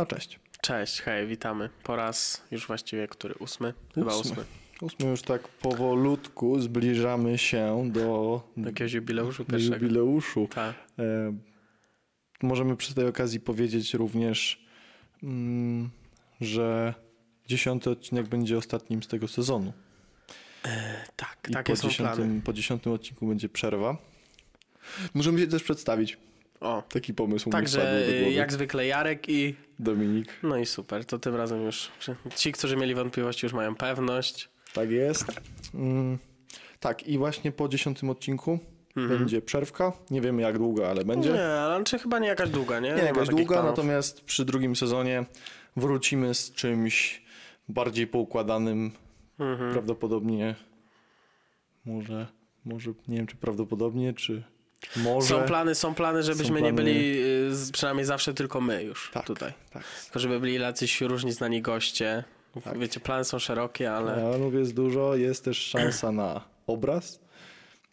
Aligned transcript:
No 0.00 0.06
cześć. 0.06 0.38
Cześć, 0.60 1.00
hej, 1.00 1.26
witamy. 1.26 1.70
Po 1.84 1.96
raz 1.96 2.42
już 2.50 2.66
właściwie, 2.66 3.08
który? 3.08 3.34
Ósmy? 3.34 3.74
Chyba 3.94 4.14
Ósmy. 4.16 4.30
ósmy. 4.30 4.44
Ósmy 4.80 5.06
już 5.10 5.22
tak 5.22 5.48
powolutku 5.48 6.60
zbliżamy 6.60 7.38
się 7.38 7.90
do, 7.92 8.42
Do 8.56 8.68
jakiegoś 8.68 8.92
jubileuszu 8.92 9.44
pierwszego. 9.44 9.74
jubileuszu. 9.74 10.48
Tak. 10.54 10.74
E, 10.98 11.02
możemy 12.42 12.76
przy 12.76 12.94
tej 12.94 13.06
okazji 13.06 13.40
powiedzieć 13.40 13.94
również, 13.94 14.66
mm, 15.22 15.90
że 16.40 16.94
dziesiąty 17.46 17.90
odcinek 17.90 18.28
będzie 18.28 18.58
ostatnim 18.58 19.02
z 19.02 19.08
tego 19.08 19.28
sezonu. 19.28 19.72
Tak, 21.16 21.38
I 21.48 21.52
takie 21.52 21.72
po 21.72 21.80
plany. 21.80 21.92
dziesiątym, 21.92 22.42
po 22.42 22.52
dziesiątym 22.52 22.92
odcinku 22.92 23.26
będzie 23.26 23.48
przerwa. 23.48 23.96
Możemy 25.14 25.40
się 25.40 25.46
też 25.46 25.62
przedstawić. 25.62 26.18
O, 26.60 26.82
Taki 26.88 27.14
pomysł 27.14 27.50
także 27.50 28.10
jak 28.30 28.52
zwykle 28.52 28.86
Jarek 28.86 29.28
i... 29.28 29.54
Dominik. 29.78 30.28
No 30.42 30.56
i 30.56 30.66
super, 30.66 31.04
to 31.04 31.18
tym 31.18 31.36
razem 31.36 31.62
już... 31.62 31.90
Ci, 32.36 32.52
którzy 32.52 32.76
mieli 32.76 32.94
wątpliwości 32.94 33.46
już 33.46 33.52
mają 33.52 33.74
pewność. 33.74 34.48
Tak 34.72 34.90
jest. 34.90 35.24
Mm, 35.74 36.18
tak, 36.80 37.06
i 37.06 37.18
właśnie 37.18 37.52
po 37.52 37.68
dziesiątym 37.68 38.10
odcinku 38.10 38.58
będzie 38.96 39.42
przerwka. 39.42 39.92
Nie 40.10 40.20
wiemy 40.20 40.42
jak 40.42 40.58
długo, 40.58 40.90
ale 40.90 41.04
będzie. 41.04 41.30
Nie, 41.32 41.44
ale 41.44 41.84
czy 41.84 41.98
chyba 41.98 42.18
nie 42.18 42.28
jakaś 42.28 42.50
długa, 42.50 42.80
nie? 42.80 42.88
Nie 42.88 42.96
ma 42.96 43.02
jakaś 43.02 43.28
długa, 43.28 43.54
planów. 43.54 43.70
natomiast 43.70 44.24
przy 44.24 44.44
drugim 44.44 44.76
sezonie 44.76 45.24
wrócimy 45.76 46.34
z 46.34 46.52
czymś 46.52 47.22
bardziej 47.68 48.06
poukładanym. 48.06 48.90
Mhm. 49.38 49.72
Prawdopodobnie 49.72 50.54
może, 51.84 52.26
może, 52.64 52.90
nie 53.08 53.16
wiem 53.16 53.26
czy 53.26 53.36
prawdopodobnie, 53.36 54.12
czy 54.12 54.42
może. 54.96 55.28
Są 55.28 55.42
plany, 55.42 55.74
są 55.74 55.94
plany, 55.94 56.22
żebyśmy 56.22 56.62
nie 56.62 56.72
plany. 56.72 56.72
byli 56.92 57.22
y, 57.68 57.72
przynajmniej 57.72 58.06
zawsze 58.06 58.34
tylko 58.34 58.60
my 58.60 58.84
już 58.84 59.10
tak, 59.14 59.26
tutaj. 59.26 59.52
Tak. 59.72 59.82
Tylko 60.04 60.18
żeby 60.18 60.40
byli 60.40 60.54
jacyś 60.54 61.00
różni 61.00 61.32
znani 61.32 61.62
goście. 61.62 62.24
Tak. 62.64 62.78
Wiecie, 62.78 63.00
plany 63.00 63.24
są 63.24 63.38
szerokie, 63.38 63.92
ale... 63.92 64.14
Planów 64.14 64.54
jest 64.54 64.74
dużo, 64.74 65.16
jest 65.16 65.44
też 65.44 65.58
szansa 65.58 66.12
na 66.12 66.40
obraz. 66.66 67.20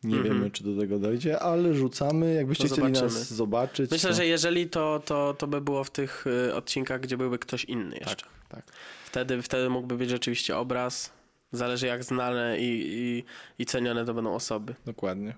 Nie 0.03 0.15
Mhm. 0.17 0.33
wiemy, 0.35 0.51
czy 0.51 0.63
do 0.63 0.81
tego 0.81 0.99
dojdzie, 0.99 1.39
ale 1.39 1.73
rzucamy. 1.73 2.33
Jakbyście 2.33 2.63
No 2.69 2.75
chcieli 2.75 2.91
nas 2.91 3.33
zobaczyć. 3.33 3.91
Myślę, 3.91 4.09
to... 4.09 4.15
że 4.15 4.25
jeżeli 4.25 4.69
to, 4.69 5.01
to, 5.05 5.33
to 5.37 5.47
by 5.47 5.61
było 5.61 5.83
w 5.83 5.89
tych 5.89 6.27
y, 6.47 6.55
odcinkach, 6.55 7.01
gdzie 7.01 7.17
byłby 7.17 7.39
ktoś 7.39 7.63
inny 7.65 7.97
jeszcze. 7.97 8.25
Tak, 8.25 8.29
tak. 8.49 8.63
Wtedy, 9.05 9.41
wtedy 9.41 9.69
mógłby 9.69 9.97
być 9.97 10.09
rzeczywiście 10.09 10.57
obraz. 10.57 11.13
Zależy 11.51 11.87
jak 11.87 12.03
znane 12.03 12.59
i, 12.59 12.83
i, 12.87 13.23
i 13.59 13.65
cenione 13.65 14.05
to 14.05 14.13
będą 14.13 14.33
osoby. 14.35 14.75
Dokładnie. 14.85 15.35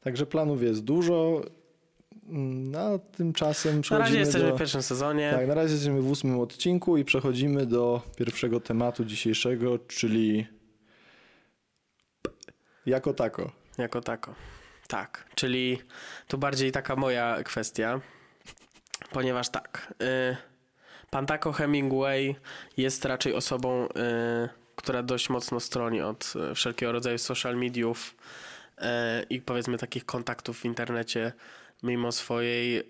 Także 0.00 0.26
planów 0.26 0.62
jest 0.62 0.84
dużo. 0.84 1.42
A 2.78 2.98
tymczasem 3.16 3.76
Na 3.76 3.82
przechodzimy 3.82 4.08
razie 4.08 4.18
jesteśmy 4.18 4.48
do... 4.48 4.54
w 4.54 4.58
pierwszym 4.58 4.82
sezonie. 4.82 5.32
Tak, 5.36 5.46
na 5.48 5.54
razie 5.54 5.72
jesteśmy 5.72 6.02
w 6.02 6.10
ósmym 6.10 6.40
odcinku 6.40 6.96
i 6.96 7.04
przechodzimy 7.04 7.66
do 7.66 8.02
pierwszego 8.16 8.60
tematu 8.60 9.04
dzisiejszego, 9.04 9.78
czyli 9.78 10.46
jako 12.86 13.14
tako. 13.14 13.52
Jako 13.78 14.00
tako. 14.00 14.34
Tak, 14.88 15.30
czyli 15.34 15.78
tu 16.28 16.38
bardziej 16.38 16.72
taka 16.72 16.96
moja 16.96 17.42
kwestia, 17.42 18.00
ponieważ 19.12 19.48
tak, 19.48 19.94
y, 20.02 20.36
pan 21.10 21.26
Taco 21.26 21.52
Hemingway 21.52 22.36
jest 22.76 23.04
raczej 23.04 23.34
osobą, 23.34 23.86
y, 23.86 23.88
która 24.76 25.02
dość 25.02 25.30
mocno 25.30 25.60
stroni 25.60 26.00
od 26.00 26.32
y, 26.50 26.54
wszelkiego 26.54 26.92
rodzaju 26.92 27.18
social 27.18 27.56
mediów 27.56 28.14
i 29.30 29.40
powiedzmy 29.40 29.78
takich 29.78 30.04
kontaktów 30.06 30.58
w 30.60 30.64
internecie, 30.64 31.32
mimo 31.82 32.12
swojej 32.12 32.78
y, 32.78 32.82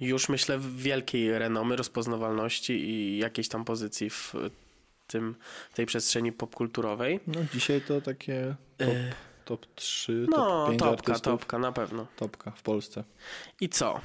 już 0.00 0.28
myślę 0.28 0.58
wielkiej 0.76 1.38
renomy, 1.38 1.76
rozpoznawalności 1.76 2.72
i 2.72 3.18
jakiejś 3.18 3.48
tam 3.48 3.64
pozycji 3.64 4.10
w 4.10 4.34
tym, 5.06 5.34
tej 5.74 5.86
przestrzeni 5.86 6.32
popkulturowej. 6.32 7.20
No 7.26 7.40
dzisiaj 7.54 7.80
to 7.80 8.00
takie 8.00 8.54
top, 8.78 8.88
Y, 8.88 9.12
top 9.44 9.66
3, 9.74 10.26
No, 10.30 10.36
top 10.36 10.68
5 10.68 10.78
topka, 10.80 10.92
artystów. 10.92 11.22
topka, 11.40 11.58
na 11.58 11.72
pewno. 11.72 12.06
Topka 12.16 12.50
w 12.50 12.62
Polsce. 12.62 13.04
I 13.60 13.68
co? 13.68 14.00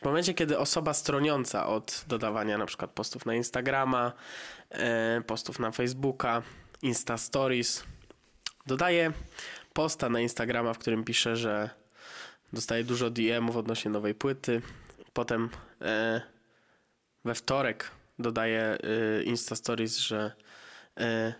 W 0.00 0.04
momencie, 0.04 0.34
kiedy 0.34 0.58
osoba 0.58 0.94
stroniąca 0.94 1.66
od 1.66 2.04
dodawania 2.08 2.58
na 2.58 2.66
przykład 2.66 2.90
postów 2.90 3.26
na 3.26 3.34
Instagrama, 3.34 4.12
e, 4.70 5.22
postów 5.26 5.58
na 5.58 5.70
Facebooka, 5.70 6.42
Insta 6.82 7.18
Stories, 7.18 7.84
dodaje 8.66 9.12
posta 9.72 10.08
na 10.08 10.20
Instagrama, 10.20 10.74
w 10.74 10.78
którym 10.78 11.04
pisze, 11.04 11.36
że 11.36 11.70
dostaje 12.52 12.84
dużo 12.84 13.10
DM-ów 13.10 13.56
odnośnie 13.56 13.90
nowej 13.90 14.14
płyty. 14.14 14.62
Potem 15.12 15.48
e, 15.82 16.20
we 17.24 17.34
wtorek 17.34 17.90
dodaje 18.18 18.62
e, 18.62 19.22
Insta 19.22 19.56
Stories, 19.56 19.98
że 19.98 20.32
e, 21.00 21.34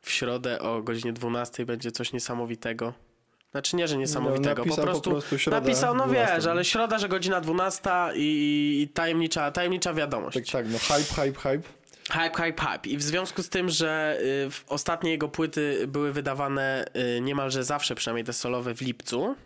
w 0.00 0.10
środę 0.10 0.58
o 0.58 0.82
godzinie 0.82 1.12
12 1.12 1.66
będzie 1.66 1.92
coś 1.92 2.12
niesamowitego. 2.12 2.92
Znaczy 3.50 3.76
nie, 3.76 3.88
że 3.88 3.96
niesamowitego, 3.96 4.62
po 4.62 4.68
napisał 4.68 4.84
prostu, 4.84 5.10
po 5.10 5.22
prostu 5.22 5.50
napisał, 5.50 5.94
no 5.94 6.04
12. 6.06 6.34
wiesz, 6.34 6.46
ale 6.46 6.64
środa, 6.64 6.98
że 6.98 7.08
godzina 7.08 7.40
12 7.40 7.90
i, 8.14 8.80
i 8.82 8.88
tajemnicza, 8.88 9.50
tajemnicza 9.50 9.94
wiadomość. 9.94 10.36
Tak, 10.36 10.46
tak, 10.46 10.72
no 10.72 10.78
hype, 10.78 11.22
hype, 11.22 11.40
hype. 11.40 11.81
Hype, 12.12 12.36
hype, 12.36 12.62
hype. 12.62 12.88
I 12.88 12.96
w 12.96 13.02
związku 13.02 13.42
z 13.42 13.48
tym, 13.48 13.68
że 13.68 14.18
y, 14.20 14.48
ostatnie 14.68 15.10
jego 15.10 15.28
płyty 15.28 15.84
były 15.88 16.12
wydawane 16.12 16.84
y, 17.16 17.20
niemalże 17.20 17.64
zawsze, 17.64 17.94
przynajmniej 17.94 18.24
te 18.24 18.32
solowe 18.32 18.74
w 18.74 18.80
lipcu, 18.80 19.36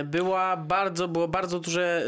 y, 0.00 0.04
była 0.04 0.56
bardzo, 0.56 1.08
było 1.08 1.28
bardzo 1.28 1.60
duże 1.60 2.06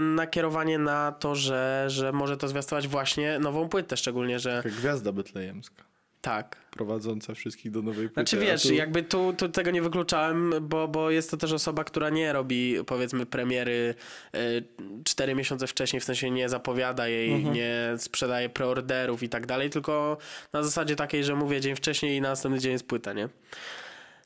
nakierowanie 0.00 0.78
na 0.78 1.12
to, 1.12 1.34
że, 1.34 1.84
że 1.88 2.12
może 2.12 2.36
to 2.36 2.48
zwiastować 2.48 2.88
właśnie 2.88 3.38
nową 3.38 3.68
płytę, 3.68 3.96
szczególnie, 3.96 4.38
że 4.38 4.62
gwiazda 4.64 5.12
betlejemska. 5.12 5.84
tak. 6.20 6.56
Prowadząca 6.78 7.34
wszystkich 7.34 7.70
do 7.72 7.82
nowej 7.82 8.08
płyty. 8.08 8.14
Znaczy 8.14 8.36
wiesz, 8.38 8.62
tu- 8.62 8.74
jakby 8.74 9.02
tu, 9.02 9.32
tu 9.38 9.48
tego 9.48 9.70
nie 9.70 9.82
wykluczałem, 9.82 10.54
bo, 10.60 10.88
bo 10.88 11.10
jest 11.10 11.30
to 11.30 11.36
też 11.36 11.52
osoba, 11.52 11.84
która 11.84 12.10
nie 12.10 12.32
robi 12.32 12.76
powiedzmy 12.86 13.26
premiery 13.26 13.94
y, 14.34 14.64
cztery 15.04 15.34
miesiące 15.34 15.66
wcześniej, 15.66 16.00
w 16.00 16.04
sensie 16.04 16.30
nie 16.30 16.48
zapowiada 16.48 17.08
jej, 17.08 17.32
Mhm. 17.32 17.54
nie 17.54 17.94
sprzedaje 17.96 18.48
preorderów 18.48 19.22
i 19.22 19.28
tak 19.28 19.46
dalej, 19.46 19.70
tylko 19.70 20.16
na 20.52 20.62
zasadzie 20.62 20.96
takiej, 20.96 21.24
że 21.24 21.34
mówię 21.34 21.60
dzień 21.60 21.76
wcześniej 21.76 22.16
i 22.16 22.20
na 22.20 22.28
następny 22.28 22.60
dzień 22.60 22.72
jest 22.72 22.86
płyta, 22.86 23.12
nie? 23.12 23.28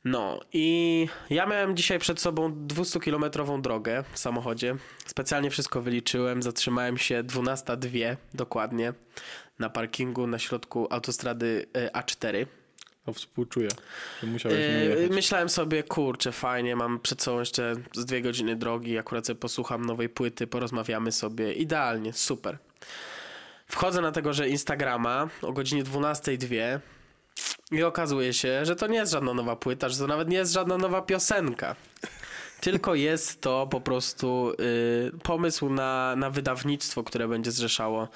No 0.05 0.41
i 0.53 1.07
ja 1.31 1.47
miałem 1.47 1.77
dzisiaj 1.77 1.99
przed 1.99 2.21
sobą 2.21 2.67
200-kilometrową 2.67 3.61
drogę 3.61 4.05
w 4.13 4.19
samochodzie. 4.19 4.77
Specjalnie 5.07 5.51
wszystko 5.51 5.83
wyliczyłem. 5.83 6.43
Zatrzymałem 6.43 6.99
się 6.99 7.23
12.02 7.25 8.17
dokładnie 8.35 8.93
na 9.63 9.71
parkingu 9.71 10.27
na 10.27 10.39
środku 10.39 10.87
autostrady 10.91 11.67
y, 11.77 11.91
A4. 11.93 12.47
O, 13.07 13.13
współczuję, 13.13 13.69
że 14.23 14.27
musiałeś 14.27 14.59
Yy, 14.59 15.09
myślałem 15.11 15.49
sobie, 15.49 15.83
kurczę, 15.83 16.33
fajnie, 16.33 16.77
mam 16.77 17.01
przed 17.01 17.23
sobą 17.23 17.39
jeszcze 17.39 17.75
z 17.93 18.05
dwie 18.05 18.23
godziny 18.23 18.57
drogi, 18.57 18.99
akurat 18.99 19.27
sobie 19.27 19.41
posłucham 19.41 19.85
nowej 19.85 20.09
płyty, 20.09 20.47
porozmawiamy 20.47 21.13
sobie, 21.13 21.53
idealnie, 21.53 22.13
super. 22.13 22.59
Wchodzę 23.67 24.01
na 24.01 24.13
tego, 24.13 24.33
że 24.33 24.49
Instagrama 24.49 25.29
o 25.43 25.53
godzinie 25.53 25.85
12.02 25.85 26.79
i 27.73 27.83
okazuje 27.83 28.33
się, 28.33 28.65
że 28.65 28.77
to 28.77 28.87
nie 28.87 28.99
jest 28.99 29.13
żadna 29.13 29.35
nowa 29.35 29.57
płyta, 29.57 29.89
że 29.89 29.99
to 29.99 30.07
nawet 30.07 30.29
nie 30.29 30.37
jest 30.37 30.53
żadna 30.53 30.79
nowa 30.79 31.03
piosenka. 31.03 31.77
Tylko 32.61 32.95
jest 33.09 33.41
to 33.41 33.67
po 33.67 33.81
prostu 33.81 34.53
y, 34.61 35.13
pomysł 35.23 35.71
na, 35.71 36.17
na 36.17 36.31
wydawnictwo, 36.31 37.05
które 37.05 37.29
będzie 37.29 37.51
zrzeszało 37.51 38.09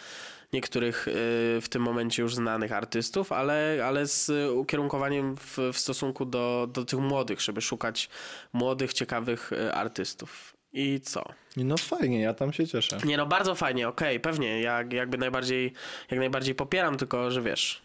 niektórych 0.57 1.09
y, 1.09 1.13
w 1.61 1.67
tym 1.71 1.83
momencie 1.83 2.23
już 2.23 2.35
znanych 2.35 2.73
artystów, 2.73 3.33
ale, 3.33 3.83
ale 3.85 4.07
z 4.07 4.51
ukierunkowaniem 4.51 5.37
w, 5.37 5.59
w 5.73 5.79
stosunku 5.79 6.25
do, 6.25 6.69
do 6.73 6.85
tych 6.85 6.99
młodych, 6.99 7.41
żeby 7.41 7.61
szukać 7.61 8.09
młodych, 8.53 8.93
ciekawych 8.93 9.53
y, 9.53 9.73
artystów. 9.73 10.57
I 10.73 11.01
co? 11.01 11.25
No 11.57 11.77
fajnie, 11.77 12.21
ja 12.21 12.35
tam 12.35 12.53
się 12.53 12.67
cieszę. 12.67 12.99
Nie 13.05 13.17
no, 13.17 13.27
bardzo 13.27 13.55
fajnie, 13.55 13.89
okej, 13.89 14.21
pewnie, 14.21 14.61
jak, 14.61 14.93
jakby 14.93 15.19
najbardziej, 15.19 15.73
jak 16.11 16.21
najbardziej 16.21 16.55
popieram, 16.55 16.97
tylko 16.97 17.31
że 17.31 17.43
wiesz, 17.43 17.83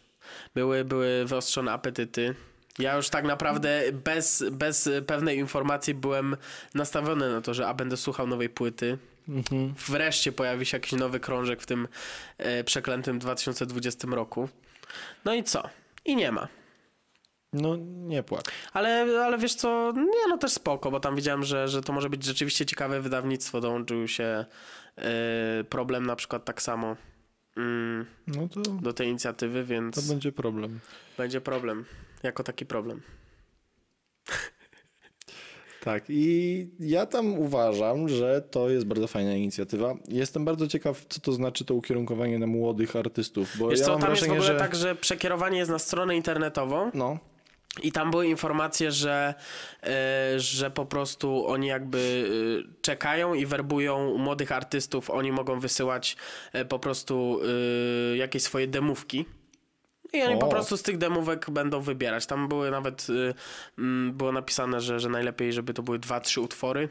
były, 0.55 0.85
były 0.85 1.25
wyostrzone 1.25 1.71
apetyty. 1.71 2.35
Ja 2.79 2.95
już 2.95 3.09
tak 3.09 3.25
naprawdę 3.25 3.81
bez, 4.03 4.43
bez 4.51 4.89
pewnej 5.07 5.37
informacji 5.37 5.93
byłem 5.93 6.37
nastawiony 6.75 7.33
na 7.33 7.41
to, 7.41 7.53
że 7.53 7.67
a 7.67 7.73
będę 7.73 7.97
słuchał 7.97 8.27
nowej 8.27 8.49
płyty. 8.49 8.97
Mhm. 9.29 9.73
Wreszcie 9.87 10.31
pojawi 10.31 10.65
się 10.65 10.77
jakiś 10.77 10.91
nowy 10.91 11.19
krążek 11.19 11.61
w 11.61 11.65
tym 11.65 11.87
e, 12.37 12.63
przeklętym 12.63 13.19
2020 13.19 14.07
roku. 14.11 14.49
No 15.25 15.33
i 15.33 15.43
co? 15.43 15.69
I 16.05 16.15
nie 16.15 16.31
ma. 16.31 16.47
No 17.53 17.75
nie 17.85 18.23
płacz. 18.23 18.45
Ale, 18.73 19.05
ale 19.25 19.37
wiesz 19.37 19.55
co, 19.55 19.93
nie 19.95 20.27
no 20.29 20.37
też 20.37 20.51
spoko, 20.51 20.91
bo 20.91 20.99
tam 20.99 21.15
widziałem, 21.15 21.43
że, 21.43 21.67
że 21.67 21.81
to 21.81 21.93
może 21.93 22.09
być 22.09 22.23
rzeczywiście 22.23 22.65
ciekawe 22.65 23.01
wydawnictwo. 23.01 23.61
Dołączył 23.61 24.07
się 24.07 24.45
y, 25.59 25.63
problem 25.63 26.05
na 26.05 26.15
przykład 26.15 26.45
tak 26.45 26.61
samo 26.61 26.95
mm, 27.57 28.05
No 28.27 28.47
to, 28.47 28.61
do 28.61 28.93
tej 28.93 29.07
inicjatywy, 29.07 29.63
więc 29.63 29.95
to 29.95 30.13
będzie 30.13 30.31
problem. 30.31 30.79
będzie 31.17 31.41
problem. 31.41 31.85
Jako 32.23 32.43
taki 32.43 32.65
problem. 32.65 33.01
Tak, 35.83 36.03
i 36.09 36.67
ja 36.79 37.05
tam 37.05 37.39
uważam, 37.39 38.09
że 38.09 38.41
to 38.51 38.69
jest 38.69 38.85
bardzo 38.85 39.07
fajna 39.07 39.35
inicjatywa. 39.35 39.95
Jestem 40.07 40.45
bardzo 40.45 40.67
ciekaw, 40.67 41.05
co 41.09 41.21
to 41.21 41.31
znaczy 41.33 41.65
to 41.65 41.73
ukierunkowanie 41.73 42.39
na 42.39 42.47
młodych 42.47 42.95
artystów, 42.95 43.57
bo 43.59 43.69
Wiesz 43.69 43.79
ja 43.79 43.85
co, 43.85 43.97
tam 43.97 44.09
jest 44.09 44.23
w 44.23 44.25
wrażenie, 44.25 44.39
ogóle 44.39 44.53
że... 44.53 44.59
tak, 44.59 44.75
że 44.75 44.95
przekierowanie 44.95 45.57
jest 45.57 45.71
na 45.71 45.79
stronę 45.79 46.15
internetową 46.15 46.91
No, 46.93 47.17
i 47.83 47.91
tam 47.91 48.11
były 48.11 48.27
informacje, 48.27 48.91
że, 48.91 49.33
e, 49.83 50.39
że 50.39 50.71
po 50.71 50.85
prostu 50.85 51.47
oni 51.47 51.67
jakby 51.67 52.29
e, 52.69 52.81
czekają 52.81 53.33
i 53.33 53.45
werbują 53.45 54.17
młodych 54.17 54.51
artystów. 54.51 55.09
Oni 55.09 55.31
mogą 55.31 55.59
wysyłać 55.59 56.17
e, 56.53 56.65
po 56.65 56.79
prostu 56.79 57.39
jakieś 58.15 58.43
swoje 58.43 58.67
demówki. 58.67 59.25
I 60.13 60.21
oni 60.23 60.35
O. 60.35 60.37
po 60.37 60.47
prostu 60.47 60.77
z 60.77 60.83
tych 60.83 60.97
demówek 60.97 61.49
będą 61.49 61.81
wybierać. 61.81 62.25
Tam 62.25 62.47
były 62.47 62.71
nawet, 62.71 63.07
y, 63.09 63.33
mm, 63.77 64.13
było 64.13 64.31
napisane, 64.31 64.81
że, 64.81 64.99
że 64.99 65.09
najlepiej, 65.09 65.53
żeby 65.53 65.73
to 65.73 65.83
były 65.83 65.99
dwa, 65.99 66.19
trzy 66.19 66.41
utwory. 66.41 66.89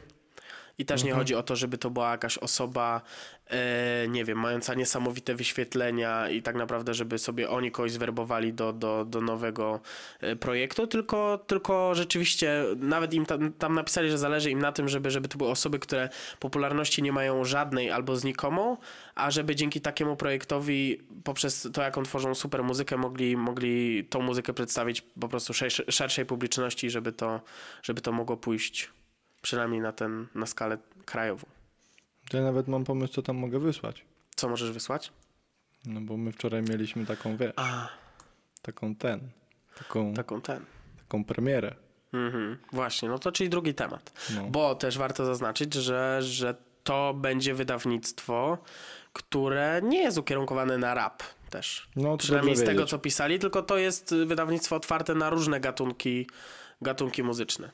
I 0.77 0.85
też 0.85 1.03
nie 1.03 1.13
chodzi 1.13 1.35
o 1.35 1.43
to, 1.43 1.55
żeby 1.55 1.77
to 1.77 1.89
była 1.89 2.11
jakaś 2.11 2.37
osoba, 2.37 3.01
e, 3.47 4.07
nie 4.07 4.25
wiem, 4.25 4.39
mająca 4.39 4.73
niesamowite 4.73 5.35
wyświetlenia 5.35 6.29
i 6.29 6.41
tak 6.41 6.55
naprawdę, 6.55 6.93
żeby 6.93 7.17
sobie 7.17 7.49
oni 7.49 7.71
kogoś 7.71 7.91
zwerbowali 7.91 8.53
do, 8.53 8.73
do, 8.73 9.05
do 9.05 9.21
nowego 9.21 9.79
e, 10.19 10.35
projektu, 10.35 10.87
tylko, 10.87 11.37
tylko 11.47 11.95
rzeczywiście 11.95 12.63
nawet 12.77 13.13
im 13.13 13.25
tam, 13.25 13.53
tam 13.53 13.73
napisali, 13.73 14.09
że 14.09 14.17
zależy 14.17 14.51
im 14.51 14.59
na 14.59 14.71
tym, 14.71 14.89
żeby, 14.89 15.11
żeby 15.11 15.27
to 15.27 15.37
były 15.37 15.49
osoby, 15.49 15.79
które 15.79 16.09
popularności 16.39 17.03
nie 17.03 17.11
mają 17.11 17.45
żadnej 17.45 17.91
albo 17.91 18.15
znikomą, 18.15 18.77
a 19.15 19.31
żeby 19.31 19.55
dzięki 19.55 19.81
takiemu 19.81 20.15
projektowi 20.15 21.01
poprzez 21.23 21.69
to, 21.73 21.81
jaką 21.81 22.03
tworzą 22.03 22.35
super 22.35 22.63
muzykę, 22.63 22.97
mogli, 22.97 23.37
mogli 23.37 24.05
tą 24.05 24.21
muzykę 24.21 24.53
przedstawić 24.53 25.01
po 25.01 25.27
prostu 25.27 25.53
szerszej, 25.53 25.85
szerszej 25.89 26.25
publiczności, 26.25 26.89
żeby 26.89 27.11
to, 27.11 27.41
żeby 27.83 28.01
to 28.01 28.11
mogło 28.11 28.37
pójść 28.37 28.89
przynajmniej 29.41 29.81
na, 29.81 29.91
ten, 29.91 30.27
na 30.35 30.45
skalę 30.45 30.77
krajową. 31.05 31.47
to 32.29 32.37
ja 32.37 32.43
nawet 32.43 32.67
mam 32.67 32.83
pomysł, 32.83 33.13
co 33.13 33.21
tam 33.21 33.37
mogę 33.37 33.59
wysłać. 33.59 34.05
Co 34.35 34.49
możesz 34.49 34.71
wysłać? 34.71 35.11
No 35.85 36.01
bo 36.01 36.17
my 36.17 36.31
wczoraj 36.31 36.61
mieliśmy 36.61 37.05
taką, 37.05 37.37
wiesz, 37.37 37.53
A, 37.55 37.87
taką 38.61 38.95
ten, 38.95 39.29
taką, 39.77 40.13
taką 40.13 40.41
ten. 40.41 40.65
taką 40.97 41.23
premierę. 41.23 41.75
Mhm. 42.13 42.57
Właśnie, 42.73 43.09
no 43.09 43.19
to 43.19 43.31
czyli 43.31 43.49
drugi 43.49 43.73
temat. 43.73 44.29
No. 44.35 44.43
Bo 44.47 44.75
też 44.75 44.97
warto 44.97 45.25
zaznaczyć, 45.25 45.73
że, 45.73 46.19
że 46.21 46.55
to 46.83 47.13
będzie 47.13 47.53
wydawnictwo, 47.53 48.57
które 49.13 49.81
nie 49.83 49.99
jest 50.03 50.17
ukierunkowane 50.17 50.77
na 50.77 50.93
rap 50.93 51.23
też. 51.49 51.89
No, 51.95 52.17
Przynajmniej 52.17 52.55
z 52.55 52.59
dobrze 52.59 52.71
tego, 52.71 52.79
wiedzieć. 52.79 52.91
co 52.91 52.99
pisali, 52.99 53.39
tylko 53.39 53.61
to 53.63 53.77
jest 53.77 54.15
wydawnictwo 54.25 54.75
otwarte 54.75 55.15
na 55.15 55.29
różne 55.29 55.59
gatunki, 55.59 56.27
gatunki 56.81 57.23
muzyczne. 57.23 57.71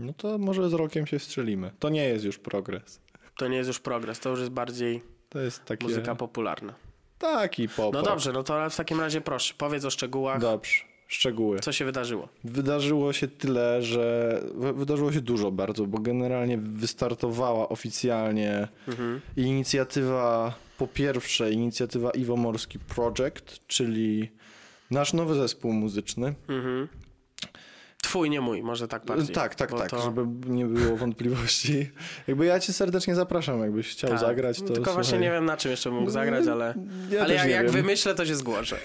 No 0.00 0.12
to 0.12 0.38
może 0.38 0.70
z 0.70 0.72
rokiem 0.72 1.06
się 1.06 1.18
strzelimy. 1.18 1.70
To 1.78 1.88
nie 1.88 2.04
jest 2.04 2.24
już 2.24 2.38
progres. 2.38 3.00
To 3.38 3.48
nie 3.48 3.56
jest 3.56 3.68
już 3.68 3.78
progres, 3.80 4.20
to 4.20 4.30
już 4.30 4.38
jest 4.38 4.50
bardziej 4.52 5.02
To 5.28 5.38
jest 5.40 5.64
takie... 5.64 5.86
muzyka 5.86 6.14
popularna. 6.14 6.74
Taki 7.18 7.68
pop. 7.68 7.94
No 7.94 8.02
dobrze, 8.02 8.32
no 8.32 8.42
to 8.42 8.70
w 8.70 8.76
takim 8.76 9.00
razie 9.00 9.20
proszę, 9.20 9.54
powiedz 9.58 9.84
o 9.84 9.90
szczegółach, 9.90 10.40
Dobrze, 10.40 10.72
szczegóły. 11.08 11.58
co 11.60 11.72
się 11.72 11.84
wydarzyło. 11.84 12.28
Wydarzyło 12.44 13.12
się 13.12 13.28
tyle, 13.28 13.82
że 13.82 14.40
wy- 14.54 14.72
wydarzyło 14.72 15.12
się 15.12 15.20
dużo 15.20 15.50
bardzo, 15.50 15.86
bo 15.86 15.98
generalnie 15.98 16.58
wystartowała 16.58 17.68
oficjalnie 17.68 18.68
Mhm. 18.88 19.20
inicjatywa, 19.36 20.54
po 20.78 20.86
pierwsze 20.86 21.50
inicjatywa 21.52 22.10
Iwo 22.10 22.36
Morski 22.36 22.78
Project, 22.78 23.66
czyli 23.66 24.30
nasz 24.90 25.12
nowy 25.12 25.34
zespół 25.34 25.72
muzyczny. 25.72 26.34
Mhm. 26.48 26.88
Twój, 28.10 28.30
nie 28.30 28.40
mój, 28.40 28.62
może 28.62 28.88
tak 28.88 29.04
bardziej. 29.04 29.34
tak, 29.34 29.54
tak, 29.54 29.70
tak, 29.70 29.90
to- 29.90 30.02
żeby 30.02 30.26
nie 30.46 30.64
było 30.66 30.96
wątpliwości. 30.96 31.90
Jakby 32.28 32.46
ja 32.46 32.60
cię 32.60 32.72
serdecznie 32.72 33.14
zapraszam, 33.14 33.60
jakbyś 33.60 33.88
chciał 33.92 34.10
Tak. 34.10 34.20
zagrać, 34.20 34.58
to 34.58 34.64
Tylko 34.64 34.92
właśnie 34.92 35.02
słuchaj, 35.04 35.20
nie 35.20 35.30
wiem, 35.30 35.44
na 35.44 35.56
czym 35.56 35.70
jeszcze 35.70 35.90
mógł 35.90 36.10
zagrać, 36.10 36.46
ale, 36.46 36.74
ja 37.10 37.22
ale 37.22 37.34
jak, 37.34 37.48
jak 37.48 37.62
wiem. 37.64 37.72
wymyślę, 37.72 38.14
to 38.14 38.26
się 38.26 38.34
zgłoszę. 38.36 38.76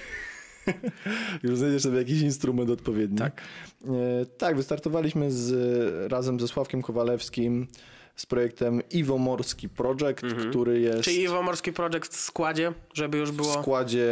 Już 1.44 1.58
znajdziesz 1.58 1.82
sobie 1.82 1.98
jakiś 1.98 2.22
instrument 2.22 2.70
odpowiedni. 2.70 3.18
Tak. 3.18 3.42
E, 3.86 4.26
tak, 4.26 4.56
wystartowaliśmy 4.56 5.32
z, 5.32 6.12
razem 6.12 6.40
ze 6.40 6.48
Sławkiem 6.48 6.82
Kowalewskim 6.82 7.68
z 8.16 8.26
projektem 8.26 8.82
Iwo 8.92 9.18
Morski 9.18 9.70
Project, 9.70 10.22
który 10.50 10.80
jest 10.80 11.02
Czyli 11.04 11.22
Iwo 11.22 11.42
Morski 11.42 11.74
Projekt 11.74 12.14
w 12.14 12.20
składzie, 12.20 12.74
żeby 12.94 13.18
już 13.18 13.32
w 13.32 13.36
było... 13.36 13.54
składzie 13.54 14.10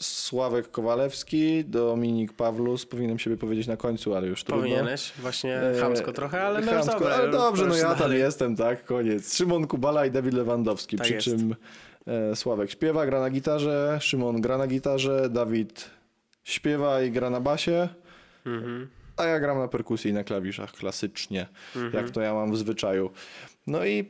Sławek 0.00 0.70
Kowalewski, 0.70 1.64
Dominik 1.64 2.32
Pawlus, 2.32 2.86
powinienem 2.86 3.18
siebie 3.18 3.36
powiedzieć 3.36 3.66
na 3.66 3.76
końcu, 3.76 4.14
ale 4.14 4.26
już 4.26 4.44
trudno. 4.44 4.62
Powinieneś, 4.62 5.12
właśnie 5.18 5.56
E, 5.56 5.80
chamsko 5.80 6.12
trochę, 6.12 6.42
ale 6.42 6.60
no 6.60 6.72
chamsko, 6.72 6.92
dobra, 6.92 7.14
ale 7.14 7.30
dobrze, 7.30 7.66
no 7.66 7.74
ja 7.76 7.88
tam 7.88 7.98
dalej. 7.98 8.18
jestem, 8.18 8.56
tak, 8.56 8.84
koniec. 8.84 9.34
Szymon 9.36 9.66
Kubala 9.66 10.06
i 10.06 10.10
Dawid 10.10 10.34
Lewandowski, 10.34 10.96
Tak 10.96 11.04
przy 11.04 11.14
jest. 11.14 11.26
czym 11.26 11.54
e, 12.06 12.36
Sławek 12.36 12.70
śpiewa, 12.70 13.06
gra 13.06 13.20
na 13.20 13.30
gitarze, 13.30 13.98
Szymon 14.00 14.40
gra 14.40 14.58
na 14.58 14.66
gitarze, 14.66 15.28
Dawid 15.30 15.90
śpiewa 16.44 17.02
i 17.02 17.10
gra 17.10 17.30
na 17.30 17.40
basie, 17.40 17.88
Mhm. 18.46 18.88
A 19.16 19.24
ja 19.24 19.40
gram 19.40 19.58
na 19.58 19.68
perkusji 19.68 20.10
i 20.10 20.14
na 20.14 20.24
klawiszach 20.24 20.72
klasycznie, 20.72 21.46
Mhm. 21.76 21.92
jak 21.94 22.10
to 22.10 22.20
ja 22.20 22.34
mam 22.34 22.52
w 22.52 22.56
zwyczaju. 22.58 23.10
No 23.66 23.84
i 23.86 24.04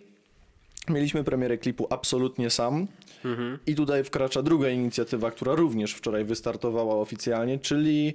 mieliśmy 0.89 1.25
premierę 1.25 1.59
klipu 1.59 1.87
absolutnie 1.91 2.51
sam. 2.51 2.87
Mhm. 3.25 3.59
I 3.67 3.75
tutaj 3.75 4.05
wkracza 4.05 4.43
druga 4.43 4.69
inicjatywa, 4.69 5.31
która 5.31 5.55
również 5.55 5.93
wczoraj 5.95 6.25
wystartowała 6.25 6.95
oficjalnie, 6.95 7.59
czyli 7.59 8.15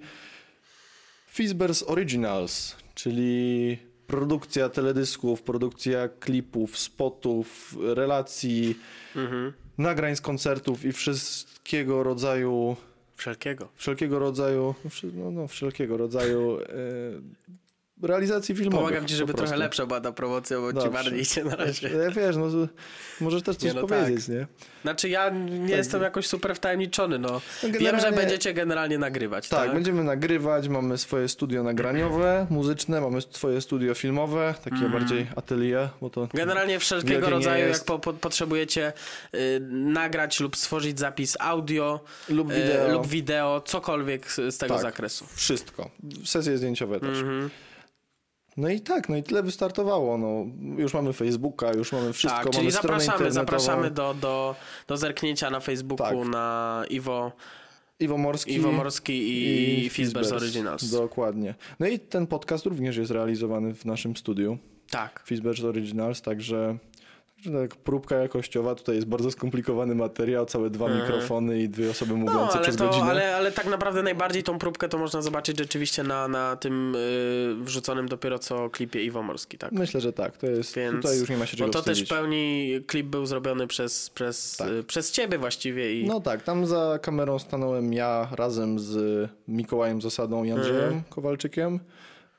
Fizbers 1.28 1.84
Originals, 1.88 2.76
czyli 2.96 3.78
produkcja 4.08 4.70
teledysków, 4.70 5.42
produkcja 5.42 6.10
klipów, 6.20 6.78
spotów, 6.80 7.76
relacji, 7.82 8.76
Mhm. 9.16 9.54
nagrań 9.78 10.16
z 10.16 10.22
koncertów 10.22 10.86
i 10.86 10.92
wszystkiego 10.92 12.04
rodzaju, 12.04 12.76
Wszelkiego. 13.22 13.70
wszelkiego 13.76 14.20
rodzaju, 14.20 14.76
no, 15.14 15.32
no 15.32 15.48
wszelkiego 15.48 15.98
rodzaju 15.98 16.60
e, 16.60 16.66
realizacji 18.04 18.56
filmowych. 18.56 18.80
Pomagam 18.88 19.08
ci, 19.08 19.16
żeby 19.16 19.34
trochę 19.34 19.58
lepsza 19.58 19.86
była 19.86 20.02
ta 20.02 20.12
promocja, 20.12 20.60
bo 20.60 20.68
ci 20.70 20.74
Dobrze. 20.76 20.90
bardziej 20.92 21.22
idzie 21.22 21.44
na 21.44 21.56
razie. 21.56 22.06
E, 22.08 22.12
Wiesz, 22.12 22.36
no 22.36 22.48
możesz 23.22 23.44
też 23.44 23.56
coś 23.56 23.74
Nie, 23.74 23.82
no 23.82 23.88
powiedzieć, 23.88 24.28
nie? 24.28 24.48
Znaczy 24.82 25.10
ja 25.10 25.30
nie 25.30 25.76
jestem 25.76 26.02
jakoś 26.02 26.28
super 26.28 26.56
wtajemniczony, 26.56 27.20
no. 27.20 27.42
No 27.64 27.70
Wiem, 27.80 28.00
że 28.00 28.12
będziecie 28.12 28.54
generalnie 28.54 28.98
nagrywać, 28.98 29.50
tak? 29.50 29.60
Tak, 29.60 29.74
będziemy 29.74 30.04
nagrywać, 30.04 30.68
mamy 30.68 30.98
swoje 30.98 31.28
studio 31.28 31.64
nagraniowe, 31.64 32.48
muzyczne, 32.50 33.02
mamy 33.02 33.22
swoje 33.22 33.62
studio 33.62 33.94
filmowe, 33.94 34.56
takie 34.64 34.90
bardziej 34.90 35.28
atelier, 35.36 35.90
bo 36.02 36.10
to... 36.10 36.28
Generalnie 36.34 36.80
wszelkiego 36.80 37.30
rodzaju, 37.30 37.68
jak 37.68 37.84
po, 37.84 38.00
po, 38.00 38.14
potrzebujecie 38.14 38.94
y, 39.36 39.60
nagrać 39.72 40.40
lub 40.40 40.56
stworzyć 40.56 41.00
zapis 41.00 41.38
audio 41.40 42.00
Lub 42.30 42.52
y, 42.52 42.56
wideo. 42.56 42.92
lub 42.94 43.08
wideo, 43.08 43.62
cokolwiek 43.66 44.32
z, 44.32 44.36
z 44.56 44.58
tego 44.58 44.74
Tak. 44.74 44.82
zakresu. 44.84 45.26
Wszystko. 45.36 45.90
Sesje 46.26 46.58
zdjęciowe 46.58 47.00
też. 47.00 47.18
Mhm. 47.20 47.50
No 48.58 48.70
i 48.70 48.82
tak, 48.82 49.10
no 49.10 49.16
i 49.16 49.24
tyle 49.24 49.44
wystartowało. 49.44 50.18
No, 50.18 50.46
już 50.78 50.94
mamy 50.94 51.14
Facebooka, 51.14 51.74
już 51.74 51.92
mamy 51.92 52.14
wszystko, 52.14 52.44
tak, 52.44 52.54
mamy 52.54 52.58
czyli 52.58 52.72
stronę 52.72 53.04
zapraszamy, 53.04 53.32
zapraszamy 53.32 53.92
do, 53.92 54.14
do, 54.14 54.56
do 54.88 54.98
zerknięcia 54.98 55.50
na 55.50 55.60
Facebooku 55.60 56.06
Tak. 56.06 56.28
na 56.28 56.84
Iwo, 56.90 57.32
Iwo 58.00 58.18
Morski, 58.18 58.54
Iwo 58.54 58.72
Morski 58.72 59.14
i, 59.14 59.86
i 59.86 59.90
Fizbers 59.90 60.32
Originals. 60.32 60.92
Dokładnie. 60.92 61.56
No 61.80 61.88
i 61.88 62.00
ten 62.00 62.28
podcast 62.28 62.66
również 62.66 62.98
jest 62.98 63.12
realizowany 63.12 63.74
w 63.74 63.86
naszym 63.86 64.18
studiu. 64.18 64.58
Tak. 64.90 65.24
Fizbers 65.26 65.64
Originals, 65.64 66.22
także 66.22 66.56
że 66.56 66.78
tak, 67.46 67.76
próbka 67.76 68.16
jakościowa, 68.16 68.76
tutaj 68.76 68.96
jest 68.96 69.08
bardzo 69.08 69.32
skomplikowany 69.32 69.96
materiał, 69.96 70.46
całe 70.46 70.70
dwa 70.70 70.86
Mhm. 70.86 71.04
mikrofony 71.04 71.60
i 71.62 71.70
dwie 71.70 71.90
osoby 71.92 72.14
mówiące 72.14 72.42
No, 72.46 72.52
ale, 72.54 72.62
przez 72.62 72.76
to, 72.76 72.86
godzinę. 72.88 73.06
ale, 73.06 73.36
ale 73.36 73.52
tak 73.52 73.66
naprawdę 73.66 74.04
najbardziej 74.04 74.44
tą 74.44 74.60
próbkę 74.60 74.90
to 74.90 74.98
można 74.98 75.22
zobaczyć 75.22 75.58
rzeczywiście 75.58 76.04
na, 76.04 76.28
na 76.28 76.56
tym 76.56 76.96
y, 76.96 77.56
wrzuconym 77.64 78.08
dopiero 78.08 78.40
co 78.40 78.70
klipie 78.70 79.04
Iwo 79.04 79.24
Morski, 79.24 79.58
tak? 79.58 79.72
Myślę, 79.72 80.02
że 80.02 80.14
tak. 80.14 80.38
To 80.38 80.48
jest, 80.48 80.76
Więc, 80.76 80.96
tutaj 80.96 81.20
już 81.20 81.30
nie 81.30 81.38
ma 81.38 81.46
się 81.46 81.58
czego 81.58 81.68
Bo 81.68 81.74
to 81.74 81.82
też 81.82 81.86
w 82.00 82.04
wstydzić. 82.04 82.10
pełni 82.10 82.72
klip 82.88 83.08
był 83.08 83.26
zrobiony 83.26 83.68
przez, 83.68 84.10
przez, 84.10 84.58
Tak. 84.58 84.68
y, 84.70 84.84
przez 84.84 85.12
ciebie 85.12 85.38
właściwie 85.38 86.00
i 86.02 86.06
No 86.08 86.20
tak, 86.20 86.42
tam 86.44 86.66
za 86.66 87.00
kamerą 87.02 87.40
stanąłem 87.40 87.94
ja 87.94 88.28
razem 88.38 88.80
z 88.80 89.30
Mikołajem 89.48 90.02
Zasadą 90.02 90.44
i 90.44 90.52
Andrzejem 90.52 90.84
Mhm. 90.84 91.04
Kowalczykiem. 91.10 91.80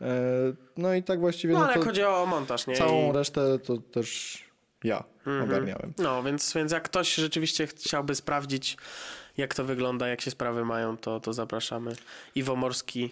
E, 0.00 0.06
No 0.76 0.94
i 0.94 1.02
tak 1.02 1.20
właściwie 1.20 1.54
no, 1.54 1.60
no 1.60 1.66
ale 1.66 1.74
to 1.74 1.84
chodzi 1.84 2.02
o 2.02 2.26
montaż, 2.26 2.66
nie? 2.66 2.74
całą 2.76 3.12
resztę 3.12 3.58
to 3.58 3.76
też 3.78 4.38
ja 4.84 5.04
Mhm. 5.26 5.44
ogarniałem. 5.50 5.92
no, 5.98 6.22
więc, 6.22 6.52
więc 6.54 6.72
jak 6.72 6.82
ktoś 6.82 7.14
rzeczywiście 7.14 7.66
chciałby 7.66 8.14
sprawdzić, 8.14 8.76
jak 9.36 9.54
to 9.54 9.64
wygląda, 9.64 10.08
jak 10.08 10.20
się 10.20 10.30
sprawy 10.30 10.64
mają, 10.64 10.96
to, 10.96 11.20
to 11.20 11.32
zapraszamy. 11.32 11.92
Iwo 12.34 12.56
Morski 12.56 13.10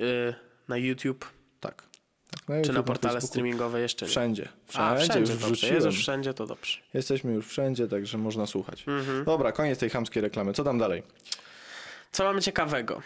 y, 0.00 0.34
na 0.68 0.76
YouTube, 0.76 1.24
Tak. 1.60 1.82
tak 2.30 2.46
czy 2.46 2.52
YouTube, 2.52 2.74
na 2.74 2.82
portale 2.82 3.12
Facebooku. 3.14 3.28
streamingowe 3.28 3.80
jeszcze 3.80 4.06
nie. 4.06 4.10
Wszędzie. 4.10 4.48
Wszędzie, 4.66 4.90
A, 4.90 4.96
wszędzie, 4.96 5.32
już 5.32 5.40
dobrze. 5.42 5.68
Jest 5.74 5.86
już 5.86 5.98
wszędzie, 5.98 6.34
to 6.34 6.46
dobrze. 6.46 6.78
Jesteśmy 6.94 7.32
już 7.32 7.46
wszędzie, 7.46 7.88
także 7.88 8.18
można 8.18 8.46
słuchać. 8.46 8.84
Mhm. 8.88 9.24
Dobra, 9.24 9.52
koniec 9.52 9.78
tej 9.78 9.90
chamskiej 9.90 10.22
reklamy. 10.22 10.52
Co 10.52 10.64
tam 10.64 10.78
dalej? 10.78 11.02
Co 12.12 12.24
mamy 12.24 12.42
ciekawego? 12.42 13.02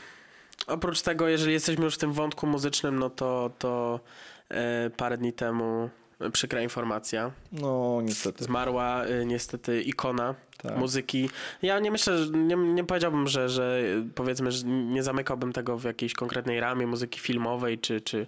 Oprócz 0.67 1.03
tego, 1.03 1.29
jeżeli 1.29 1.53
jesteśmy 1.53 1.85
już 1.85 1.95
w 1.95 1.99
tym 1.99 2.13
wątku 2.13 2.47
muzycznym, 2.47 2.99
no 2.99 3.11
to, 3.11 3.51
to 3.59 4.01
e, 4.49 4.91
parę 4.97 5.19
dni 5.19 5.33
temu 5.33 5.91
przykra 6.33 6.61
informacja. 6.63 7.31
No, 7.53 8.01
niestety. 8.03 8.45
Zmarła 8.45 9.05
e, 9.05 9.25
niestety 9.27 9.83
ikona 9.83 10.35
Tak. 10.63 10.77
muzyki. 10.77 11.31
Ja 11.63 11.79
nie 11.79 11.91
myślę, 11.91 12.19
że 12.19 12.31
nie, 12.31 12.57
nie 12.57 12.85
powiedziałbym, 12.85 13.27
że, 13.29 13.49
że 13.49 13.83
powiedzmy, 14.15 14.53
że 14.53 14.67
nie 14.67 15.03
zamykałbym 15.03 15.53
tego 15.53 15.79
w 15.79 15.85
jakiejś 15.85 16.15
konkretnej 16.15 16.61
ramie 16.61 16.87
muzyki 16.87 17.21
filmowej 17.21 17.79
czy, 17.79 18.01
czy, 18.01 18.27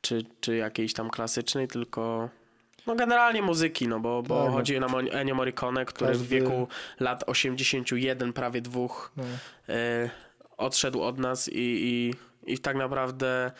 czy, 0.00 0.24
czy 0.40 0.56
jakiejś 0.56 0.92
tam 0.92 1.10
klasycznej, 1.10 1.68
tylko 1.68 2.28
no 2.86 2.94
generalnie 2.96 3.42
muzyki, 3.42 3.88
no 3.88 4.00
bo, 4.00 4.22
bo 4.22 4.38
Tak, 4.38 4.46
no. 4.50 4.52
chodzi 4.56 4.80
nam 4.80 4.94
o 4.94 5.00
Ennio 5.02 5.34
Morricone, 5.34 5.84
który 5.84 6.14
w 6.14 6.18
Każdy- 6.18 6.28
wieku 6.40 6.68
lat 7.00 7.24
81, 7.26 8.32
prawie 8.32 8.60
dwóch, 8.60 9.12
No. 9.16 9.24
e, 9.68 10.10
odszedł 10.56 11.02
od 11.02 11.18
nas 11.18 11.48
i, 11.48 11.52
i, 11.56 12.14
i 12.52 12.58
tak 12.58 12.76
naprawdę 12.76 13.50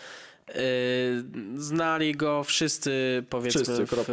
znali 1.57 2.13
go 2.13 2.45
wszyscy, 2.45 3.25
powiedzmy. 3.31 3.63
Wszyscy, 3.63 3.87
w- 3.87 3.91
kropka. 3.91 4.13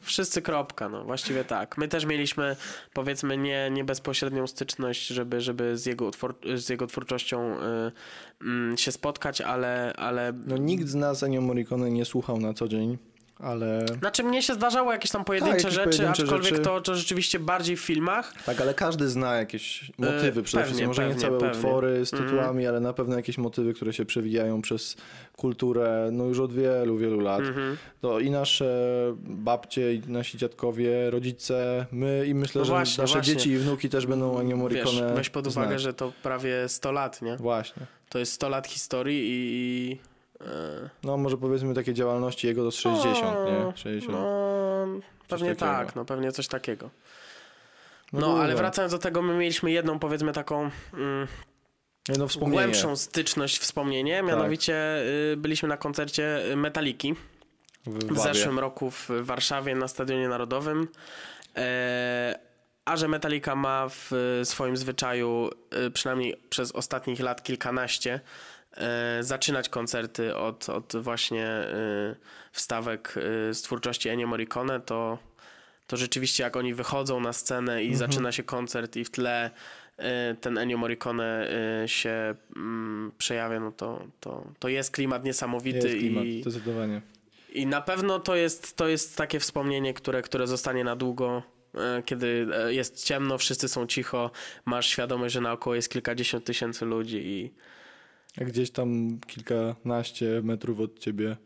wszyscy, 0.00 0.42
kropka, 0.42 0.88
no 0.88 1.04
właściwie 1.04 1.44
tak. 1.44 1.78
My 1.78 1.88
też 1.88 2.04
mieliśmy, 2.04 2.56
powiedzmy, 2.92 3.36
nie, 3.38 3.70
nie 3.72 3.84
bezpośrednią 3.84 4.46
styczność, 4.46 5.06
żeby, 5.06 5.40
żeby 5.40 5.76
z, 5.78 5.86
jego 5.86 6.04
utwór, 6.06 6.34
z 6.56 6.68
jego 6.68 6.86
twórczością 6.86 7.60
e, 7.60 7.92
mm, 8.42 8.76
się 8.76 8.92
spotkać, 8.92 9.40
ale, 9.40 9.92
ale 9.96 10.32
No 10.46 10.56
nikt 10.56 10.88
z 10.88 10.94
nas 10.94 11.22
Ennio 11.22 11.40
Morricone 11.40 11.90
nie 11.90 12.04
słuchał 12.04 12.38
na 12.40 12.54
co 12.54 12.68
dzień, 12.68 12.98
ale... 13.38 13.86
Znaczy 13.98 14.22
mnie 14.24 14.42
się 14.42 14.54
zdarzało 14.54 14.92
jakieś 14.92 15.10
tam 15.10 15.24
pojedyncze 15.24 15.56
jakieś 15.56 15.72
rzeczy, 15.74 15.84
pojedyncze 15.84 16.22
aczkolwiek 16.22 16.48
rzeczy. 16.50 16.62
To, 16.62 16.80
to 16.80 16.94
rzeczywiście 16.94 17.38
bardziej 17.38 17.76
w 17.76 17.80
filmach. 17.80 18.32
Tak, 18.46 18.60
ale 18.60 18.74
każdy 18.74 19.08
zna 19.08 19.34
jakieś 19.34 19.92
motywy 19.98 20.42
przede 20.42 20.62
E, 20.62 20.66
pewnie, 20.66 20.66
wszystkim. 20.66 20.86
Może 20.86 21.02
nie 21.02 21.08
pewnie, 21.08 21.22
całe 21.22 21.32
pewnie. 21.32 21.48
Mhm. 21.48 21.64
utwory 21.64 22.06
z 22.06 22.10
tytułami, 22.10 22.66
ale 22.66 22.80
na 22.80 22.92
pewno 22.92 23.16
jakieś 23.16 23.38
motywy, 23.38 23.74
które 23.74 23.92
się 23.92 24.04
przewijają 24.04 24.62
przez 24.62 24.96
kulturę, 25.36 26.08
no 26.12 26.24
już 26.24 26.38
od 26.40 26.52
wielu, 26.52 26.98
wielu 26.98 27.20
lat. 27.20 27.40
Mhm. 27.40 27.76
To 28.00 28.20
i 28.20 28.30
nasze 28.30 28.66
babcie, 29.18 29.94
i 29.94 30.02
nasi 30.08 30.38
dziadkowie, 30.38 31.10
rodzice, 31.10 31.86
my 31.92 32.24
i 32.26 32.34
myślę, 32.34 32.58
No 32.58 32.64
że 32.64 32.72
właśnie, 32.72 33.02
nasze 33.02 33.14
właśnie. 33.14 33.34
dzieci 33.34 33.50
i 33.50 33.58
wnuki 33.58 33.88
też 33.88 34.06
będą 34.06 34.38
Ennio 34.40 34.56
Morricone 34.56 35.02
Wiesz, 35.02 35.16
weź 35.16 35.30
pod 35.30 35.46
uwagę, 35.46 35.68
znać. 35.68 35.80
że 35.82 35.94
to 35.94 36.12
prawie 36.22 36.68
100 36.68 36.92
lat, 36.92 37.22
nie? 37.22 37.36
Właśnie. 37.36 37.86
To 38.08 38.18
jest 38.18 38.32
100 38.32 38.48
lat 38.48 38.66
historii 38.66 39.20
i... 39.24 39.98
No 41.02 41.16
może 41.16 41.36
powiedzmy 41.36 41.74
takie 41.74 41.94
działalności 41.94 42.46
jego 42.46 42.64
do 42.64 42.70
60, 42.70 43.36
no, 43.36 43.66
nie? 43.66 43.76
60. 43.76 44.12
No, 44.12 44.86
pewnie 45.28 45.56
tak, 45.56 45.96
no 45.96 46.04
pewnie 46.04 46.32
coś 46.32 46.48
takiego. 46.48 46.90
No 48.12 48.20
No, 48.20 48.42
ale 48.42 48.54
wracając 48.54 48.92
do 48.92 48.98
tego, 48.98 49.22
my 49.22 49.34
mieliśmy 49.34 49.70
jedną, 49.70 49.98
powiedzmy, 49.98 50.32
taką 50.32 50.70
mm, 50.94 51.26
Jedno 52.08 52.28
wspomnienie. 52.28 52.62
głębszą 52.62 52.96
styczność, 52.96 53.58
wspomnienie, 53.58 54.22
mianowicie 54.22 55.02
y, 55.32 55.36
byliśmy 55.36 55.68
na 55.68 55.76
koncercie 55.76 56.50
y, 56.52 56.56
Metaliki. 56.56 57.14
w, 57.86 58.14
w 58.14 58.18
zeszłym 58.18 58.58
roku 58.58 58.90
w 58.90 59.08
Warszawie 59.20 59.74
na 59.74 59.88
Stadionie 59.88 60.28
Narodowym. 60.28 60.88
E, 61.56 62.38
a 62.84 62.96
że 62.96 63.08
Metallica 63.08 63.54
ma 63.56 63.88
w 63.88 64.10
swoim 64.44 64.76
zwyczaju, 64.76 65.50
przynajmniej 65.94 66.36
przez 66.50 66.72
ostatnich 66.72 67.20
lat 67.20 67.42
kilkanaście, 67.42 68.20
zaczynać 69.20 69.68
koncerty 69.68 70.36
od, 70.36 70.68
od 70.68 70.92
właśnie 70.96 71.46
e, 71.46 72.16
wstawek 72.52 73.14
e, 73.50 73.54
z 73.54 73.62
twórczości 73.62 74.08
Ennio 74.08 74.26
Morricone, 74.26 74.80
to, 74.80 75.18
to 75.86 75.96
rzeczywiście 75.96 76.42
jak 76.42 76.56
oni 76.56 76.74
wychodzą 76.74 77.20
na 77.20 77.32
scenę 77.32 77.84
i 77.84 77.94
zaczyna 77.94 78.32
się 78.32 78.42
koncert 78.42 78.96
i 78.96 79.04
w 79.04 79.10
tle 79.10 79.50
e, 79.96 80.34
ten 80.40 80.58
Ennio 80.58 80.78
Morricone 80.78 81.48
e, 81.82 81.88
się 81.88 82.34
mm, 82.56 83.12
przejawia, 83.18 83.60
no 83.60 83.72
to, 83.72 84.06
to, 84.20 84.44
to 84.58 84.68
jest 84.68 84.90
klimat 84.90 85.24
niesamowity 85.24 85.88
Jest 85.88 85.98
klimat, 85.98 86.24
i, 86.24 86.42
zdecydowanie. 86.42 87.00
i 87.52 87.66
na 87.66 87.80
pewno 87.80 88.18
to 88.18 88.36
jest, 88.36 88.76
to 88.76 88.88
jest 88.88 89.16
takie 89.16 89.40
wspomnienie, 89.40 89.94
które, 89.94 90.22
które 90.22 90.46
zostanie 90.46 90.84
na 90.84 90.96
długo. 90.96 91.42
e, 91.74 92.02
Kiedy 92.02 92.46
e, 92.54 92.74
jest 92.74 93.04
ciemno, 93.04 93.38
wszyscy 93.38 93.68
są 93.68 93.86
cicho, 93.86 94.30
masz 94.64 94.86
świadomość, 94.86 95.34
że 95.34 95.40
naokoło 95.40 95.74
jest 95.76 95.90
kilkadziesiąt 95.90 96.44
tysięcy 96.44 96.84
ludzi 96.84 97.16
i 97.26 97.54
gdzieś 98.36 98.70
tam 98.70 99.18
kilkanaście 99.26 100.40
metrów 100.42 100.80
od 100.80 100.98
ciebie 100.98 101.36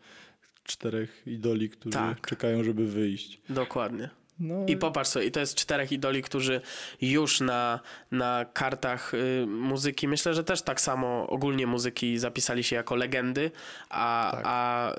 czterech 0.64 1.22
idoli, 1.26 1.70
którzy 1.70 1.92
Tak. 1.98 2.26
czekają, 2.26 2.64
żeby 2.64 2.86
wyjść. 2.86 3.40
dokładnie. 3.50 4.10
No, 4.40 4.54
I 4.66 4.76
popatrz 4.76 5.10
sobie, 5.10 5.26
i 5.26 5.30
to 5.30 5.40
jest 5.40 5.54
czterech 5.54 5.92
idoli, 5.92 6.22
którzy 6.22 6.60
już 7.00 7.40
na, 7.40 7.80
na 8.10 8.44
kartach 8.52 9.14
y, 9.14 9.46
muzyki, 9.46 10.08
myślę, 10.08 10.34
że 10.34 10.44
też 10.44 10.62
tak 10.62 10.80
samo 10.80 11.26
ogólnie 11.26 11.66
muzyki 11.66 12.18
zapisali 12.18 12.64
się 12.64 12.76
jako 12.76 12.96
legendy, 12.96 13.50
a, 13.88 14.28
Tak. 14.34 14.42
a 14.44 14.92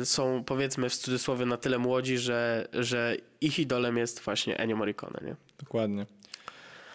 y, 0.00 0.06
są 0.06 0.44
powiedzmy 0.44 0.88
w 0.90 0.96
cudzysłowie 0.96 1.46
na 1.46 1.56
tyle 1.56 1.78
młodzi, 1.78 2.18
że, 2.18 2.68
że 2.72 3.16
ich 3.40 3.58
idolem 3.58 3.96
jest 3.96 4.20
właśnie 4.20 4.58
Ennio 4.58 4.76
Morricone, 4.76 5.20
nie? 5.26 5.36
Dokładnie. 5.58 6.06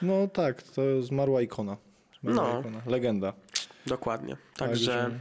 No 0.01 0.27
tak, 0.27 0.63
to 0.63 1.01
zmarła 1.01 1.41
ikona. 1.41 1.77
Zmarła 2.23 2.53
No. 2.53 2.59
ikona. 2.59 2.81
Legenda. 2.85 3.33
Dokładnie. 3.87 4.37
Także 4.57 5.19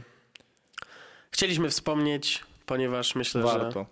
chcieliśmy 1.31 1.69
wspomnieć, 1.69 2.43
ponieważ 2.65 3.15
myślę, 3.15 3.41
że 3.41 3.47
warto. 3.47 3.85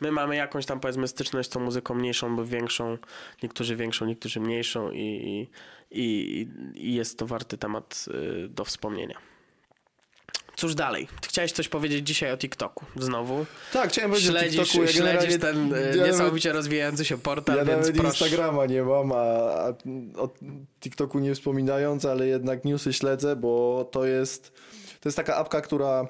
my 0.00 0.12
mamy 0.12 0.36
jakąś 0.36 0.66
tam 0.66 0.80
powiedzmy 0.80 1.08
styczność 1.08 1.48
z 1.48 1.52
tą 1.52 1.60
muzyką 1.60 1.94
mniejszą 1.94 2.36
lub 2.36 2.48
większą, 2.48 2.98
niektórzy 3.42 3.76
większą, 3.76 4.06
niektórzy 4.06 4.40
mniejszą 4.40 4.90
i, 4.90 5.48
i, 5.90 6.48
i 6.74 6.94
jest 6.94 7.18
to 7.18 7.26
warty 7.26 7.58
temat 7.58 8.04
y, 8.44 8.48
do 8.48 8.64
wspomnienia. 8.64 9.18
Cóż 10.56 10.74
dalej? 10.74 11.08
Chciałeś 11.26 11.52
coś 11.52 11.68
powiedzieć 11.68 12.06
dzisiaj 12.06 12.32
o 12.32 12.36
TikToku 12.36 12.84
znowu. 12.96 13.46
Tak, 13.72 13.90
chciałem 13.90 14.10
powiedzieć 14.10 14.30
Śledzisz, 14.30 14.60
o 14.60 14.64
TikToku. 14.64 14.84
Ja 14.84 14.92
śledzisz 14.92 15.40
ten 15.40 15.68
ja 15.70 15.76
nawet- 15.76 16.06
niesamowicie 16.06 16.52
rozwijający 16.52 17.04
się 17.04 17.18
portal, 17.18 17.56
Ja 17.56 17.64
więc 17.64 17.80
nawet 17.86 17.96
proszę. 17.96 18.24
Instagrama 18.24 18.66
nie 18.66 18.82
mam, 18.82 19.12
a, 19.12 19.16
a 19.16 19.68
o 20.16 20.28
TikToku 20.80 21.18
nie 21.18 21.34
wspominając, 21.34 22.04
ale 22.04 22.26
jednak 22.26 22.64
newsy 22.64 22.92
śledzę, 22.92 23.36
bo 23.36 23.84
to 23.92 24.04
jest, 24.04 24.52
to 25.00 25.08
jest 25.08 25.16
taka 25.16 25.36
apka, 25.36 25.60
która 25.60 26.08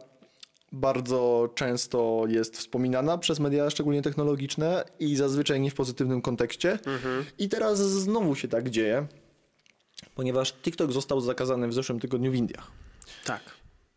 bardzo 0.72 1.48
często 1.54 2.24
jest 2.28 2.58
wspominana 2.58 3.18
przez 3.18 3.40
media, 3.40 3.70
szczególnie 3.70 4.02
technologiczne 4.02 4.84
i 4.98 5.16
zazwyczaj 5.16 5.60
nie 5.60 5.70
w 5.70 5.74
pozytywnym 5.74 6.22
kontekście. 6.22 6.72
Mhm. 6.86 7.24
I 7.38 7.48
teraz 7.48 7.78
znowu 7.78 8.34
się 8.34 8.48
tak 8.48 8.70
dzieje, 8.70 9.06
ponieważ 10.14 10.52
TikTok 10.52 10.92
został 10.92 11.20
zakazany 11.20 11.68
w 11.68 11.74
zeszłym 11.74 12.00
tygodniu 12.00 12.32
w 12.32 12.34
Indiach. 12.34 12.70
Tak. 13.24 13.40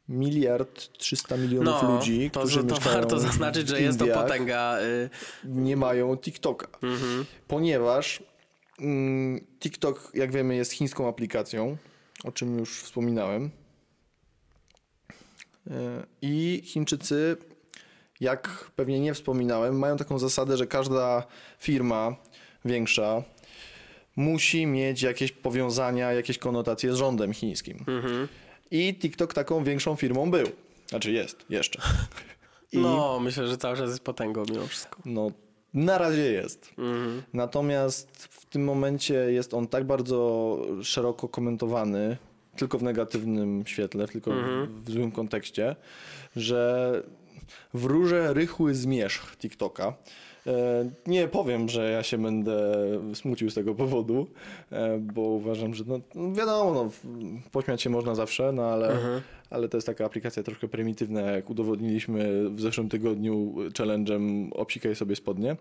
Miliard 0.10 0.98
300 0.98 1.38
milionów 1.38 1.84
No, 1.84 1.96
ludzi, 1.96 2.32
to, 2.32 2.40
którzy 2.40 2.64
to 2.64 2.76
mieszkają 2.76 2.96
warto 2.96 3.20
zaznaczyć, 3.20 3.68
że 3.68 3.82
jest 3.82 4.00
to 4.00 4.06
Indiach, 4.06 4.24
potęga. 4.24 4.80
Y, 4.82 5.10
nie 5.46 5.78
mają 5.78 6.18
TikToka. 6.18 6.68
mhm. 6.82 7.26
Ponieważ 7.48 8.24
mm, 8.80 9.46
TikTok, 9.60 10.12
jak 10.14 10.32
wiemy, 10.32 10.56
jest 10.56 10.72
chińską 10.72 11.08
aplikacją, 11.10 11.78
o 12.24 12.32
czym 12.32 12.60
już 12.60 12.82
wspominałem. 12.82 13.50
E, 15.72 16.04
I 16.22 16.62
Chińczycy, 16.66 17.38
jak 18.20 18.72
pewnie 18.76 19.00
nie 19.00 19.14
wspominałem, 19.14 19.80
mają 19.80 19.98
taką 19.98 20.20
zasadę, 20.20 20.58
że 20.58 20.68
każda 20.68 21.28
firma 21.60 22.16
większa 22.66 23.24
musi 24.16 24.66
mieć 24.66 25.02
jakieś 25.02 25.32
powiązania, 25.32 26.14
jakieś 26.14 26.38
konotacje 26.38 26.94
z 26.94 26.96
rządem 26.96 27.34
chińskim. 27.34 27.86
Mhm. 27.88 28.28
I 28.72 28.96
TikTok 28.96 29.34
taką 29.34 29.64
większą 29.64 29.96
firmą 29.96 30.32
był. 30.32 30.48
Znaczy 30.88 31.12
jest, 31.12 31.46
jeszcze. 31.50 31.82
I 32.72 32.78
No, 32.88 33.20
myślę, 33.20 33.48
że 33.48 33.58
cały 33.58 33.78
czas 33.78 33.90
jest 33.90 34.04
potęgą 34.04 34.44
mimo 34.50 34.68
wszystko. 34.68 35.02
no, 35.06 35.32
na 35.74 35.98
razie 35.98 36.32
jest. 36.32 36.70
Mhm. 36.78 37.24
Natomiast 37.34 38.24
w 38.24 38.46
tym 38.46 38.64
momencie 38.64 39.14
jest 39.14 39.54
on 39.54 39.68
tak 39.68 39.84
bardzo 39.84 40.62
szeroko 40.84 41.28
komentowany, 41.28 42.18
tylko 42.56 42.78
w 42.78 42.84
negatywnym 42.84 43.64
świetle, 43.68 44.08
tylko 44.08 44.32
w, 44.32 44.68
w 44.86 44.92
złym 44.92 45.12
kontekście, 45.12 45.76
że 46.36 46.92
wróżę 47.74 48.34
rychły 48.34 48.76
zmierzch 48.76 49.38
TikToka. 49.38 49.94
E, 50.48 50.90
Nie 51.08 51.28
powiem, 51.28 51.70
że 51.70 51.92
ja 51.92 52.04
się 52.04 52.18
będę 52.18 52.74
smucił 53.14 53.50
z 53.50 53.54
tego 53.54 53.76
powodu, 53.76 54.28
e, 54.72 54.98
bo 54.98 55.22
uważam, 55.22 55.74
że 55.74 55.84
no, 55.88 56.00
wiadomo, 56.34 56.74
no, 56.74 56.90
pośmiać 57.52 57.82
się 57.82 57.90
można 57.90 58.16
zawsze, 58.16 58.52
no 58.52 58.64
ale, 58.64 58.98
ale 59.50 59.70
to 59.70 59.78
jest 59.78 59.88
taka 59.88 60.06
aplikacja 60.06 60.44
troszkę 60.44 60.68
prymitywna, 60.68 61.22
jak 61.22 61.50
udowodniliśmy 61.50 62.50
w 62.50 62.62
zeszłym 62.62 62.90
tygodniu 62.90 63.54
challenge'em 63.74 64.48
obsikaj 64.52 64.96
sobie 64.96 65.16
spodnie. 65.16 65.56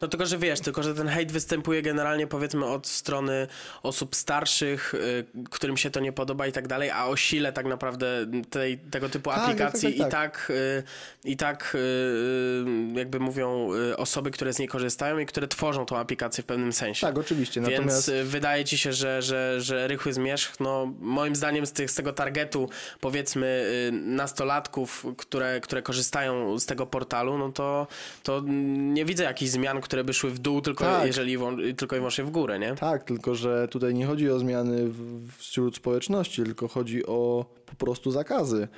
No 0.00 0.08
tylko, 0.08 0.26
że 0.26 0.38
wiesz, 0.38 0.60
tylko, 0.60 0.82
że 0.82 0.94
ten 0.94 1.08
hejt 1.08 1.32
występuje 1.32 1.82
generalnie 1.82 2.26
powiedzmy 2.26 2.66
od 2.66 2.86
strony 2.86 3.46
osób 3.82 4.16
starszych, 4.16 4.94
y, 4.94 5.26
którym 5.50 5.76
się 5.76 5.90
to 5.90 6.00
nie 6.00 6.12
podoba 6.12 6.46
i 6.46 6.52
tak 6.52 6.68
dalej, 6.68 6.90
a 6.90 7.06
o 7.06 7.16
sile 7.16 7.52
tak 7.52 7.66
naprawdę 7.66 8.26
tej, 8.50 8.78
tego 8.78 9.08
typu 9.08 9.30
Tak, 9.30 9.38
aplikacji 9.38 9.98
tak, 9.98 9.98
tak, 9.98 10.08
i 10.08 10.10
tak, 10.10 10.50
y, 10.50 10.82
i 11.24 11.36
tak 11.36 11.72
y, 11.74 12.64
jakby 12.94 13.20
mówią 13.20 13.68
osoby, 13.96 14.30
które 14.30 14.52
z 14.52 14.58
niej 14.58 14.68
korzystają 14.68 15.18
i 15.18 15.26
które 15.26 15.48
tworzą 15.48 15.86
tą 15.86 15.98
aplikację 15.98 16.42
w 16.42 16.46
pewnym 16.46 16.72
sensie. 16.72 17.06
Tak, 17.06 17.18
oczywiście. 17.18 17.60
Więc 17.60 17.72
Natomiast 17.72 18.08
y, 18.08 18.24
wydaje 18.24 18.64
ci 18.64 18.78
się, 18.78 18.92
że, 18.92 19.22
że, 19.22 19.60
że 19.60 19.88
rychły 19.88 20.12
zmierzch, 20.12 20.60
no 20.60 20.92
moim 21.00 21.36
zdaniem 21.36 21.66
z, 21.66 21.72
tych, 21.72 21.90
z 21.90 21.94
tego 21.94 22.12
targetu 22.12 22.68
powiedzmy 23.00 23.70
nastolatków, 23.92 25.06
które, 25.16 25.60
które 25.60 25.82
korzystają 25.82 26.58
z 26.58 26.66
tego 26.66 26.86
portalu, 26.86 27.38
no 27.38 27.52
to, 27.52 27.86
to 28.22 28.42
nie 28.76 29.04
widzę 29.04 29.24
jakichś 29.24 29.50
zmian, 29.50 29.69
które 29.80 30.04
by 30.04 30.12
szły 30.12 30.30
w 30.30 30.38
dół, 30.38 30.60
tylko 30.60 30.84
Tak. 30.84 31.06
jeżeli 31.06 31.38
tylko 31.76 31.96
i 31.96 31.98
wyłącznie 31.98 32.24
w 32.24 32.30
górę, 32.30 32.58
nie? 32.58 32.74
Tak, 32.74 33.04
tylko 33.04 33.34
że 33.34 33.68
tutaj 33.68 33.94
nie 33.94 34.06
chodzi 34.06 34.30
o 34.30 34.38
zmiany 34.38 34.88
w, 34.88 35.32
wśród 35.36 35.76
społeczności, 35.76 36.42
tylko 36.42 36.68
chodzi 36.68 37.06
o 37.06 37.44
po 37.66 37.74
prostu 37.74 38.10
zakazy. 38.10 38.68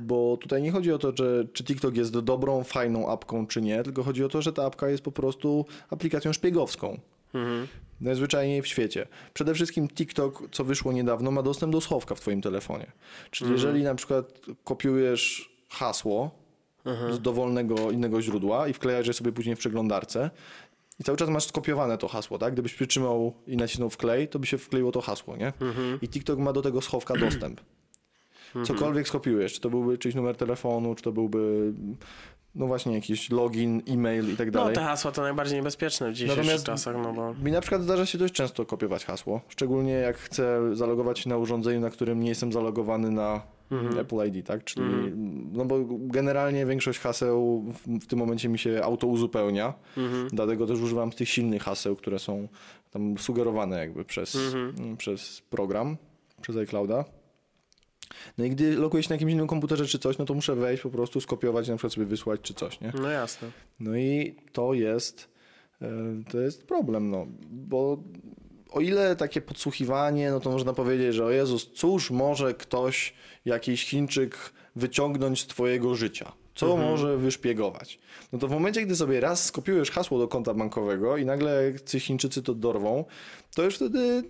Bo 0.00 0.36
tutaj 0.40 0.62
nie 0.62 0.70
chodzi 0.70 0.92
o 0.92 0.98
to, 0.98 1.12
że, 1.16 1.44
czy 1.52 1.64
TikTok 1.64 1.96
jest 1.96 2.18
dobrą, 2.18 2.64
fajną 2.64 3.08
apką, 3.12 3.46
czy 3.46 3.62
nie, 3.62 3.82
tylko 3.82 4.02
chodzi 4.02 4.24
o 4.24 4.28
to, 4.28 4.42
że 4.42 4.52
ta 4.52 4.64
apka 4.64 4.88
jest 4.88 5.02
po 5.02 5.12
prostu 5.12 5.66
aplikacją 5.90 6.32
szpiegowską. 6.32 7.00
Najzwyczajniej 8.00 8.62
w 8.62 8.66
świecie. 8.66 9.06
Przede 9.34 9.54
wszystkim 9.54 9.88
TikTok, 9.88 10.42
co 10.52 10.64
wyszło 10.64 10.92
niedawno, 10.92 11.30
ma 11.30 11.42
dostęp 11.42 11.72
do 11.72 11.80
schowka 11.80 12.14
w 12.14 12.20
Twoim 12.20 12.42
telefonie. 12.42 12.92
Czyli 13.30 13.50
jeżeli 13.52 13.82
na 13.82 13.94
przykład 13.94 14.40
kopiujesz 14.64 15.50
hasło 15.68 16.30
z 17.10 17.20
dowolnego 17.20 17.90
innego 17.90 18.22
źródła 18.22 18.68
i 18.68 18.72
wklejasz 18.72 19.06
je 19.06 19.12
sobie 19.12 19.32
później 19.32 19.56
w 19.56 19.58
przeglądarce, 19.58 20.30
i 21.00 21.04
cały 21.04 21.18
czas 21.18 21.28
masz 21.28 21.44
skopiowane 21.44 21.98
to 21.98 22.08
hasło, 22.08 22.38
tak? 22.38 22.52
Gdybyś 22.52 22.74
przytrzymał 22.74 23.32
i 23.46 23.56
nacisnął 23.56 23.90
wklej, 23.90 24.28
to 24.28 24.38
by 24.38 24.46
się 24.46 24.58
wkleiło 24.58 24.92
to 24.92 25.00
hasło, 25.00 25.36
nie? 25.36 25.52
I 26.02 26.08
TikTok 26.08 26.38
ma 26.38 26.52
do 26.52 26.62
tego 26.62 26.80
schowka 26.80 27.14
dostęp. 27.16 27.60
Cokolwiek 28.66 29.08
skopiujesz, 29.08 29.52
czy 29.54 29.60
to 29.60 29.70
byłby 29.70 29.98
czyjś 29.98 30.14
numer 30.14 30.36
telefonu, 30.36 30.94
czy 30.94 31.02
to 31.02 31.12
byłby, 31.12 31.72
no 32.54 32.66
właśnie, 32.66 32.94
jakiś 32.94 33.30
login, 33.30 33.82
e-mail 33.88 34.32
i 34.32 34.36
tak 34.36 34.46
No 34.46 34.52
dalej. 34.60 34.74
te 34.74 34.80
hasła 34.82 35.12
to 35.12 35.22
najbardziej 35.22 35.56
niebezpieczne 35.56 36.10
w 36.10 36.12
dzisiejszych 36.12 36.38
Natomiast- 36.38 36.64
czasach, 36.66 36.96
no 37.02 37.12
bo... 37.12 37.34
Mi 37.34 37.52
na 37.52 37.60
przykład 37.60 37.82
zdarza 37.82 38.06
się 38.06 38.18
dość 38.18 38.34
często 38.34 38.66
kopiować 38.66 39.04
hasło, 39.04 39.40
szczególnie 39.48 39.92
jak 39.92 40.16
chcę 40.16 40.60
zalogować 40.76 41.18
się 41.18 41.28
na 41.28 41.36
urządzeniu, 41.36 41.80
na 41.80 41.90
którym 41.90 42.20
nie 42.20 42.28
jestem 42.28 42.52
zalogowany 42.52 43.10
na 43.10 43.42
Apple 43.98 44.26
ID, 44.28 44.46
tak? 44.46 44.64
Czyli, 44.64 44.86
no 45.52 45.64
bo 45.64 45.78
generalnie 45.88 46.66
większość 46.66 46.98
haseł 46.98 47.64
w, 47.72 48.04
w 48.04 48.06
tym 48.06 48.18
momencie 48.18 48.48
mi 48.48 48.58
się 48.58 48.80
auto 48.84 49.06
uzupełnia, 49.06 49.74
dlatego 50.32 50.66
też 50.66 50.80
używam 50.80 51.10
tych 51.10 51.28
silnych 51.28 51.62
haseł, 51.62 51.96
które 51.96 52.18
są 52.18 52.48
tam 52.90 53.18
sugerowane 53.18 53.78
jakby 53.78 54.04
przez, 54.04 54.36
mm, 54.54 54.96
przez 54.96 55.42
program, 55.50 55.96
przez 56.42 56.56
iClouda. 56.56 57.04
No 58.38 58.44
i 58.44 58.50
gdy 58.50 58.76
loguję 58.76 59.02
się 59.02 59.08
na 59.08 59.14
jakimś 59.14 59.32
innym 59.32 59.46
komputerze 59.46 59.86
czy 59.86 59.98
coś, 59.98 60.18
no 60.18 60.24
to 60.24 60.34
muszę 60.34 60.54
wejść 60.54 60.82
po 60.82 60.90
prostu, 60.90 61.20
skopiować, 61.20 61.68
na 61.68 61.76
przykład 61.76 61.92
sobie 61.92 62.06
wysłać 62.06 62.40
czy 62.40 62.54
coś, 62.54 62.80
nie? 62.80 62.92
No 63.00 63.10
jasne. 63.10 63.50
No 63.80 63.96
i 63.96 64.34
to 64.52 64.74
jest, 64.74 65.28
e, 65.82 65.88
to 66.30 66.40
jest 66.40 66.66
problem, 66.66 67.10
no, 67.10 67.26
bo 67.50 67.98
o 68.72 68.80
ile 68.80 69.16
takie 69.16 69.40
podsłuchiwanie, 69.40 70.30
no 70.30 70.40
to 70.40 70.50
można 70.50 70.72
powiedzieć, 70.72 71.14
że 71.14 71.24
o 71.24 71.30
Jezus, 71.30 71.70
cóż 71.72 72.10
może 72.10 72.54
ktoś, 72.54 73.14
jakiś 73.44 73.84
Chińczyk 73.84 74.52
wyciągnąć 74.76 75.40
z 75.40 75.46
twojego 75.46 75.94
życia? 75.94 76.32
Co 76.54 76.76
może 76.76 77.16
wyszpiegować? 77.16 77.98
No 78.32 78.38
to 78.38 78.48
w 78.48 78.50
momencie, 78.50 78.82
gdy 78.82 78.96
sobie 78.96 79.20
raz 79.20 79.44
skopiujesz 79.44 79.90
hasło 79.90 80.18
do 80.18 80.28
konta 80.28 80.54
bankowego 80.54 81.16
i 81.16 81.24
nagle 81.24 81.72
ci 81.86 82.00
Chińczycy 82.00 82.42
to 82.42 82.54
dorwą, 82.54 83.04
to 83.54 83.62
już 83.62 83.76
wtedy 83.76 84.22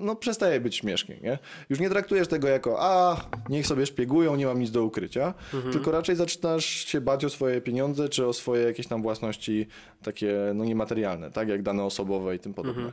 no 0.00 0.16
przestaje 0.16 0.60
być 0.60 0.76
śmiesznie, 0.76 1.16
nie? 1.22 1.38
Już 1.70 1.80
nie 1.80 1.90
traktujesz 1.90 2.28
tego 2.28 2.48
jako, 2.48 2.76
a 2.80 3.24
niech 3.48 3.66
sobie 3.66 3.86
szpiegują, 3.86 4.36
nie 4.36 4.46
mam 4.46 4.60
nic 4.60 4.70
do 4.70 4.84
ukrycia, 4.84 5.34
tylko 5.72 5.90
raczej 5.90 6.16
zaczynasz 6.16 6.64
się 6.64 7.00
bać 7.00 7.24
o 7.24 7.30
swoje 7.30 7.60
pieniądze, 7.60 8.08
czy 8.08 8.26
o 8.26 8.32
swoje 8.32 8.62
jakieś 8.62 8.86
tam 8.86 9.02
własności 9.02 9.66
takie, 10.02 10.34
no 10.54 10.64
niematerialne, 10.64 11.30
tak? 11.30 11.48
Jak 11.48 11.62
dane 11.62 11.84
osobowe 11.84 12.36
i 12.36 12.38
tym 12.38 12.54
podobne. 12.54 12.82
E, 12.82 12.92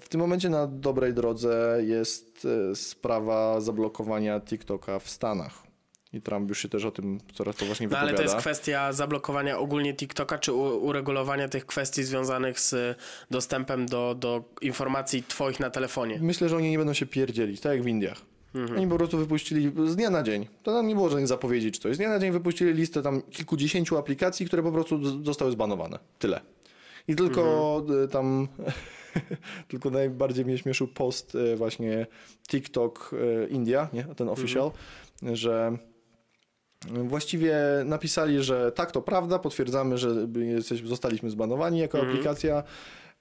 W 0.00 0.08
tym 0.08 0.20
momencie 0.20 0.48
na 0.48 0.66
dobrej 0.66 1.14
drodze 1.14 1.78
jest 1.86 2.48
e, 2.70 2.76
sprawa 2.76 3.60
zablokowania 3.60 4.40
TikToka 4.40 4.98
w 4.98 5.10
Stanach. 5.10 5.62
I 6.12 6.20
Trump 6.20 6.48
już 6.48 6.58
się 6.58 6.68
też 6.68 6.84
o 6.84 6.90
tym 6.90 7.18
coraz 7.34 7.56
poważniej 7.56 7.88
No 7.90 7.98
ale 7.98 8.06
wypowiada. 8.10 8.28
to 8.30 8.34
jest 8.36 8.46
kwestia 8.46 8.92
zablokowania 8.92 9.58
ogólnie 9.58 9.94
TikToka, 9.94 10.38
czy 10.38 10.52
uregulowania 10.52 11.48
tych 11.48 11.66
kwestii 11.66 12.04
związanych 12.04 12.60
z 12.60 12.98
dostępem 13.30 13.86
do, 13.86 14.14
do 14.14 14.44
informacji 14.60 15.22
twoich 15.22 15.60
na 15.60 15.70
telefonie. 15.70 16.18
Myślę, 16.22 16.48
że 16.48 16.56
oni 16.56 16.70
nie 16.70 16.78
będą 16.78 16.92
się 16.92 17.06
pierdzielić, 17.06 17.60
tak 17.60 17.72
jak 17.72 17.82
w 17.82 17.86
Indiach. 17.86 18.20
Oni 18.76 18.86
po 18.86 18.96
prostu 18.96 19.18
wypuścili 19.18 19.72
z 19.86 19.96
dnia 19.96 20.10
na 20.10 20.22
dzień. 20.22 20.46
To 20.62 20.72
tam 20.72 20.86
nie 20.86 20.94
było 20.94 21.08
żadnych 21.08 21.26
zapowiedzi 21.26 21.72
czy 21.72 21.80
coś. 21.80 21.94
Z 21.94 21.98
dnia 21.98 22.08
na 22.08 22.18
dzień 22.18 22.32
wypuścili 22.32 22.72
listę 22.72 23.02
tam 23.02 23.22
kilkudziesięciu 23.22 23.98
aplikacji, 23.98 24.46
które 24.46 24.62
po 24.62 24.72
prostu 24.72 25.24
zostały 25.24 25.52
zbanowane. 25.52 25.98
Tyle. 26.18 26.40
I 27.08 27.16
tylko 27.16 27.82
y, 28.04 28.08
tam, 28.08 28.48
tylko 29.68 29.90
najbardziej 29.90 30.44
mnie 30.44 30.58
śmieszył 30.58 30.88
post 30.88 31.34
y, 31.34 31.56
właśnie 31.56 32.06
TikTok 32.48 33.10
y, 33.12 33.48
India, 33.48 33.88
nie? 33.92 34.04
ten 34.04 34.28
official, 34.28 34.70
że 35.32 35.78
Właściwie 36.90 37.56
napisali, 37.84 38.42
że 38.42 38.72
tak, 38.72 38.92
to 38.92 39.02
prawda, 39.02 39.38
potwierdzamy, 39.38 39.98
że 39.98 40.28
jesteś, 40.34 40.82
zostaliśmy 40.82 41.30
zbanowani 41.30 41.78
jako 41.78 42.02
aplikacja. 42.02 42.62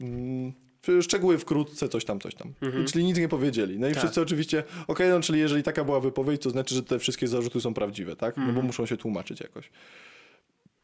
Mm, 0.02 0.54
Szczegóły 1.02 1.38
wkrótce, 1.38 1.89
coś 1.89 2.06
tam, 2.06 2.20
coś 2.20 2.36
tam. 2.36 2.54
I 2.82 2.86
Czyli 2.86 3.06
nic 3.06 3.17
nie 3.17 3.28
powiedzieli. 3.28 3.80
No 3.80 3.88
i 3.88 3.91
Tak. 3.91 4.00
wszyscy 4.00 4.22
oczywiście, 4.22 4.63
okej, 4.88 5.10
no 5.10 5.20
czyli 5.20 5.39
jeżeli 5.39 5.63
taka 5.63 5.84
była 5.84 6.00
wypowiedź, 6.00 6.41
to 6.41 6.50
znaczy, 6.50 6.76
że 6.76 6.84
te 6.84 7.00
wszystkie 7.00 7.28
zarzuty 7.28 7.62
są 7.62 7.74
prawdziwe, 7.74 8.15
tak? 8.15 8.38
No 8.38 8.54
bo 8.54 8.62
muszą 8.62 8.86
się 8.86 8.98
tłumaczyć 8.98 9.39
jakoś. 9.41 9.70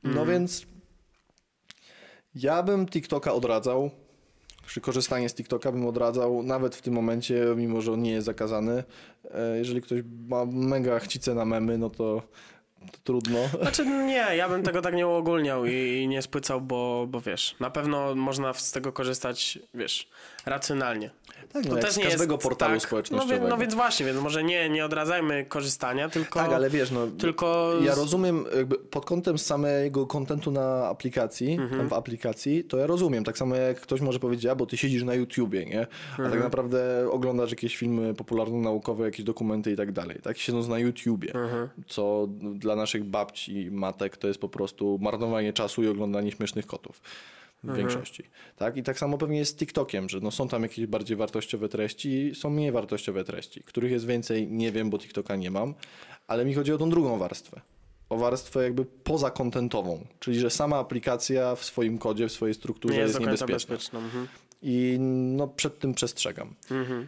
No 0.04 0.26
więc 0.26 0.66
ja 2.44 2.64
bym 2.64 2.86
TikToka 2.88 3.34
odradzał. 3.34 3.90
Korzystanie 4.82 5.30
z 5.30 5.34
TikToka 5.34 5.72
bym 5.72 5.88
odradzał, 5.88 6.44
nawet 6.44 6.76
w 6.76 6.82
tym 6.82 6.94
momencie, 6.94 7.46
mimo 7.56 7.82
że 7.82 7.92
on 7.94 8.02
nie 8.02 8.12
jest 8.12 8.26
zakazany. 8.26 8.84
E, 9.32 9.58
Jeżeli 9.58 9.82
ktoś 9.82 10.00
ma 10.28 10.46
mega 10.46 11.00
chcicę 11.00 11.34
na 11.34 11.46
memy, 11.46 11.78
no 11.78 11.90
to, 11.90 12.22
to 12.92 12.98
trudno. 13.04 13.40
Znaczy 13.62 13.86
nie, 13.86 14.14
ja 14.36 14.50
bym 14.50 14.64
tego 14.64 14.82
tak 14.82 14.96
nie 14.96 15.08
uogólniał 15.08 15.66
i, 15.66 15.74
i 16.04 16.08
nie 16.08 16.22
spłycał, 16.22 16.62
bo, 16.62 17.06
bo 17.10 17.22
wiesz, 17.22 17.56
na 17.60 17.70
pewno 17.70 18.16
można 18.16 18.54
z 18.54 18.72
tego 18.72 18.92
korzystać, 18.94 19.60
wiesz, 19.74 20.10
racjonalnie. 20.48 21.10
Tak, 21.54 21.64
To 21.64 21.70
no, 21.70 21.76
też 21.82 21.94
z 21.94 21.98
nie 21.98 22.04
każdego 22.04 22.34
jest, 22.34 22.44
portalu 22.44 22.74
tak, 22.74 22.82
no, 22.82 22.88
społecznościowego. 22.88 23.40
więc, 23.42 23.50
no 23.50 23.58
więc 23.58 23.74
właśnie, 23.74 24.06
więc 24.06 24.20
może 24.20 24.44
nie, 24.44 24.70
nie 24.70 24.86
odradzajmy 24.86 25.46
korzystania, 25.46 26.10
tylko... 26.10 26.40
Tak, 26.40 26.54
ale 26.54 26.70
wiesz, 26.70 26.92
no, 26.92 27.08
Tylko 27.08 27.74
ja 27.84 27.96
rozumiem 27.96 28.46
jakby 28.58 28.76
pod 28.78 29.06
kątem 29.06 29.38
samego 29.38 30.08
kontentu 30.08 30.52
na 30.52 30.88
aplikacji, 30.88 31.54
Mhm. 31.54 31.90
w 31.90 31.94
aplikacji, 31.94 32.64
to 32.64 32.78
ja 32.78 32.88
rozumiem. 32.88 33.24
Tak 33.24 33.38
samo 33.38 33.56
jak 33.56 33.82
ktoś 33.82 34.02
może 34.02 34.20
powiedzieć, 34.20 34.46
a 34.46 34.56
bo 34.56 34.66
ty 34.66 34.78
siedzisz 34.78 35.04
na 35.04 35.14
YouTubie, 35.14 35.66
nie? 35.66 35.82
A 36.12 36.12
Mhm. 36.12 36.32
tak 36.32 36.40
naprawdę 36.44 37.10
oglądasz 37.12 37.50
jakieś 37.52 37.78
filmy 37.78 38.14
popularno-naukowe, 38.14 39.06
jakieś 39.06 39.26
dokumenty 39.26 39.72
i 39.72 39.76
tak 39.76 39.92
dalej. 39.92 40.20
Tak, 40.24 40.38
siedząc 40.38 40.68
na 40.68 40.80
YouTubie, 40.80 41.36
Mhm. 41.36 41.70
co 41.88 42.28
dla 42.54 42.76
naszych 42.76 43.04
babci 43.04 43.62
i 43.62 43.72
matek 43.72 44.18
to 44.18 44.28
jest 44.28 44.40
po 44.42 44.50
prostu 44.50 45.00
marnowanie 45.02 45.54
czasu 45.54 45.84
i 45.84 45.88
oglądanie 45.88 46.32
śmiesznych 46.32 46.66
kotów. 46.68 47.02
W 47.64 47.70
Mhm. 47.70 47.78
większości. 47.88 48.24
Tak? 48.56 48.78
I 48.78 48.84
tak 48.84 49.00
samo 49.00 49.18
pewnie 49.18 49.38
jest 49.38 49.52
z 49.52 49.56
TikTokiem, 49.56 50.10
że 50.10 50.20
no 50.20 50.32
są 50.32 50.48
tam 50.48 50.64
jakieś 50.64 50.86
bardziej 50.86 51.18
wartościowe 51.18 51.70
treści, 51.70 52.32
są 52.36 52.50
mniej 52.50 52.72
wartościowe 52.72 53.24
treści. 53.24 53.64
Których 53.64 53.92
jest 53.92 54.06
więcej, 54.08 54.48
nie 54.48 54.72
wiem, 54.72 54.90
bo 54.90 54.98
TikToka 55.00 55.36
nie 55.36 55.52
mam, 55.52 55.74
ale 56.28 56.46
mi 56.46 56.54
chodzi 56.54 56.74
o 56.74 56.78
tą 56.78 56.90
drugą 56.90 57.18
warstwę. 57.18 57.62
O 58.10 58.18
warstwę 58.18 58.64
jakby 58.64 58.86
pozakontentową, 58.86 60.06
czyli 60.20 60.40
że 60.40 60.50
sama 60.50 60.78
aplikacja 60.78 61.56
w 61.56 61.64
swoim 61.66 61.98
kodzie, 61.98 62.28
w 62.28 62.32
swojej 62.32 62.54
strukturze 62.54 62.94
nie 62.94 63.00
jest 63.00 63.14
jest 63.14 63.22
niebezpieczna. 63.22 63.56
bezpieczna. 63.76 64.00
Mhm. 64.00 64.28
I 64.62 64.98
no 65.38 65.48
przed 65.48 65.80
tym 65.80 65.94
przestrzegam. 65.94 66.56
Mhm. 66.72 67.08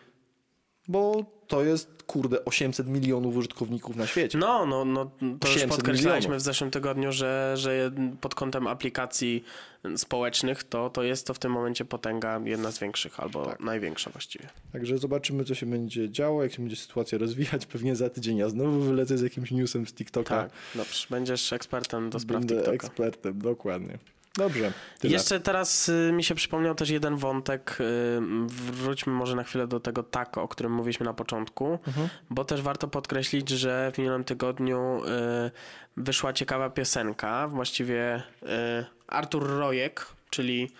Bo 0.89 1.25
to 1.47 1.63
jest, 1.63 2.03
kurde, 2.03 2.45
800 2.45 2.87
milionów 2.87 3.35
użytkowników 3.35 3.95
na 3.95 4.07
świecie. 4.07 4.37
No, 4.37 4.65
no, 4.65 4.85
no, 4.85 5.05
to 5.05 5.47
już 5.47 5.55
800 5.57 5.69
podkreślaliśmy 5.69 6.19
milionów. 6.29 6.41
w 6.41 6.45
zeszłym 6.45 6.71
tygodniu, 6.71 7.11
że, 7.11 7.53
że 7.57 7.91
pod 8.21 8.35
kątem 8.35 8.67
aplikacji 8.67 9.43
społecznych 9.97 10.63
to, 10.63 10.89
to 10.89 11.03
jest 11.03 11.27
to 11.27 11.33
w 11.33 11.39
tym 11.39 11.51
momencie 11.51 11.85
potęga 11.85 12.39
jedna 12.45 12.71
z 12.71 12.79
większych, 12.79 13.19
albo 13.19 13.45
Tak. 13.45 13.59
największa 13.59 14.09
właściwie. 14.09 14.49
Także 14.73 14.97
zobaczymy, 14.97 15.43
co 15.45 15.55
się 15.55 15.65
będzie 15.65 16.09
działo, 16.09 16.43
jak 16.43 16.51
się 16.53 16.61
będzie 16.61 16.75
sytuacja 16.75 17.17
rozwijać. 17.17 17.65
Pewnie 17.73 17.95
za 17.95 18.09
tydzień 18.09 18.37
ja 18.37 18.49
znowu 18.49 18.79
wylecę 18.79 19.17
z 19.17 19.21
jakimś 19.21 19.51
newsem 19.51 19.87
z 19.87 19.93
TikToka. 19.93 20.35
Tak, 20.43 20.51
dobrze. 20.75 21.07
Będziesz 21.09 21.53
ekspertem 21.53 22.09
do 22.09 22.19
spraw 22.19 22.39
Będę 22.39 22.55
TikToka. 22.55 22.75
ekspertem, 22.75 23.39
dokładnie. 23.41 23.97
Dobrze. 24.39 24.71
Tyle. 24.99 25.13
Jeszcze 25.13 25.39
teraz 25.39 25.89
y, 25.89 26.11
mi 26.13 26.23
się 26.23 26.35
przypomniał 26.35 26.75
też 26.75 26.89
jeden 26.89 27.15
wątek. 27.17 27.77
Y, 27.81 27.85
wróćmy 28.71 29.13
może 29.13 29.35
na 29.35 29.43
chwilę 29.43 29.67
do 29.67 29.79
tego 29.79 30.03
tako, 30.03 30.41
o 30.43 30.47
którym 30.47 30.71
mówiliśmy 30.73 31.05
na 31.05 31.13
początku, 31.13 31.79
Mhm. 31.87 32.09
bo 32.29 32.45
też 32.45 32.61
warto 32.61 32.87
podkreślić, 32.87 33.49
że 33.49 33.91
w 33.93 33.97
minionym 33.97 34.23
tygodniu 34.23 35.01
y, 35.05 35.51
wyszła 35.97 36.33
ciekawa 36.33 36.69
piosenka, 36.69 37.47
właściwie 37.47 38.23
Artur 39.07 39.47
Rojek, 39.47 40.05
czyli 40.29 40.71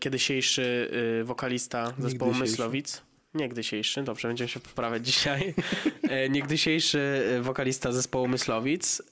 kiedysiejszy 0.00 0.90
wokalista 1.24 1.92
zespołu 1.98 2.30
Niegdysiejszy. 2.30 2.52
Myslowic. 2.52 3.02
Niegdysiejszy, 3.34 4.02
dobrze, 4.02 4.28
będziemy 4.28 4.48
się 4.48 4.60
poprawiać 4.60 5.06
dzisiaj. 5.06 5.54
Niegdysiejszy 6.30 7.22
wokalista 7.42 7.92
zespołu 7.92 8.28
Myslowic. 8.28 9.02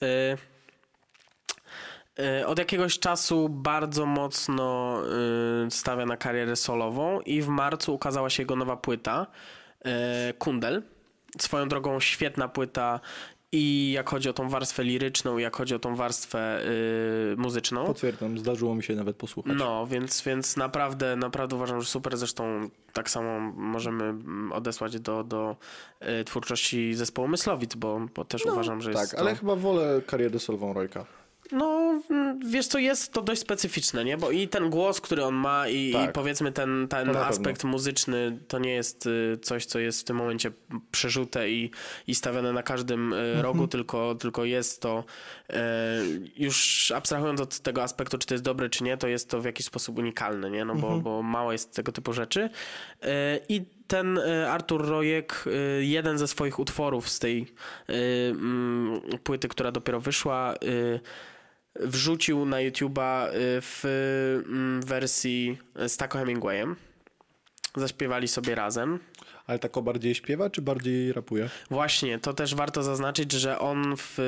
E, 2.18 2.46
od 2.46 2.59
jakiegoś 2.59 2.98
czasu 2.98 3.48
bardzo 3.48 4.07
mocno 4.07 4.98
e, 5.66 5.70
stawia 5.70 6.07
na 6.07 6.16
karierę 6.16 6.57
solową 6.57 7.20
i 7.20 7.42
w 7.42 7.48
marcu 7.48 7.94
ukazała 7.94 8.31
się 8.31 8.42
jego 8.42 8.57
nowa 8.57 8.77
płyta 8.77 9.27
e, 9.85 10.33
Kundel. 10.38 10.83
Swoją 11.38 11.68
drogą 11.68 12.01
świetna 12.01 12.48
płyta 12.48 13.01
i 13.53 13.92
jak 13.94 14.11
chodzi 14.11 14.29
o 14.29 14.33
tą 14.33 14.48
warstwę 14.48 14.85
liryczną, 14.85 15.38
i 15.38 15.42
jak 15.42 15.57
chodzi 15.57 15.75
o 15.75 15.79
tą 15.79 15.96
warstwę 15.96 16.61
y, 17.33 17.37
muzyczną. 17.37 17.87
Potwierdzam, 17.87 18.38
zdarzyło 18.38 18.75
mi 18.75 18.83
się 18.83 18.94
nawet 18.94 19.16
posłuchać. 19.16 19.53
No, 19.57 19.87
więc, 19.87 20.22
więc 20.22 20.57
naprawdę, 20.57 21.16
naprawdę 21.16 21.57
uważam, 21.57 21.81
że 21.81 21.87
super. 21.88 22.16
Zresztą 22.16 22.68
tak 22.92 23.11
samo 23.11 23.40
możemy 23.57 24.14
odesłać 24.55 25.01
do, 25.01 25.25
do 25.25 25.57
twórczości 26.27 26.94
zespołu 26.94 27.29
Myslowic, 27.29 27.75
bo, 27.75 28.01
bo 28.14 28.25
też 28.25 28.46
uważam, 28.46 28.83
że 28.83 28.92
tak, 28.92 29.03
jest 29.03 29.14
ale 29.14 29.31
to... 29.31 29.37
chyba 29.37 29.57
wolę 29.57 30.01
karierę 30.07 30.38
solową 30.38 30.72
Rojka. 30.72 31.05
No, 31.52 32.00
wiesz 32.46 32.66
co, 32.66 32.78
jest 32.78 33.12
to 33.12 33.22
dość 33.22 33.40
specyficzne, 33.40 34.04
nie? 34.04 34.16
Bo 34.16 34.30
i 34.30 34.48
ten 34.48 34.70
głos, 34.70 35.00
który 35.00 35.24
on 35.24 35.34
ma 35.34 35.68
i, 35.68 35.92
Tak. 35.92 36.10
i 36.10 36.12
powiedzmy 36.12 36.52
ten, 36.52 36.88
ten 36.88 37.12
To 37.12 37.26
aspekt 37.26 37.64
muzyczny, 37.64 38.38
to 38.48 38.58
nie 38.58 38.70
jest 38.74 39.06
y, 39.06 39.38
coś, 39.42 39.66
co 39.66 39.78
jest 39.78 40.00
w 40.00 40.04
tym 40.04 40.16
momencie 40.16 40.50
przerzute 40.90 41.50
i, 41.50 41.70
i 42.06 42.14
stawiane 42.14 42.52
na 42.52 42.62
każdym 42.62 43.12
y, 43.12 43.16
Mhm. 43.16 43.40
rogu, 43.40 43.68
tylko, 43.68 44.14
tylko 44.14 44.44
jest 44.44 44.82
to 44.82 45.04
y, 45.50 45.54
już 46.36 46.90
abstrahując 46.96 47.40
od 47.40 47.58
tego 47.58 47.82
aspektu, 47.82 48.18
czy 48.18 48.26
to 48.26 48.34
jest 48.34 48.44
dobre, 48.44 48.68
czy 48.70 48.84
nie, 48.84 48.96
to 48.96 49.08
jest 49.08 49.30
to 49.30 49.40
w 49.40 49.44
jakiś 49.44 49.66
sposób 49.66 49.98
unikalne, 49.98 50.50
nie? 50.50 50.64
No 50.64 50.74
bo, 50.74 50.86
Mhm. 50.86 51.02
bo 51.02 51.22
mało 51.22 51.52
jest 51.52 51.74
tego 51.74 51.92
typu 51.92 52.12
rzeczy. 52.12 52.50
I 53.48 53.62
ten 53.86 54.18
Artur 54.48 54.88
Rojek, 54.88 55.44
jeden 55.80 56.18
ze 56.18 56.28
swoich 56.28 56.58
utworów 56.58 57.08
z 57.08 57.18
tej 57.18 57.46
mm, 57.88 59.00
płyty, 59.24 59.48
która 59.48 59.72
dopiero 59.72 60.00
wyszła, 60.00 60.54
wrzucił 61.80 62.44
na 62.44 62.56
YouTube'a 62.56 63.28
y, 63.28 63.32
w 63.61 63.85
mm, 64.46 64.82
wersji 64.82 65.58
z 65.88 65.96
Taco 65.96 66.18
Hemingwayem. 66.18 66.76
Zaśpiewali 67.76 68.28
sobie 68.28 68.54
razem. 68.54 68.98
Ale 69.46 69.58
tak 69.58 69.76
o 69.76 69.82
bardziej 69.82 70.14
śpiewa, 70.14 70.50
czy 70.50 70.62
bardziej 70.62 71.12
rapuje? 71.12 71.50
Właśnie, 71.70 72.18
to 72.18 72.35
też 72.35 72.54
warto 72.54 72.82
zaznaczyć, 72.82 73.32
że 73.32 73.58
on 73.58 73.94
w, 73.96 74.18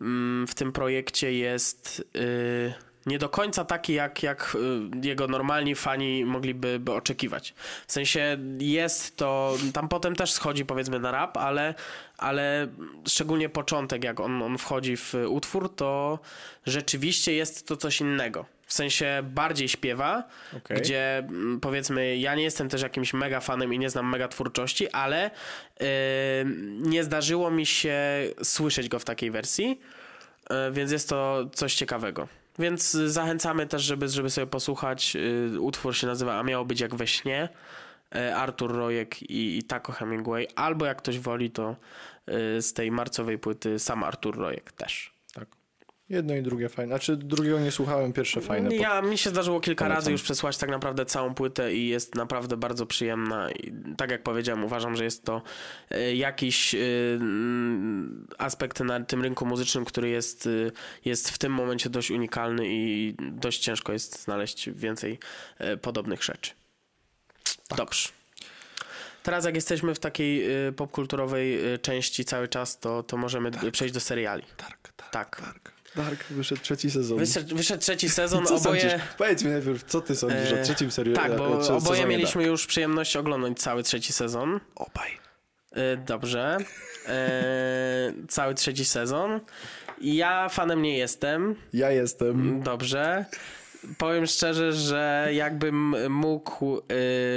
mm, 0.00 0.46
w 0.46 0.54
tym 0.54 0.72
projekcie 0.72 1.32
jest 1.32 2.04
y, 2.16 2.91
nie 3.06 3.18
do 3.18 3.28
końca 3.28 3.64
taki, 3.64 3.92
jak, 3.92 4.22
jak 4.22 4.56
y, 5.02 5.06
jego 5.06 5.28
normalni 5.28 5.74
fani 5.74 6.24
mogliby 6.24 6.78
by 6.80 6.92
oczekiwać. 6.92 7.54
W 7.86 7.92
sensie 7.92 8.38
jest 8.58 9.16
to, 9.16 9.56
tam 9.72 9.88
potem 9.88 10.16
też 10.16 10.32
schodzi 10.32 10.64
powiedzmy 10.64 10.98
na 10.98 11.10
rap, 11.10 11.36
ale, 11.36 11.74
ale 12.18 12.68
szczególnie 13.08 13.48
początek, 13.48 14.04
jak 14.04 14.20
on, 14.20 14.42
on 14.42 14.58
wchodzi 14.58 14.96
w 14.96 15.14
utwór, 15.28 15.76
to 15.76 16.18
rzeczywiście 16.66 17.34
jest 17.34 17.66
to 17.66 17.76
coś 17.76 18.00
innego. 18.00 18.46
W 18.66 18.74
sensie 18.74 19.22
bardziej 19.22 19.68
śpiewa, 19.68 20.24
Okej. 20.56 20.76
gdzie 20.76 21.18
mm, 21.18 21.60
powiedzmy, 21.60 22.16
ja 22.16 22.34
nie 22.34 22.42
jestem 22.42 22.68
też 22.68 22.82
jakimś 22.82 23.14
mega 23.14 23.40
fanem 23.40 23.74
i 23.74 23.78
nie 23.78 23.90
znam 23.90 24.08
mega 24.08 24.28
twórczości, 24.28 24.90
ale 24.90 25.30
yy, 25.80 25.86
nie 26.78 27.04
zdarzyło 27.04 27.50
mi 27.50 27.66
się 27.66 27.98
słyszeć 28.42 28.88
go 28.88 28.98
w 28.98 29.04
takiej 29.04 29.30
wersji, 29.30 29.80
yy, 30.50 30.56
więc 30.72 30.92
jest 30.92 31.08
to 31.08 31.46
coś 31.54 31.74
ciekawego. 31.74 32.28
Więc 32.58 32.94
y, 32.94 33.10
zachęcamy 33.10 33.66
też, 33.66 33.82
żeby, 33.82 34.08
żeby 34.08 34.30
sobie 34.30 34.46
posłuchać. 34.46 35.14
Yy, 35.14 35.60
utwór 35.60 35.96
się 35.96 36.06
nazywa 36.06 36.38
A 36.38 36.42
miało 36.42 36.64
być 36.64 36.80
jak 36.80 36.94
we 36.94 37.06
śnie. 37.06 37.48
Yy, 38.14 38.36
Artur 38.36 38.72
Rojek 38.72 39.22
i, 39.22 39.58
i 39.58 39.62
Taco 39.62 39.92
Hemingway. 39.92 40.48
Albo 40.56 40.86
jak 40.86 40.98
ktoś 40.98 41.18
woli, 41.18 41.50
to 41.50 41.76
z 42.60 42.72
tej 42.72 42.90
marcowej 42.90 43.38
płyty 43.38 43.78
sam 43.78 44.04
Artur 44.04 44.36
Rojek 44.36 44.72
też. 44.72 45.11
Tak. 46.12 46.16
Jedno 46.16 46.34
i 46.34 46.42
drugie 46.42 46.68
fajne. 46.68 46.90
Znaczy 46.90 47.16
drugiego 47.16 47.60
nie 47.60 47.70
słuchałem, 47.70 48.12
pierwsze 48.12 48.40
fajne. 48.40 48.76
Ja, 48.76 49.02
mi 49.02 49.18
się 49.18 49.30
zdarzyło 49.30 49.60
kilka 49.60 49.84
Polecam. 49.84 49.98
razy 49.98 50.12
już 50.12 50.22
przesłać 50.22 50.58
tak 50.58 50.70
naprawdę 50.70 51.06
całą 51.06 51.34
płytę 51.34 51.74
i 51.74 51.88
jest 51.88 52.14
naprawdę 52.14 52.56
bardzo 52.56 52.86
przyjemna. 52.86 53.50
I 53.50 53.72
tak 53.96 54.10
jak 54.10 54.22
powiedziałem, 54.22 54.64
uważam, 54.64 54.96
że 54.96 55.04
jest 55.04 55.24
to 55.24 55.42
e, 55.90 56.14
jakiś 56.14 56.74
e, 56.74 56.78
mm, 57.14 58.26
aspekt 58.38 58.80
na 58.80 59.00
tym 59.00 59.22
rynku 59.22 59.46
muzycznym, 59.46 59.84
który 59.84 60.08
jest, 60.08 60.46
e, 60.46 60.50
jest 61.04 61.30
w 61.30 61.38
tym 61.38 61.52
momencie 61.52 61.90
dość 61.90 62.10
unikalny 62.10 62.62
i 62.66 63.14
dość 63.18 63.60
ciężko 63.60 63.92
jest 63.92 64.22
znaleźć 64.24 64.70
więcej 64.70 65.18
podobnych 65.82 66.22
rzeczy. 66.22 66.52
Dobrze. 67.76 68.08
Teraz 69.22 69.44
jak 69.44 69.54
jesteśmy 69.54 69.94
w 69.94 69.98
takiej 69.98 70.46
popkulturowej 70.76 71.58
części 71.82 72.24
cały 72.24 72.48
czas, 72.48 72.78
to, 72.78 73.02
to 73.02 73.16
możemy 73.16 73.50
przejść 73.72 73.94
do 73.94 74.00
seriali. 74.00 74.42
Dark, 74.58 74.92
dark, 74.98 75.10
Tak. 75.10 75.42
dark. 75.44 75.71
Dark 75.96 76.24
wyszedł 76.24 76.60
trzeci 76.60 76.90
sezon. 76.90 77.18
Wyszedł, 77.18 77.56
wyszedł 77.56 77.80
trzeci 77.82 78.08
sezon, 78.20 78.46
co 78.46 78.54
oboje... 78.56 78.80
sądzisz? 78.80 79.00
Powiedz 79.18 79.42
mi 79.44 79.50
najpierw, 79.50 79.84
co 79.84 80.00
ty 80.00 80.16
sądzisz 80.16 80.52
o 80.52 80.56
E, 80.58 80.62
trzecim 80.62 80.90
serii? 80.90 81.14
Tak, 81.14 81.36
bo 81.36 81.44
e, 81.46 81.48
oboje 81.48 81.64
sezonie 81.80 82.06
mieliśmy 82.06 82.44
już 82.44 82.66
przyjemność 82.66 83.16
oglądać 83.16 83.58
cały 83.58 83.82
trzeci 83.82 84.12
sezon. 84.12 84.60
Obaj. 84.74 85.10
E, 85.72 85.96
Dobrze. 85.96 86.56
E, 87.08 88.12
cały 88.28 88.54
trzeci 88.54 88.84
sezon. 88.84 89.40
Ja 90.00 90.48
fanem 90.48 90.82
nie 90.82 90.98
jestem. 90.98 91.54
Ja 91.72 91.90
jestem. 91.90 92.62
Dobrze. 92.62 93.24
Powiem 93.98 94.26
szczerze, 94.26 94.72
że 94.72 95.28
jakbym 95.32 95.96
mógł 96.12 96.78
y, 96.78 96.82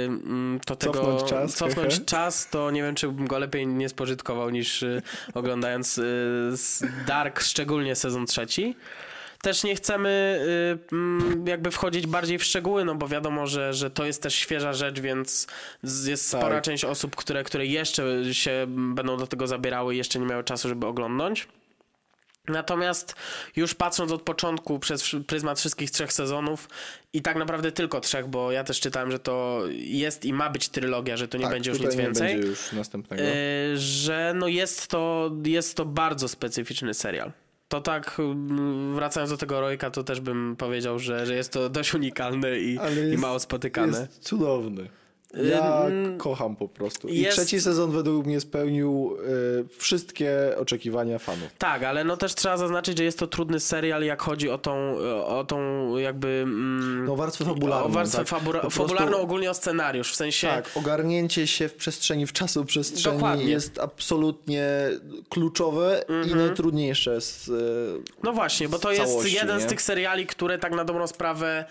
mm, 0.06 0.60
to 0.66 0.76
tego 0.76 0.92
Cofnąć 0.92 1.24
czas, 1.24 1.54
cofnąć 1.54 2.04
czas, 2.04 2.48
to 2.48 2.70
nie 2.70 2.82
wiem, 2.82 2.94
czy 2.94 3.08
bym 3.08 3.26
go 3.26 3.38
lepiej 3.38 3.66
nie 3.66 3.88
spożytkował 3.88 4.50
niż 4.50 4.82
y, 4.82 5.02
oglądając 5.34 5.98
y, 5.98 6.52
Dark, 7.06 7.40
szczególnie 7.40 7.94
sezon 7.94 8.26
trzeci. 8.26 8.76
Też 9.42 9.64
nie 9.64 9.74
chcemy 9.74 10.40
mm, 10.92 11.44
jakby 11.46 11.70
wchodzić 11.70 12.06
bardziej 12.06 12.38
w 12.38 12.44
szczegóły, 12.44 12.84
no 12.84 12.94
bo 12.94 13.08
wiadomo, 13.08 13.46
że, 13.46 13.74
że 13.74 13.90
to 13.90 14.04
jest 14.04 14.22
też 14.22 14.34
świeża 14.34 14.72
rzecz, 14.72 15.00
więc 15.00 15.46
jest 16.06 16.32
Tak. 16.32 16.40
spora 16.40 16.60
część 16.60 16.84
osób, 16.84 17.16
które, 17.16 17.44
które 17.44 17.66
jeszcze 17.66 18.34
się 18.34 18.66
będą 18.68 19.16
do 19.16 19.26
tego 19.26 19.46
zabierały 19.46 19.94
i 19.94 19.98
jeszcze 19.98 20.18
nie 20.18 20.26
miały 20.26 20.44
czasu, 20.44 20.68
żeby 20.68 20.86
oglądnąć. 20.86 21.48
Natomiast 22.48 23.14
już 23.56 23.74
patrząc 23.74 24.12
od 24.12 24.22
początku 24.22 24.78
przez 24.78 25.10
pryzmat 25.26 25.58
wszystkich 25.58 25.90
trzech 25.90 26.12
sezonów 26.12 26.68
i 27.12 27.22
tak 27.22 27.36
naprawdę 27.36 27.72
tylko 27.72 28.00
trzech, 28.00 28.26
bo 28.26 28.52
ja 28.52 28.64
też 28.64 28.80
czytałem, 28.80 29.10
że 29.10 29.18
to 29.18 29.62
jest 29.76 30.24
i 30.24 30.32
ma 30.32 30.50
być 30.50 30.68
trylogia, 30.68 31.16
że 31.16 31.28
to 31.28 31.38
nie 31.38 31.44
tak, 31.44 31.52
będzie 31.52 31.70
już 31.70 31.80
nic 31.80 31.94
więcej. 31.94 32.28
będzie 32.28 32.48
już 32.48 32.72
następnego. 32.72 33.22
Yy, 33.22 33.30
że 33.76 34.32
no 34.36 34.48
jest 34.48 34.86
to, 34.86 35.30
jest 35.44 35.76
to 35.76 35.84
bardzo 35.84 36.28
specyficzny 36.28 36.94
serial. 36.94 37.32
To 37.68 37.80
tak, 37.80 38.18
wracając 38.94 39.30
do 39.30 39.36
tego 39.36 39.60
Rojka, 39.60 39.90
to 39.90 40.04
też 40.04 40.20
bym 40.20 40.56
powiedział, 40.56 40.98
że, 40.98 41.26
że 41.26 41.34
jest 41.34 41.52
to 41.52 41.68
dość 41.68 41.94
unikalne 41.94 42.58
i, 42.58 42.78
i 43.12 43.18
mało 43.18 43.38
spotykane. 43.40 43.98
Jest 43.98 44.18
cudowny. 44.20 44.88
Ja 45.50 45.82
kocham 46.18 46.56
po 46.56 46.68
prostu. 46.68 47.08
I 47.08 47.18
jest- 47.18 47.36
trzeci 47.36 47.60
sezon 47.60 47.90
według 47.92 48.26
mnie 48.26 48.40
spełnił 48.40 49.16
y, 49.64 49.78
wszystkie 49.78 50.54
oczekiwania 50.58 51.18
fanów. 51.18 51.48
Tak, 51.58 51.82
ale 51.82 52.04
no 52.04 52.16
też 52.16 52.34
trzeba 52.34 52.56
zaznaczyć, 52.56 52.98
że 52.98 53.04
jest 53.04 53.18
to 53.18 53.26
trudny 53.26 53.60
serial, 53.60 54.02
jak 54.02 54.22
chodzi 54.22 54.50
o 54.50 54.58
tą, 54.58 54.96
o 55.26 55.44
tą 55.44 55.58
jakby... 55.96 56.28
Mm, 56.42 57.04
No 57.04 57.16
warstwę 57.16 57.44
fabularną. 57.44 57.86
o 57.86 57.88
warstwę 57.88 58.24
tak? 58.24 58.40
prostu- 58.42 58.70
fabularną, 58.70 59.18
ogólnie 59.18 59.50
o 59.50 59.54
scenariusz, 59.54 60.12
w 60.12 60.16
sensie... 60.16 60.46
Tak, 60.48 60.70
ogarnięcie 60.74 61.46
się 61.46 61.68
w 61.68 61.74
przestrzeni, 61.74 62.26
w 62.26 62.32
czasu 62.32 62.64
przestrzeni 62.64 63.16
Dokładnie. 63.16 63.44
jest 63.44 63.78
absolutnie 63.78 64.66
kluczowe 65.28 66.04
i 66.08 66.12
Mhm. 66.12 66.46
najtrudniejsze. 66.46 67.20
Z, 67.20 67.48
y, 67.48 67.52
No 68.22 68.32
właśnie, 68.32 68.68
bo 68.68 68.78
to 68.78 68.92
jest 68.92 69.04
całości, 69.12 69.34
jeden 69.34 69.60
z 69.60 69.62
nie? 69.62 69.68
tych 69.68 69.82
seriali, 69.82 70.26
które 70.26 70.58
tak 70.58 70.72
na 70.74 70.84
dobrą 70.84 71.06
sprawę 71.06 71.64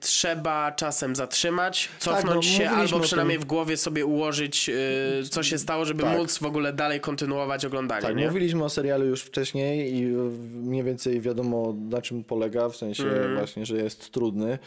trzeba 0.00 0.72
czasem 0.72 1.16
zatrzymać, 1.16 1.88
cofnąć 1.98 2.46
no, 2.52 2.58
się 2.58 2.70
albo 2.70 3.00
przynajmniej 3.00 3.38
w 3.38 3.44
głowie 3.44 3.76
sobie 3.76 4.06
ułożyć, 4.06 4.68
y, 4.68 5.28
co 5.30 5.42
się 5.42 5.58
stało, 5.58 5.84
żeby 5.84 6.02
Tak. 6.02 6.18
móc 6.18 6.38
w 6.38 6.42
ogóle 6.46 6.72
dalej 6.72 7.00
kontynuować 7.00 7.64
oglądanie. 7.64 8.02
tak, 8.02 8.16
nie? 8.16 8.26
mówiliśmy 8.26 8.64
o 8.64 8.68
serialu 8.68 9.06
już 9.06 9.22
wcześniej 9.22 9.94
i 9.96 10.06
mniej 10.54 10.82
więcej 10.84 11.20
wiadomo 11.20 11.74
na 11.90 12.02
czym 12.02 12.24
polega, 12.24 12.68
w 12.68 12.76
sensie 12.76 13.04
Mhm. 13.04 13.34
właśnie, 13.36 13.66
że 13.66 13.76
jest 13.76 14.10
trudny. 14.12 14.58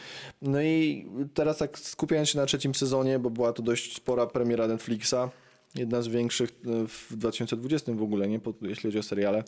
No 0.42 0.62
i 0.62 1.06
teraz 1.34 1.58
tak 1.58 1.78
skupiając 1.78 2.28
się 2.28 2.38
na 2.38 2.46
trzecim 2.46 2.74
sezonie, 2.74 3.18
bo 3.18 3.30
była 3.30 3.52
to 3.52 3.62
dość 3.62 3.96
spora 3.96 4.26
premiera 4.26 4.66
Netflixa, 4.66 5.14
jedna 5.74 6.02
z 6.02 6.08
większych 6.08 6.50
y, 6.50 6.88
w 6.88 7.16
2020 7.16 7.92
w 7.92 8.02
ogóle, 8.02 8.28
nie? 8.28 8.40
Jeśli 8.62 8.82
chodzi 8.82 8.98
o 8.98 9.02
seriale. 9.02 9.44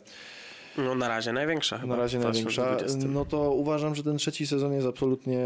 No 0.77 0.95
na 0.95 1.07
razie 1.07 1.33
największa 1.33 1.77
chyba. 1.77 1.95
Na 1.95 2.01
razie 2.01 2.19
największa. 2.19 2.61
2020. 2.65 3.09
No 3.13 3.25
to 3.25 3.51
uważam, 3.51 3.95
że 3.95 4.03
ten 4.03 4.17
trzeci 4.17 4.47
sezon 4.47 4.73
jest 4.73 4.87
absolutnie 4.87 5.45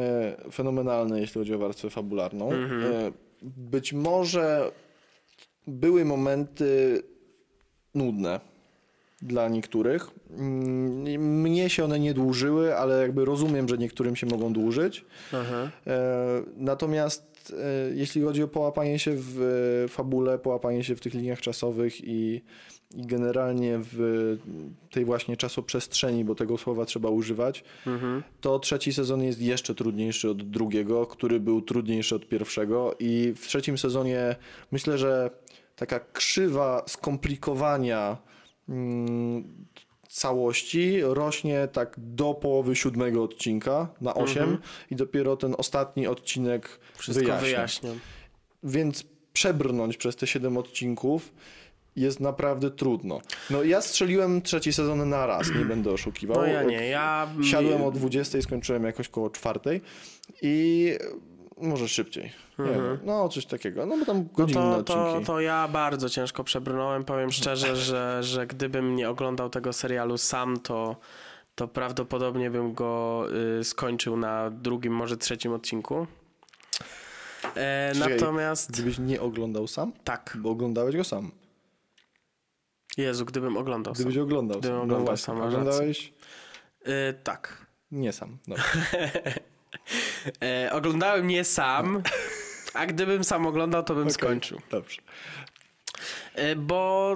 fenomenalny, 0.52 1.20
jeśli 1.22 1.34
chodzi 1.42 1.54
o 1.54 1.58
warstwę 1.58 1.90
fabularną. 1.90 2.52
Mhm. 2.52 2.84
E, 2.84 3.12
Być 3.42 3.94
może 3.94 4.72
były 5.68 6.06
momenty 6.06 7.02
nudne. 7.96 8.40
dla 9.22 9.50
niektórych. 9.50 10.08
Mm, 10.38 11.42
Mnie 11.42 11.70
się 11.70 11.84
one 11.86 12.00
nie 12.00 12.14
dłużyły, 12.14 12.76
ale 12.78 13.02
jakby 13.02 13.26
rozumiem, 13.26 13.70
że 13.70 13.78
niektórym 13.78 14.16
się 14.16 14.28
mogą 14.28 14.54
dłużyć. 14.54 15.06
Aha. 15.34 15.70
E, 15.88 15.98
Natomiast 16.58 17.54
e, 17.60 17.96
jeśli 17.96 18.22
chodzi 18.22 18.44
o 18.44 18.48
połapanie 18.48 19.00
się 19.00 19.12
w 19.16 19.86
fabule, 19.90 20.40
połapanie 20.40 20.84
się 20.84 20.96
w 20.96 21.02
tych 21.02 21.14
liniach 21.14 21.42
czasowych 21.42 22.02
i, 22.04 22.42
i 22.96 23.02
generalnie 23.08 23.80
w 23.82 24.38
tej 24.92 25.06
właśnie 25.06 25.38
czasoprzestrzeni, 25.38 26.26
bo 26.26 26.36
tego 26.36 26.58
słowa 26.58 26.86
trzeba 26.86 27.10
używać, 27.10 27.64
Mhm. 27.88 28.24
to 28.42 28.60
trzeci 28.60 28.94
sezon 28.94 29.24
jest 29.24 29.42
jeszcze 29.42 29.76
trudniejszy 29.76 30.30
od 30.30 30.50
drugiego, 30.50 31.08
który 31.08 31.40
był 31.40 31.62
trudniejszy 31.62 32.16
od 32.16 32.28
pierwszego 32.28 32.96
i 33.00 33.34
w 33.38 33.48
trzecim 33.48 33.78
sezonie 33.78 34.36
myślę, 34.72 34.98
że 34.98 35.30
taka 35.76 36.00
krzywa 36.00 36.84
skomplikowania 36.88 38.18
mm, 38.70 39.66
całości 40.10 41.02
rośnie 41.02 41.68
tak 41.72 41.96
do 41.98 42.34
połowy 42.34 42.76
siódmego 42.76 43.24
odcinka 43.24 43.88
na 44.02 44.14
osiem 44.14 44.44
Mhm. 44.44 44.62
i 44.92 44.96
dopiero 44.96 45.38
ten 45.38 45.56
ostatni 45.58 46.08
odcinek 46.08 46.80
Wszystko 46.98 47.26
wyjaśnia. 47.26 47.48
wyjaśniam. 47.48 48.00
Więc 48.64 49.04
przebrnąć 49.34 49.98
przez 49.98 50.16
te 50.16 50.28
siedem 50.28 50.58
odcinków 50.58 51.34
jest 51.96 52.20
naprawdę 52.20 52.72
trudno. 52.72 53.22
No 53.50 53.64
ja 53.64 53.82
strzeliłem 53.82 54.42
trzeci 54.42 54.74
sezon 54.74 55.10
na 55.10 55.26
raz, 55.26 55.50
nie 55.60 55.66
będę 55.66 55.92
oszukiwał. 55.92 56.38
No 56.38 56.46
ja 56.46 56.64
nie, 56.64 56.88
ja... 56.88 57.28
Siadłem 57.44 57.84
o 57.84 57.92
20, 57.92 58.42
skończyłem 58.42 58.84
jakoś 58.84 59.10
koło 59.10 59.30
czwartej 59.30 59.82
i 60.42 60.92
może 61.58 61.88
szybciej. 61.88 62.32
Wiem, 62.60 63.00
no 63.04 63.30
coś 63.30 63.46
takiego. 63.46 63.86
No 63.86 63.98
bo 63.98 64.06
tam 64.06 64.28
godzinne 64.34 64.62
Mhm. 64.62 64.78
No 64.78 64.84
to, 64.84 64.94
to, 64.94 65.22
to 65.26 65.40
ja 65.40 65.68
bardzo 65.68 66.10
ciężko 66.10 66.44
przebrnąłem. 66.44 67.06
Powiem 67.06 67.32
szczerze, 67.32 67.76
że, 67.88 68.24
że 68.24 68.48
gdybym 68.48 68.96
nie 68.96 69.10
oglądał 69.10 69.50
tego 69.50 69.74
serialu 69.74 70.18
sam, 70.18 70.60
to, 70.60 70.96
to 71.56 71.68
prawdopodobnie 71.68 72.52
bym 72.52 72.74
go 72.74 73.26
y, 73.60 73.64
skończył 73.64 74.18
na 74.18 74.50
drugim, 74.50 74.94
może 74.94 75.18
trzecim 75.18 75.54
odcinku. 75.54 76.08
E, 77.56 77.92
Czekaj, 77.94 78.10
natomiast 78.10 78.72
Gdybyś 78.72 79.00
nie 79.00 79.22
oglądał 79.22 79.68
sam, 79.68 79.92
tak, 80.04 80.38
bo 80.40 80.50
oglądałeś 80.50 80.96
go 80.96 81.04
sam. 81.04 81.32
Jezu, 82.98 83.26
gdybym 83.26 83.58
oglądał 83.58 83.96
sam. 83.96 84.04
Gdybyś 84.04 84.18
oglądał 84.18 84.60
Gdybym 84.60 84.78
sam. 84.78 84.84
oglądał 84.86 85.14
no 85.14 85.18
sam, 85.18 85.38
masz 85.38 85.48
oglądałeś 85.54 86.14
Y, 86.88 87.14
tak. 87.24 87.66
nie 87.92 88.14
sam. 88.14 88.38
No. 88.48 88.56
E, 90.42 90.70
oglądałem 90.72 91.28
nie 91.28 91.44
sam, 91.44 92.04
a 92.74 92.86
gdybym 92.86 93.24
sam 93.24 93.46
oglądał, 93.48 93.84
to 93.84 93.94
bym 93.94 94.04
Okej, 94.04 94.14
skończył. 94.14 94.62
Dobrze. 94.72 95.02
E, 96.36 96.56
Bo 96.56 97.16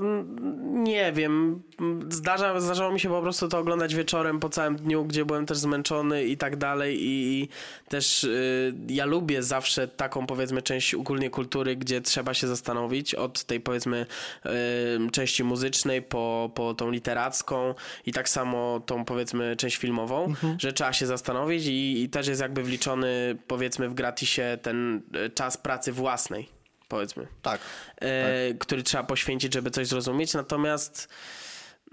nie 0.73 1.13
wiem, 1.13 1.61
zdarza, 2.09 2.59
zdarzało 2.59 2.91
mi 2.91 2.99
się 2.99 3.09
po 3.09 3.21
prostu 3.21 3.47
to 3.47 3.59
oglądać 3.59 3.95
wieczorem 3.95 4.39
po 4.39 4.49
całym 4.49 4.75
dniu, 4.75 5.05
gdzie 5.05 5.25
byłem 5.25 5.45
też 5.45 5.57
zmęczony 5.57 6.23
i 6.23 6.37
tak 6.37 6.55
dalej. 6.55 7.03
I, 7.03 7.41
i 7.41 7.49
też 7.89 8.23
y, 8.23 8.73
ja 8.87 9.05
lubię 9.05 9.43
zawsze 9.43 9.87
taką 9.87 10.25
powiedzmy 10.27 10.61
część 10.61 10.93
ogólnie 10.93 11.29
kultury, 11.29 11.75
gdzie 11.75 12.01
trzeba 12.01 12.33
się 12.33 12.47
zastanowić 12.47 13.15
od 13.15 13.43
tej 13.43 13.59
powiedzmy 13.59 14.05
y, 14.45 15.11
części 15.11 15.43
muzycznej 15.43 16.01
po, 16.01 16.51
po 16.55 16.73
tą 16.73 16.91
literacką 16.91 17.73
i 18.05 18.13
tak 18.13 18.29
samo 18.29 18.79
tą 18.85 19.05
powiedzmy 19.05 19.55
część 19.55 19.77
filmową, 19.77 20.33
że 20.57 20.73
trzeba 20.73 20.93
się 20.93 21.05
zastanowić 21.05 21.65
i, 21.65 22.03
i 22.03 22.09
też 22.09 22.27
jest 22.27 22.41
jakby 22.41 22.63
wliczony 22.63 23.37
powiedzmy 23.47 23.89
w 23.89 23.93
gratisie 23.93 24.57
ten 24.61 25.01
czas 25.35 25.57
pracy 25.57 25.91
własnej 25.91 26.58
powiedzmy 26.89 27.27
Tak. 27.41 27.61
e, 28.01 28.53
który 28.53 28.83
trzeba 28.83 29.03
poświęcić, 29.03 29.53
żeby 29.53 29.71
coś 29.71 29.87
zrozumieć. 29.87 30.33
Natomiast 30.33 31.09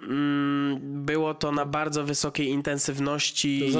mm, 0.02 1.04
było 1.04 1.34
to 1.34 1.52
na 1.52 1.66
bardzo 1.66 2.04
wysokiej 2.04 2.48
intensywności 2.48 3.72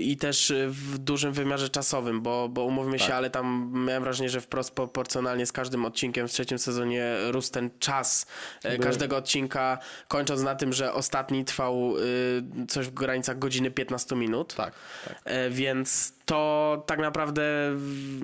i 0.00 0.16
też 0.16 0.52
w 0.68 0.98
dużym 0.98 1.32
wymiarze 1.32 1.68
czasowym, 1.68 2.20
bo, 2.22 2.48
bo 2.48 2.64
umówmy 2.64 2.98
się, 2.98 3.06
Tak. 3.06 3.14
ale 3.14 3.30
tam 3.30 3.72
miałem 3.86 4.02
wrażenie, 4.02 4.28
że 4.30 4.40
wprost 4.40 4.70
proporcjonalnie 4.70 5.46
z 5.46 5.52
każdym 5.52 5.84
odcinkiem 5.84 6.28
w 6.28 6.32
trzecim 6.32 6.58
sezonie 6.58 7.16
rósł 7.30 7.52
ten 7.52 7.70
czas 7.78 8.26
e, 8.64 8.68
Jakby- 8.68 8.86
każdego 8.86 9.16
odcinka, 9.16 9.78
kończąc 10.08 10.42
na 10.42 10.54
tym, 10.54 10.72
że 10.72 10.92
ostatni 10.92 11.44
trwał 11.44 11.98
y, 11.98 12.66
coś 12.68 12.86
w 12.86 12.94
granicach 12.94 13.38
godziny 13.38 13.70
15 13.70 14.16
minut. 14.16 14.54
Tak. 14.54 14.74
tak. 15.04 15.20
E, 15.24 15.50
Więc 15.50 16.12
to 16.24 16.82
tak 16.86 16.98
naprawdę 16.98 17.42
w- 17.74 18.20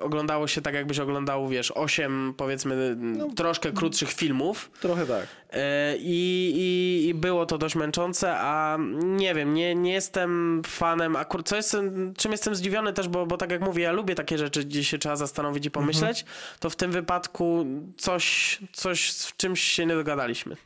oglądało 0.00 0.46
się 0.48 0.62
tak, 0.62 0.74
jakbyś 0.74 0.98
oglądał, 0.98 1.48
wiesz, 1.48 1.70
osiem 1.70 2.34
powiedzmy 2.36 2.96
troszkę 3.36 3.72
krótszych 3.72 4.12
filmów. 4.12 4.70
Trochę 4.80 5.06
tak. 5.06 5.26
E, 5.52 5.96
I, 5.98 6.52
i, 6.56 7.08
I 7.08 7.14
było 7.14 7.46
to 7.46 7.58
dość 7.58 7.74
męczące, 7.74 8.34
a 8.38 8.78
nie 9.02 9.34
wiem, 9.34 9.54
nie, 9.54 9.74
nie 9.74 9.92
jestem 9.92 10.62
fanem 10.66 11.16
akurat, 11.16 11.48
co 11.48 11.56
jestem, 11.56 12.14
czym 12.16 12.32
jestem 12.32 12.54
zdziwiony 12.54 12.92
też, 12.92 13.08
bo, 13.08 13.26
bo 13.26 13.36
tak 13.36 13.50
jak 13.50 13.60
mówię, 13.60 13.82
ja 13.82 13.92
lubię 13.92 14.14
takie 14.14 14.38
rzeczy, 14.38 14.64
gdzie 14.64 14.84
się 14.84 14.98
trzeba 14.98 15.16
zastanowić 15.16 15.66
i 15.66 15.70
pomyśleć, 15.70 16.24
to 16.60 16.70
w 16.70 16.76
tym 16.76 16.90
wypadku 16.92 17.66
coś, 17.96 18.58
coś 18.72 19.12
z 19.12 19.36
czymś 19.36 19.60
się 19.60 19.86
nie 19.86 19.94
dogadaliśmy 19.94 20.56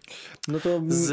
No 0.49 0.61
to 0.61 0.81
z, 0.89 1.07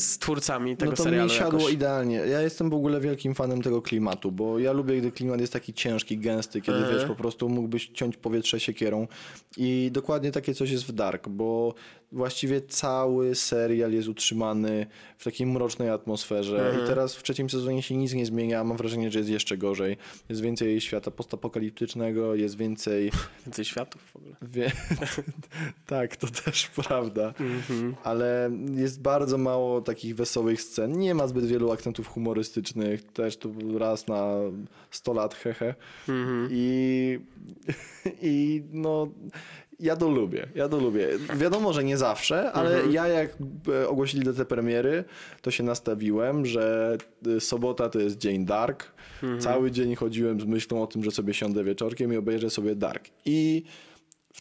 z 0.00 0.18
twórcami 0.18 0.76
tego 0.76 0.90
no 0.90 0.96
to 0.96 1.02
serialu 1.02 1.28
mi 1.30 1.34
siadło 1.38 1.58
jakoś. 1.60 1.74
idealnie. 1.74 2.16
Ja 2.16 2.40
jestem 2.40 2.70
w 2.70 2.74
ogóle 2.74 3.00
wielkim 3.00 3.34
fanem 3.34 3.62
tego 3.62 3.82
klimatu, 3.82 4.32
bo 4.32 4.58
ja 4.58 4.72
lubię, 4.80 4.98
gdy 4.98 5.12
klimat 5.12 5.40
jest 5.40 5.52
taki 5.52 5.74
ciężki, 5.74 6.18
gęsty, 6.18 6.60
kiedy 6.60 6.78
Mhm. 6.78 6.96
wiesz, 6.96 7.08
po 7.08 7.14
prostu 7.14 7.48
mógłbyś 7.48 7.90
ciąć 7.94 8.16
powietrze 8.16 8.60
siekierą. 8.60 9.06
I 9.56 9.90
dokładnie 9.92 10.32
takie 10.32 10.54
coś 10.54 10.70
jest 10.70 10.84
w 10.84 10.92
Dark, 10.92 11.28
bo 11.28 11.74
właściwie 12.12 12.60
cały 12.60 13.34
serial 13.34 13.92
jest 13.92 14.08
utrzymany 14.08 14.86
w 15.18 15.24
takiej 15.24 15.46
mrocznej 15.46 15.88
atmosferze 15.90 16.66
Mhm. 16.66 16.84
i 16.84 16.88
teraz 16.88 17.16
w 17.16 17.22
trzecim 17.22 17.50
sezonie 17.50 17.82
się 17.82 17.96
nic 17.96 18.12
nie 18.14 18.26
zmienia, 18.26 18.64
mam 18.64 18.76
wrażenie, 18.76 19.10
że 19.10 19.18
jest 19.18 19.30
jeszcze 19.30 19.56
gorzej. 19.56 19.96
Jest 20.28 20.40
więcej 20.40 20.80
świata 20.80 21.10
postapokaliptycznego, 21.10 22.34
jest 22.34 22.56
więcej... 22.56 23.10
Więcej 23.46 23.64
światów 23.64 24.02
w 24.02 24.16
ogóle. 24.16 24.36
Wie... 24.42 24.72
tak, 25.86 26.16
to 26.16 26.26
też 26.26 26.66
prawda. 26.86 27.34
Mhm. 27.40 27.94
Ale 28.04 28.50
jest 28.74 29.02
bardzo 29.02 29.38
mało 29.38 29.80
takich 29.80 30.16
wesołych 30.16 30.62
scen. 30.62 30.98
Nie 30.98 31.14
ma 31.14 31.26
zbyt 31.28 31.46
wielu 31.46 31.72
akcentów 31.72 32.08
humorystycznych. 32.08 33.04
Też 33.12 33.36
to 33.36 33.48
raz 33.78 34.06
na 34.06 34.34
100 34.90 35.12
lat, 35.12 35.34
hehe. 35.34 35.74
Mhm. 36.08 36.48
I, 36.50 37.18
I 38.22 38.62
no, 38.72 39.08
ja 39.80 39.96
to 39.96 40.08
lubię. 40.08 40.48
Ja 40.54 40.68
to 40.68 40.78
lubię. 40.80 41.08
Wiadomo, 41.36 41.72
że 41.72 41.84
nie 41.84 41.96
zawsze, 41.96 42.52
ale 42.52 42.74
Mhm. 42.74 42.92
ja 42.92 43.08
jak 43.08 43.30
e, 43.68 43.88
ogłosili 43.88 44.24
datę 44.24 44.44
premiery, 44.44 45.04
to 45.42 45.50
się 45.50 45.62
nastawiłem, 45.64 46.46
że 46.46 46.96
e, 47.36 47.40
sobota 47.40 47.88
to 47.88 47.98
jest 47.98 48.18
dzień 48.18 48.44
Dark. 48.44 48.92
Mhm. 49.22 49.40
Cały 49.40 49.70
dzień 49.70 49.94
chodziłem 49.94 50.40
z 50.40 50.44
myślą 50.44 50.82
o 50.82 50.86
tym, 50.86 51.04
że 51.04 51.10
sobie 51.10 51.34
siądę 51.34 51.64
wieczorkiem 51.64 52.12
i 52.12 52.16
obejrzę 52.16 52.50
sobie 52.50 52.74
Dark. 52.74 53.08
I 53.24 53.62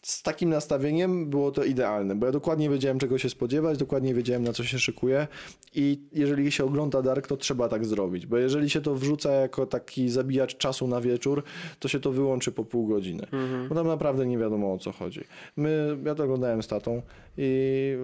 z 0.02 0.24
takim 0.24 0.50
nastawieniem 0.50 1.30
było 1.30 1.52
to 1.52 1.64
idealne, 1.64 2.16
bo 2.16 2.26
ja 2.26 2.32
dokładnie 2.32 2.70
wiedziałem, 2.70 3.00
czego 3.00 3.18
się 3.18 3.30
spodziewać, 3.30 3.78
dokładnie 3.78 4.14
wiedziałem, 4.14 4.44
na 4.44 4.54
co 4.54 4.64
się 4.64 4.80
szykuje 4.80 5.28
i 5.76 6.00
jeżeli 6.12 6.52
się 6.52 6.66
ogląda 6.66 7.02
Dark, 7.02 7.28
to 7.28 7.38
trzeba 7.38 7.70
tak 7.70 7.86
zrobić, 7.86 8.26
bo 8.26 8.38
jeżeli 8.38 8.70
się 8.70 8.82
to 8.82 8.96
wrzuca 8.96 9.32
jako 9.32 9.66
taki 9.66 10.10
zabijacz 10.10 10.58
czasu 10.58 10.88
na 10.88 11.02
wieczór, 11.02 11.44
to 11.80 11.88
się 11.88 12.00
to 12.00 12.12
wyłączy 12.12 12.52
po 12.52 12.66
pół 12.66 12.88
godziny, 12.88 13.28
bo 13.70 13.76
tam 13.76 13.88
naprawdę 13.88 14.26
nie 14.26 14.38
wiadomo 14.38 14.74
o 14.74 14.78
co 14.78 14.92
chodzi. 14.92 15.24
My, 15.58 15.98
ja 16.06 16.16
to 16.16 16.24
oglądałem 16.24 16.64
z 16.64 16.68
tatą 16.68 17.02
i 17.38 17.98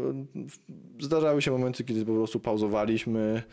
zdarzały 1.00 1.42
się 1.42 1.52
momenty, 1.52 1.84
kiedy 1.84 2.06
po 2.06 2.14
prostu 2.14 2.40
pauzowaliśmy, 2.40 3.44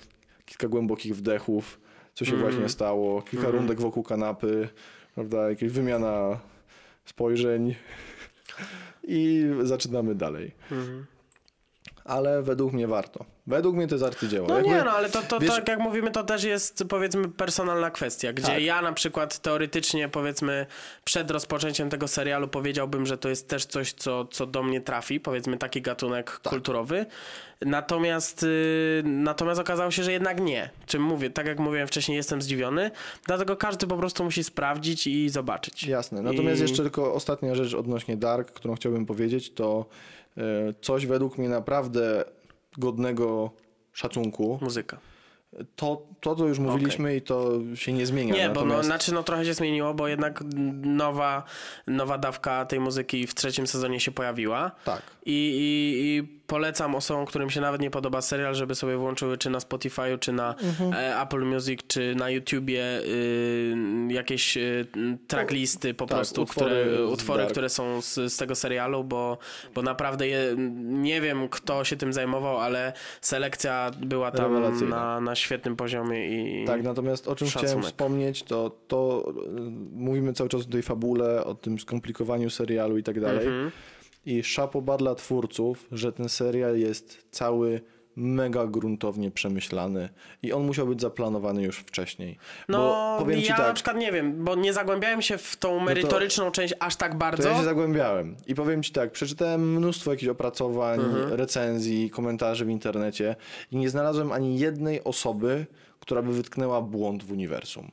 kilka 0.45 0.69
głębokich 0.69 1.17
wdechów, 1.17 1.81
co 2.15 2.25
się 2.25 2.37
właśnie 2.37 2.69
stało, 2.69 3.23
kilka 3.23 3.51
rundek 3.51 3.81
wokół 3.81 4.03
kanapy, 4.03 4.69
prawda, 5.15 5.51
jakaś 5.51 5.69
wymiana 5.69 6.41
spojrzeń 7.05 7.75
i 9.05 9.51
zaczynamy 9.63 10.15
dalej. 10.15 10.53
Mhm. 10.71 11.07
Ale 12.05 12.43
według 12.43 12.73
mnie 12.73 12.87
warto. 12.89 13.25
Według 13.47 13.77
mnie 13.77 13.87
to 13.89 13.95
jest 13.95 14.05
arcydzieło. 14.05 14.49
No 14.49 14.55
Jakby- 14.57 14.71
nie, 14.71 14.83
no 14.85 14.91
ale 14.91 15.11
to, 15.11 15.23
to 15.23 15.41
wiesz- 15.41 15.51
tak 15.57 15.69
jak 15.69 15.79
mówimy, 15.79 16.11
to 16.11 16.25
też 16.25 16.45
jest 16.45 16.85
powiedzmy 16.89 17.29
personalna 17.29 17.91
kwestia, 17.91 18.33
gdzie 18.33 18.47
Tak. 18.47 18.63
ja 18.63 18.83
na 18.83 18.93
przykład 18.93 19.39
teoretycznie 19.39 20.09
powiedzmy 20.09 20.67
przed 21.05 21.31
rozpoczęciem 21.31 21.91
tego 21.91 22.09
serialu 22.09 22.49
powiedziałbym, 22.49 23.07
że 23.07 23.19
to 23.19 23.29
jest 23.29 23.49
też 23.49 23.65
coś, 23.67 23.93
co, 23.93 24.25
co 24.25 24.47
do 24.47 24.63
mnie 24.63 24.81
trafi, 24.81 25.21
powiedzmy 25.21 25.59
taki 25.59 25.83
gatunek 25.83 26.31
Tak. 26.43 26.53
kulturowy. 26.53 27.07
Natomiast, 27.67 28.43
y, 28.43 29.03
natomiast 29.05 29.61
okazało 29.61 29.91
się, 29.91 30.03
że 30.03 30.13
jednak 30.13 30.41
nie. 30.41 30.71
Czym 30.87 31.03
mówię, 31.03 31.31
tak 31.31 31.47
jak 31.47 31.59
mówiłem 31.59 31.87
wcześniej, 31.89 32.17
jestem 32.17 32.43
zdziwiony, 32.43 32.91
dlatego 33.27 33.57
każdy 33.57 33.87
po 33.87 33.97
prostu 33.97 34.25
musi 34.25 34.45
sprawdzić 34.45 35.07
i 35.07 35.29
zobaczyć. 35.29 35.85
Jasne. 35.85 36.23
Natomiast 36.23 36.59
I- 36.61 36.63
jeszcze 36.63 36.83
tylko 36.83 37.15
ostatnia 37.15 37.55
rzecz 37.55 37.75
odnośnie 37.75 38.17
Dark, 38.17 38.53
którą 38.53 38.75
chciałbym 38.75 39.07
powiedzieć, 39.07 39.53
to 39.53 39.87
coś 40.81 41.07
według 41.07 41.39
mnie 41.39 41.49
naprawdę 41.49 42.25
godnego 42.79 43.51
szacunku. 43.93 44.59
Muzyka. 44.61 44.99
To, 45.77 46.03
to, 46.21 46.35
to 46.35 46.47
już 46.47 46.59
mówiliśmy 46.59 47.17
i 47.17 47.23
to 47.23 47.51
się 47.75 47.93
nie 47.93 48.07
zmienia. 48.07 48.35
Nie, 48.35 48.49
bo 48.49 48.61
no, 48.61 48.67
Natomiast- 48.67 48.87
znaczy 48.87 49.15
no 49.15 49.23
trochę 49.23 49.45
się 49.45 49.55
zmieniło, 49.55 49.95
bo 49.95 50.09
jednak 50.09 50.41
nowa, 50.83 51.43
nowa 51.87 52.19
dawka 52.19 52.65
tej 52.65 52.81
muzyki 52.81 53.27
w 53.27 53.35
trzecim 53.35 53.67
sezonie 53.67 54.01
się 54.01 54.11
pojawiła. 54.11 54.71
Tak. 54.85 55.03
I, 55.27 55.31
i, 55.33 55.63
I 56.07 56.43
polecam 56.47 56.95
osobom, 56.95 57.27
którym 57.27 57.51
się 57.51 57.61
nawet 57.61 57.81
nie 57.81 57.91
podoba 57.91 58.21
serial, 58.21 58.55
żeby 58.55 58.75
sobie 58.75 58.97
włączyły 58.97 59.39
czy 59.39 59.51
na 59.51 59.59
Spotify'u, 59.59 60.19
czy 60.19 60.33
na 60.33 60.55
Mhm. 60.63 60.93
e, 60.93 61.21
Apple 61.21 61.41
Music, 61.45 61.81
czy 61.87 62.15
na 62.15 62.31
YouTubie 62.31 62.85
y, 63.01 63.77
jakieś 64.09 64.57
y, 64.57 64.87
tracklisty 65.27 65.95
po 65.95 66.07
tak, 66.07 66.17
prostu, 66.19 66.43
utwory 66.43 66.71
które, 66.85 67.07
utwory, 67.07 67.47
które 67.47 67.69
są 67.69 68.03
z, 68.03 68.15
z 68.33 68.37
tego 68.37 68.55
serialu, 68.55 69.05
bo, 69.05 69.39
bo 69.75 69.83
naprawdę 69.83 70.29
je, 70.29 70.55
nie 70.83 71.21
wiem, 71.21 71.49
kto 71.49 71.85
się 71.85 71.97
tym 71.97 72.13
zajmował, 72.13 72.59
ale 72.59 72.93
selekcja 73.21 73.91
była 74.01 74.31
tam 74.31 74.63
na, 74.89 75.21
na 75.21 75.35
świetnym 75.35 75.77
poziomie 75.77 76.29
i 76.63 76.65
Tak, 76.65 76.83
natomiast 76.83 77.29
o 77.29 77.37
czym 77.37 77.49
chciałem 77.49 77.67
Szacunek. 77.67 77.87
wspomnieć, 77.87 78.43
to, 78.43 78.71
to 78.89 79.33
y, 79.57 79.61
mówimy 79.95 80.33
cały 80.33 80.49
czas 80.49 80.61
o 80.61 80.71
tej 80.71 80.83
fabule, 80.83 81.45
o 81.45 81.55
tym 81.55 81.79
skomplikowaniu 81.79 82.51
serialu 82.51 82.99
i 82.99 83.03
tak 83.03 83.21
dalej. 83.21 83.47
Mhm. 83.47 83.71
I 84.27 84.43
szapoba 84.43 84.97
dla 84.97 85.15
twórców, 85.15 85.87
że 85.93 86.13
ten 86.13 86.29
serial 86.29 86.79
jest 86.79 87.27
cały 87.31 87.81
mega 88.17 88.67
gruntownie 88.67 89.31
przemyślany 89.31 90.09
i 90.43 90.53
on 90.53 90.67
musiał 90.67 90.87
być 90.87 91.01
zaplanowany 91.01 91.63
już 91.63 91.79
wcześniej. 91.79 92.39
No, 92.69 92.79
Bo 92.79 93.25
powiem 93.25 93.39
ja 93.39 93.45
ci 93.45 93.51
na 93.51 93.57
tak, 93.57 93.67
No 93.69 93.75
przykład 93.75 93.97
nie 93.97 94.13
wiem, 94.13 94.45
bo 94.45 94.55
nie 94.55 94.73
zagłębiałem 94.73 95.23
się 95.23 95.39
w 95.39 95.57
tą 95.57 95.81
merytoryczną 95.81 96.51
część 96.51 96.75
aż 96.81 96.97
tak 96.97 97.13
to 97.13 97.19
bardzo. 97.19 97.49
ja 97.49 97.57
się 97.59 97.65
zagłębiałem 97.65 98.37
i 98.47 98.55
powiem 98.55 98.83
ci 98.83 98.93
tak, 98.93 99.13
przeczytałem 99.13 99.73
mnóstwo 99.77 100.11
jakichś 100.11 100.29
opracowań, 100.29 101.01
Mhm. 101.01 101.33
recenzji, 101.33 102.11
komentarzy 102.11 102.65
w 102.65 102.69
internecie 102.69 103.37
i 103.71 103.77
nie 103.77 103.91
znalazłem 103.91 104.33
ani 104.33 104.59
jednej 104.59 105.05
osoby, 105.05 105.67
która 106.01 106.23
by 106.23 106.33
wytknęła 106.33 106.83
błąd 106.83 107.25
w 107.25 107.33
uniwersum. 107.33 107.91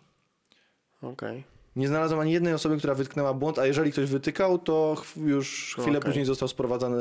Okej. 1.01 1.43
Nie 1.79 1.87
znalazłem 1.87 2.19
ani 2.19 2.31
jednej 2.31 2.53
osoby, 2.53 2.77
która 2.77 2.95
wytknęła 2.95 3.33
błąd, 3.33 3.59
a 3.59 3.65
jeżeli 3.65 3.91
ktoś 3.91 4.09
wytykał, 4.09 4.57
to 4.59 5.01
już 5.25 5.75
chwilę 5.79 5.97
Okej. 5.97 6.09
później 6.09 6.25
został 6.25 6.47
sprowadzany, 6.47 6.97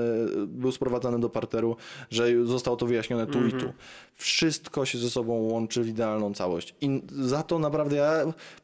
był 0.46 0.72
sprowadzany 0.72 1.20
do 1.20 1.28
parteru, 1.28 1.76
że 2.10 2.46
zostało 2.46 2.76
to 2.76 2.86
wyjaśnione 2.86 3.26
tu 3.26 3.46
i 3.46 3.52
tu. 3.52 3.72
Wszystko 4.14 4.84
się 4.86 4.98
ze 4.98 5.10
sobą 5.10 5.32
łączy 5.32 5.82
w 5.82 5.88
idealną 5.88 6.34
całość. 6.34 6.74
I 6.80 7.02
za 7.12 7.42
to 7.42 7.58
naprawdę 7.58 7.96
ja 7.96 8.12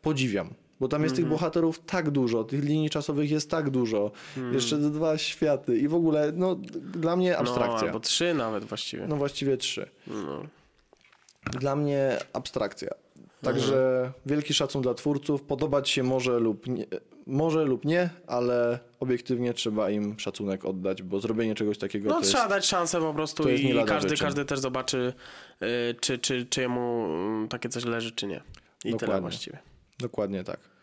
podziwiam. 0.02 0.50
Bo 0.80 0.88
tam 0.88 1.02
jest 1.02 1.16
tych 1.16 1.26
bohaterów 1.28 1.78
tak 1.86 2.10
dużo, 2.10 2.44
tych 2.44 2.64
linii 2.64 2.90
czasowych 2.90 3.30
jest 3.30 3.50
tak 3.50 3.70
dużo. 3.70 4.10
Jeszcze 4.52 4.78
dwa 4.78 5.18
światy 5.18 5.78
i 5.78 5.88
w 5.88 5.94
ogóle, 5.94 6.32
no 6.34 6.54
dla 6.94 7.16
mnie 7.16 7.30
No, 7.30 7.38
abstrakcja. 7.38 7.86
albo 7.86 8.00
trzy 8.00 8.34
nawet 8.34 8.64
właściwie. 8.64 9.06
No 9.06 9.16
właściwie 9.16 9.56
trzy. 9.56 9.88
No. 10.06 10.42
Dla 11.60 11.76
mnie 11.76 12.18
abstrakcja. 12.32 12.88
Także 13.44 14.12
wielki 14.26 14.54
szacun 14.54 14.82
dla 14.82 14.94
twórców. 14.94 15.42
Podobać 15.42 15.90
się 15.90 16.02
może 16.02 16.38
lub 16.38 16.66
nie, 16.66 16.86
może 17.26 17.64
lub 17.64 17.84
nie, 17.84 18.10
ale 18.26 18.78
obiektywnie 19.00 19.54
trzeba 19.54 19.90
im 19.90 20.18
szacunek 20.18 20.64
oddać, 20.64 21.02
bo 21.02 21.20
zrobienie 21.20 21.54
czegoś 21.54 21.78
takiego 21.78 22.08
No 22.08 22.20
trzeba 22.20 22.38
jest... 22.38 22.50
dać 22.50 22.66
szansę 22.66 23.00
po 23.00 23.14
prostu 23.14 23.48
i 23.48 23.84
każdy, 23.86 24.16
każdy 24.16 24.44
też 24.44 24.58
zobaczy, 24.58 25.12
y, 25.62 25.94
czy, 26.00 26.18
czy, 26.18 26.46
czy 26.46 26.60
jemu 26.60 27.06
y, 27.44 27.48
takie 27.48 27.68
coś 27.68 27.84
leży, 27.84 28.12
czy 28.12 28.26
nie. 28.26 28.36
I 28.36 28.82
tyle 28.82 28.98
Dokładnie. 28.98 29.20
właściwie. 29.20 29.58
Dokładnie 29.98 30.44
tak. 30.44 30.73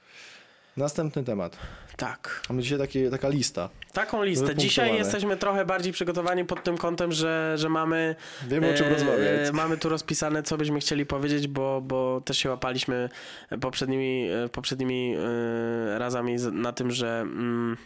Następny 0.77 1.23
temat. 1.23 1.57
Tak. 1.97 2.41
Mamy 2.49 2.61
dzisiaj 2.61 2.79
takie, 2.79 3.09
taka 3.09 3.29
lista. 3.29 3.69
Taką 3.93 4.23
listę. 4.23 4.55
Dzisiaj 4.55 4.95
jesteśmy 4.95 5.37
trochę 5.37 5.65
bardziej 5.65 5.93
przygotowani 5.93 6.45
pod 6.45 6.63
tym 6.63 6.77
kątem, 6.77 7.11
że, 7.11 7.53
że 7.57 7.69
mamy. 7.69 8.15
Wiemy 8.47 8.73
o 8.73 8.77
czym 8.77 8.85
e, 8.85 8.89
rozmawiać. 8.89 9.51
Mamy 9.53 9.77
tu 9.77 9.89
rozpisane, 9.89 10.43
co 10.43 10.57
byśmy 10.57 10.79
chcieli 10.79 11.05
powiedzieć, 11.05 11.47
bo, 11.47 11.81
bo 11.81 12.21
też 12.25 12.37
się 12.37 12.49
łapaliśmy 12.49 13.09
poprzednimi, 13.61 14.29
e, 14.29 14.49
poprzednimi 14.49 15.15
e, 15.15 15.99
razami 15.99 16.35
na 16.51 16.71
tym, 16.71 16.91
że. 16.91 17.21
Mm, 17.21 17.77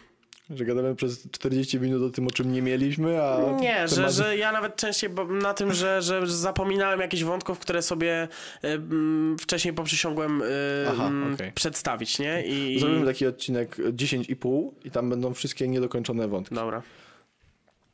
Że 0.50 0.64
gadamy 0.64 0.94
przez 0.96 1.30
40 1.30 1.80
minut 1.80 2.02
o 2.02 2.10
tym, 2.10 2.26
o 2.26 2.30
czym 2.30 2.52
nie 2.52 2.62
mieliśmy, 2.62 3.22
a... 3.22 3.56
Nie, 3.60 3.88
że, 3.88 3.96
tematy- 3.96 4.12
że 4.12 4.36
ja 4.36 4.52
nawet 4.52 4.76
częściej 4.76 5.10
na 5.42 5.54
tym, 5.54 5.72
że, 5.72 6.02
że 6.02 6.26
zapominałem 6.26 7.00
jakichś 7.00 7.22
wątków, 7.22 7.58
które 7.58 7.82
sobie 7.82 8.28
e, 8.64 8.72
mm, 8.72 9.36
wcześniej 9.38 9.74
poprzysiągłem 9.74 10.42
e, 10.42 10.46
Aha, 10.88 11.06
mm, 11.06 11.34
okej. 11.34 11.52
przedstawić, 11.52 12.18
nie? 12.18 12.42
I, 12.46 12.80
Zrobimy 12.80 13.06
taki 13.06 13.26
odcinek 13.26 13.76
10,5 13.76 14.70
i 14.84 14.90
tam 14.90 15.10
będą 15.10 15.34
wszystkie 15.34 15.68
niedokończone 15.68 16.28
wątki. 16.28 16.54
Dobra. 16.54 16.82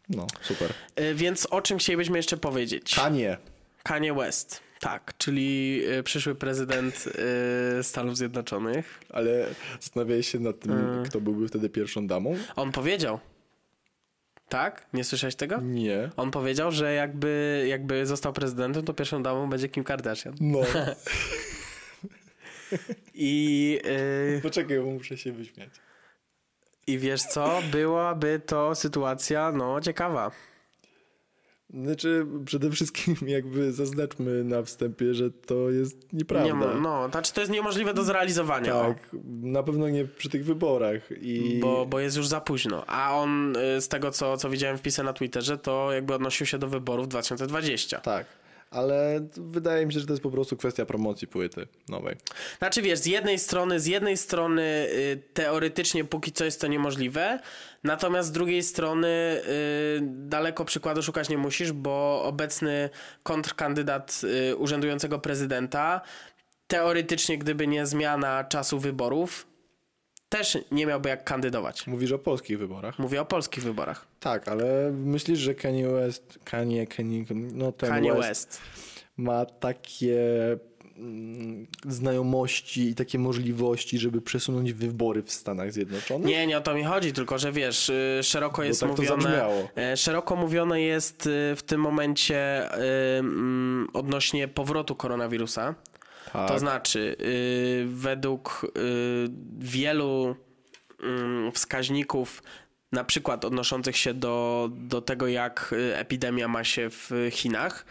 No, 0.08 0.26
super. 0.42 0.68
E, 0.96 1.14
Więc 1.14 1.46
o 1.46 1.62
czym 1.62 1.78
chcielibyśmy 1.78 2.16
jeszcze 2.18 2.36
powiedzieć? 2.36 2.94
Kanie. 2.94 3.36
Kanye 3.82 4.14
West. 4.14 4.60
Tak, 4.82 5.12
czyli 5.18 5.82
e, 5.88 6.02
przyszły 6.02 6.34
prezydent 6.34 7.08
e, 7.78 7.82
Stanów 7.82 8.16
Zjednoczonych. 8.16 9.00
Ale 9.10 9.46
zastanawiałeś 9.80 10.28
się 10.28 10.38
nad 10.38 10.60
tym, 10.60 10.72
Mm. 10.72 11.04
kto 11.04 11.20
byłby 11.20 11.48
wtedy 11.48 11.68
pierwszą 11.68 12.06
damą? 12.06 12.36
On 12.56 12.72
powiedział. 12.72 13.18
Tak? 14.48 14.86
Nie 14.92 15.04
słyszałeś 15.04 15.34
tego? 15.34 15.60
Nie. 15.60 16.10
On 16.16 16.30
powiedział, 16.30 16.70
że 16.72 16.94
jakby, 16.94 17.64
jakby 17.68 18.06
został 18.06 18.32
prezydentem, 18.32 18.84
to 18.84 18.94
pierwszą 18.94 19.22
damą 19.22 19.50
będzie 19.50 19.68
Kim 19.68 19.84
Kardashian. 19.84 20.34
No. 20.40 20.60
I, 23.14 23.78
e, 24.36 24.40
Poczekaj, 24.40 24.78
bo 24.80 24.86
muszę 24.86 25.16
się 25.18 25.32
wyśmiać. 25.32 25.70
I 26.86 26.98
wiesz 26.98 27.22
co? 27.22 27.62
Byłaby 27.72 28.40
to 28.46 28.74
sytuacja, 28.74 29.52
no, 29.52 29.80
ciekawa. 29.80 30.30
Znaczy, 31.74 32.26
przede 32.44 32.70
wszystkim 32.70 33.16
jakby 33.26 33.72
zaznaczmy 33.72 34.44
na 34.44 34.62
wstępie, 34.62 35.14
że 35.14 35.30
to 35.30 35.70
jest 35.70 36.12
nieprawda. 36.12 36.46
Nie, 36.74 36.80
no, 36.80 37.08
znaczy 37.08 37.32
to 37.32 37.40
jest 37.40 37.52
niemożliwe 37.52 37.94
do 37.94 38.04
zrealizowania. 38.04 38.76
o. 38.76 38.82
Tak, 38.82 39.08
na 39.42 39.62
pewno 39.62 39.88
nie 39.88 40.04
przy 40.04 40.28
tych 40.28 40.44
wyborach. 40.44 41.02
I 41.20 41.58
Bo, 41.60 41.86
bo 41.86 42.00
jest 42.00 42.16
już 42.16 42.26
za 42.26 42.40
późno. 42.40 42.84
A 42.86 43.16
on 43.16 43.56
y, 43.56 43.80
z 43.80 43.88
tego, 43.88 44.10
co, 44.10 44.36
co 44.36 44.50
widziałem 44.50 44.78
wpisy 44.78 45.02
na 45.02 45.12
Twitterze, 45.12 45.58
to 45.58 45.92
jakby 45.92 46.14
odnosił 46.14 46.46
się 46.46 46.58
do 46.58 46.68
wyborów 46.68 47.08
2020. 47.08 48.00
Tak, 48.00 48.26
ale 48.72 49.20
wydaje 49.36 49.86
mi 49.86 49.92
się, 49.92 50.00
że 50.00 50.06
to 50.06 50.12
jest 50.12 50.22
po 50.22 50.30
prostu 50.30 50.56
kwestia 50.56 50.86
promocji 50.86 51.28
płyty 51.28 51.66
nowej. 51.88 52.16
Znaczy 52.58 52.82
wiesz, 52.82 52.98
z 52.98 53.06
jednej 53.06 53.38
strony, 53.38 53.80
z 53.80 53.86
jednej 53.86 54.16
strony 54.16 54.62
y, 54.62 55.22
teoretycznie 55.34 56.04
póki 56.04 56.32
co 56.32 56.44
jest 56.44 56.60
to 56.60 56.66
niemożliwe, 56.66 57.40
natomiast 57.84 58.28
z 58.28 58.32
drugiej 58.32 58.62
strony 58.62 59.08
y, 59.08 60.00
daleko 60.02 60.64
przykładu 60.64 61.02
szukać 61.02 61.28
nie 61.28 61.38
musisz, 61.38 61.72
bo 61.72 62.22
obecny 62.24 62.90
kontrkandydat 63.22 64.20
y, 64.50 64.56
urzędującego 64.56 65.18
prezydenta 65.18 66.00
teoretycznie, 66.66 67.38
gdyby 67.38 67.66
nie 67.66 67.86
zmiana 67.86 68.44
czasu 68.44 68.78
wyborów, 68.78 69.51
też 70.32 70.58
nie 70.70 70.86
miałby 70.86 71.08
jak 71.08 71.24
kandydować. 71.24 71.86
Mówisz 71.86 72.12
o 72.12 72.18
polskich 72.18 72.58
wyborach? 72.58 72.98
Mówię 72.98 73.20
o 73.20 73.24
polskich 73.24 73.64
wyborach. 73.64 74.06
Tak, 74.20 74.48
ale 74.48 74.92
myślisz, 74.92 75.38
że 75.38 75.54
Kanye 75.54 75.88
West, 75.88 76.38
Kanye, 76.44 76.86
Kanye, 76.86 77.24
no 77.34 77.72
ten 77.72 77.90
Kanye 77.90 78.12
West, 78.12 78.28
West. 78.28 78.60
ma 79.16 79.44
takie 79.44 80.18
mm, 80.96 81.66
znajomości 81.86 82.88
i 82.88 82.94
takie 82.94 83.18
możliwości, 83.18 83.98
żeby 83.98 84.20
przesunąć 84.22 84.72
wybory 84.72 85.22
w 85.22 85.32
Stanach 85.32 85.72
Zjednoczonych? 85.72 86.26
Nie, 86.26 86.46
nie 86.46 86.58
o 86.58 86.60
to 86.60 86.74
mi 86.74 86.84
chodzi, 86.84 87.12
tylko 87.12 87.38
że 87.38 87.52
wiesz, 87.52 87.88
y, 87.88 88.20
szeroko 88.22 88.62
jest 88.62 88.80
tak 88.80 88.90
mówione. 88.90 89.44
e, 89.76 89.96
Szeroko 89.96 90.36
mówione 90.36 90.80
jest 90.80 91.26
y, 91.26 91.56
w 91.56 91.62
tym 91.66 91.80
momencie 91.80 92.68
y, 92.74 92.78
mm, 93.18 93.88
odnośnie 93.92 94.48
powrotu 94.48 94.94
koronawirusa. 94.96 95.74
Tak. 96.32 96.48
To 96.48 96.58
znaczy, 96.58 97.16
y, 97.20 97.84
według 97.88 98.66
y, 98.76 99.28
wielu 99.58 100.36
mm, 101.02 101.52
wskaźników, 101.52 102.42
na 102.92 103.04
przykład 103.04 103.44
odnoszących 103.44 103.96
się 103.96 104.14
do, 104.14 104.68
do 104.72 105.00
tego, 105.02 105.26
jak 105.28 105.70
y, 105.72 105.96
epidemia 105.96 106.48
ma 106.48 106.64
się 106.64 106.90
w 106.90 107.10
Chinach, 107.30 107.86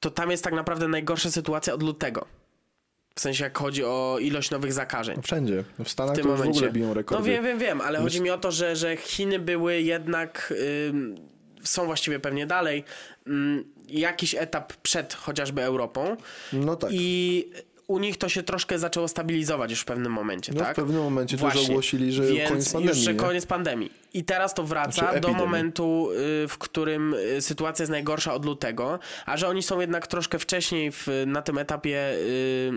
to 0.00 0.10
tam 0.10 0.30
jest 0.30 0.44
tak 0.44 0.54
naprawdę 0.54 0.88
najgorsza 0.88 1.30
sytuacja 1.30 1.74
od 1.74 1.82
lutego. 1.82 2.26
W 3.14 3.20
sensie, 3.20 3.44
jak 3.44 3.58
chodzi 3.58 3.84
o 3.84 4.16
ilość 4.20 4.50
nowych 4.50 4.72
zakażeń. 4.72 5.16
No 5.16 5.22
wszędzie. 5.22 5.64
W 5.84 5.88
Stanach 5.88 6.14
w 6.14 6.16
tym 6.16 6.24
to 6.24 6.30
już 6.30 6.38
w 6.38 6.42
momencie. 6.42 6.58
ogóle 6.58 6.72
biją 6.72 6.94
rekordy. 6.94 7.22
No 7.22 7.32
wiem, 7.34 7.44
wiem, 7.44 7.58
wiem, 7.58 7.80
ale 7.80 7.98
Myśl- 7.98 8.02
chodzi 8.02 8.20
mi 8.20 8.30
o 8.30 8.38
to, 8.38 8.52
że, 8.52 8.76
że 8.76 8.96
Chiny 8.96 9.38
były 9.38 9.80
jednak, 9.80 10.52
są 11.64 11.84
właściwie 11.86 12.20
pewnie 12.20 12.46
dalej, 12.46 12.84
ym, 13.26 13.64
jakiś 13.88 14.34
etap 14.34 14.72
przed 14.76 15.14
chociażby 15.14 15.62
Europą 15.62 16.16
No 16.52 16.76
tak. 16.76 16.90
i 16.92 17.48
u 17.86 17.98
nich 17.98 18.18
to 18.18 18.28
się 18.28 18.42
troszkę 18.42 18.78
zaczęło 18.78 19.08
stabilizować 19.08 19.70
już 19.70 19.80
w 19.80 19.84
pewnym 19.84 20.12
momencie, 20.12 20.52
No 20.52 20.60
tak? 20.60 20.72
w 20.72 20.76
pewnym 20.76 21.02
momencie 21.02 21.36
Właśnie. 21.36 21.62
ogłosili, 21.62 22.12
że 22.12 22.22
Więc 22.26 22.48
koniec 22.50 22.72
pandemii. 22.72 22.88
już, 22.96 23.04
że 23.04 23.12
nie? 23.12 23.18
koniec 23.20 23.46
pandemii. 23.46 23.92
I 24.14 24.24
teraz 24.24 24.54
to 24.54 24.64
wraca 24.64 24.92
Znaczy 24.92 25.20
do 25.20 25.32
momentu, 25.32 26.08
y, 26.44 26.48
w 26.48 26.58
którym 26.58 27.14
y, 27.14 27.40
sytuacja 27.42 27.82
jest 27.82 27.90
najgorsza 27.90 28.34
od 28.34 28.44
lutego, 28.44 28.98
a 29.26 29.36
że 29.36 29.48
oni 29.48 29.62
są 29.62 29.80
jednak 29.80 30.06
troszkę 30.06 30.38
wcześniej 30.38 30.92
w, 30.92 31.06
na 31.26 31.42
tym 31.42 31.58
etapie 31.58 32.12
y, 32.14 32.70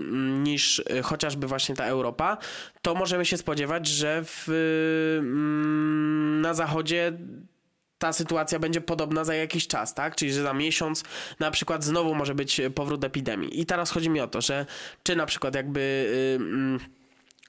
niż 0.43 0.83
chociażby 1.03 1.47
właśnie 1.47 1.75
ta 1.75 1.85
Europa, 1.85 2.37
to 2.81 2.95
możemy 2.95 3.25
się 3.25 3.37
spodziewać, 3.37 3.87
że 3.87 4.21
w, 4.25 4.47
mm, 5.19 6.41
na 6.41 6.53
zachodzie 6.53 7.13
ta 7.97 8.13
sytuacja 8.13 8.59
będzie 8.59 8.81
podobna 8.81 9.23
za 9.23 9.35
jakiś 9.35 9.67
czas, 9.67 9.93
tak? 9.93 10.15
Czyli, 10.15 10.33
że 10.33 10.41
za 10.43 10.53
miesiąc 10.53 11.03
na 11.39 11.51
przykład 11.51 11.83
znowu 11.83 12.15
może 12.15 12.35
być 12.35 12.61
powrót 12.75 13.03
epidemii. 13.03 13.59
I 13.61 13.65
teraz 13.65 13.91
chodzi 13.91 14.09
mi 14.09 14.19
o 14.21 14.27
to, 14.27 14.41
że 14.41 14.65
czy 15.03 15.15
na 15.15 15.25
przykład 15.25 15.55
jakby 15.55 15.79
y, 15.79 16.35
mm, 16.35 16.79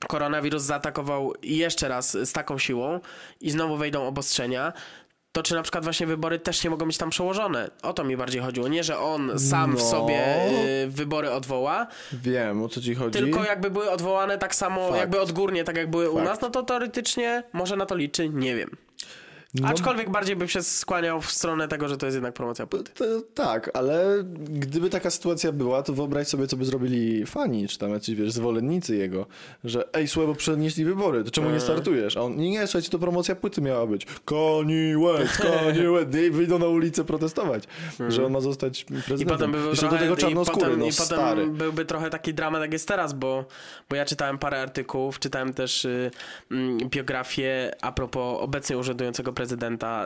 koronawirus 0.08 0.62
zaatakował 0.62 1.32
jeszcze 1.42 1.88
raz 1.88 2.10
z 2.24 2.32
taką 2.32 2.58
siłą 2.58 3.00
i 3.40 3.50
znowu 3.50 3.76
wejdą 3.76 4.06
obostrzenia, 4.06 4.72
to 5.32 5.42
czy 5.42 5.54
na 5.54 5.62
przykład 5.62 5.84
właśnie 5.84 6.06
wybory 6.06 6.38
też 6.38 6.64
nie 6.64 6.70
mogą 6.70 6.86
być 6.86 6.98
tam 6.98 7.10
przełożone. 7.10 7.70
O 7.82 7.92
to 7.92 8.04
mi 8.04 8.16
bardziej 8.16 8.42
chodziło. 8.42 8.68
Nie, 8.68 8.84
że 8.84 8.98
on 8.98 9.38
sam 9.38 9.76
w 9.76 9.78
No. 9.80 9.90
sobie 9.90 10.36
y, 10.84 10.88
wybory 10.88 11.30
odwoła, 11.30 11.86
Wiem, 12.12 12.62
o 12.62 12.68
co 12.68 12.80
ci 12.80 12.94
chodzi. 12.94 13.18
tylko 13.18 13.44
jakby 13.44 13.70
były 13.70 13.90
odwołane 13.90 14.38
tak 14.38 14.54
samo, 14.54 14.88
Fakt. 14.88 15.00
jakby 15.00 15.20
odgórnie, 15.20 15.64
tak 15.64 15.76
jak 15.76 15.90
były 15.90 16.10
u 16.10 16.14
Fakt. 16.14 16.24
nas, 16.28 16.40
no 16.40 16.50
to 16.50 16.62
teoretycznie 16.62 17.42
może 17.52 17.76
na 17.76 17.86
to 17.86 17.96
liczy, 17.96 18.28
nie 18.28 18.56
wiem. 18.56 18.70
No, 19.60 19.68
Aczkolwiek 19.68 20.10
bardziej 20.10 20.36
bym 20.36 20.48
się 20.48 20.62
skłaniał 20.62 21.20
w 21.20 21.30
stronę 21.30 21.68
tego, 21.68 21.88
że 21.88 21.96
to 21.96 22.06
jest 22.06 22.14
jednak 22.16 22.34
promocja 22.34 22.66
płyty. 22.66 22.92
tak, 23.34 23.70
ale 23.74 24.24
gdyby 24.48 24.90
taka 24.90 25.10
sytuacja 25.10 25.52
była, 25.52 25.82
to 25.82 25.92
wyobraź 25.92 26.28
sobie, 26.28 26.46
co 26.46 26.56
by 26.56 26.64
zrobili 26.64 27.26
fani, 27.26 27.68
czy 27.68 27.78
tam 27.78 27.90
jacyś, 27.90 28.14
wiesz, 28.14 28.32
zwolennicy 28.32 28.96
jego, 28.96 29.26
że 29.64 29.94
ej, 29.94 30.08
słuchaj, 30.08 30.28
bo 30.28 30.34
przenieśli 30.34 30.84
wybory, 30.84 31.24
to 31.24 31.30
czemu 31.30 31.50
nie 31.50 31.60
startujesz? 31.60 32.16
A 32.16 32.20
on, 32.20 32.36
nie, 32.36 32.50
nie, 32.50 32.66
słuchajcie, 32.66 32.90
to 32.90 32.98
promocja 32.98 33.36
płyty 33.36 33.60
miała 33.60 33.86
być. 33.86 34.06
Kanye 34.24 34.98
West, 34.98 35.36
Kanye 35.36 35.90
West, 35.90 36.14
i 36.26 36.30
wyjdą 36.30 36.58
na 36.58 36.66
ulicę 36.66 37.04
protestować, 37.04 37.64
że 38.08 38.26
on 38.26 38.32
ma 38.32 38.40
zostać 38.40 38.84
prezydentem. 38.84 39.20
I 39.20 39.26
potem 39.26 39.52
by 39.52 39.58
był 39.58 39.68
Jeszcze 39.70 39.88
trochę, 39.88 39.96
do 39.96 40.02
tego 40.02 40.14
i 40.14 40.18
czarnoskóry, 40.18 40.60
potem, 40.60 40.78
no 40.80 40.86
i 40.86 40.90
potem 40.92 41.06
stary. 41.06 41.46
byłby 41.46 41.84
trochę 41.84 42.10
taki 42.10 42.34
dramat, 42.34 42.60
jak 42.62 42.72
jest 42.72 42.88
teraz, 42.88 43.12
bo, 43.12 43.44
bo 43.90 43.96
ja 43.96 44.04
czytałem 44.04 44.38
parę 44.38 44.62
artykułów, 44.62 45.18
czytałem 45.18 45.54
też 45.54 45.84
y, 45.84 46.10
mm, 46.50 46.78
biografię 46.78 47.70
a 47.82 47.92
propos 47.92 48.36
obecnie 48.40 48.78
urzędującego 48.78 49.32
prezydenta 49.32 49.45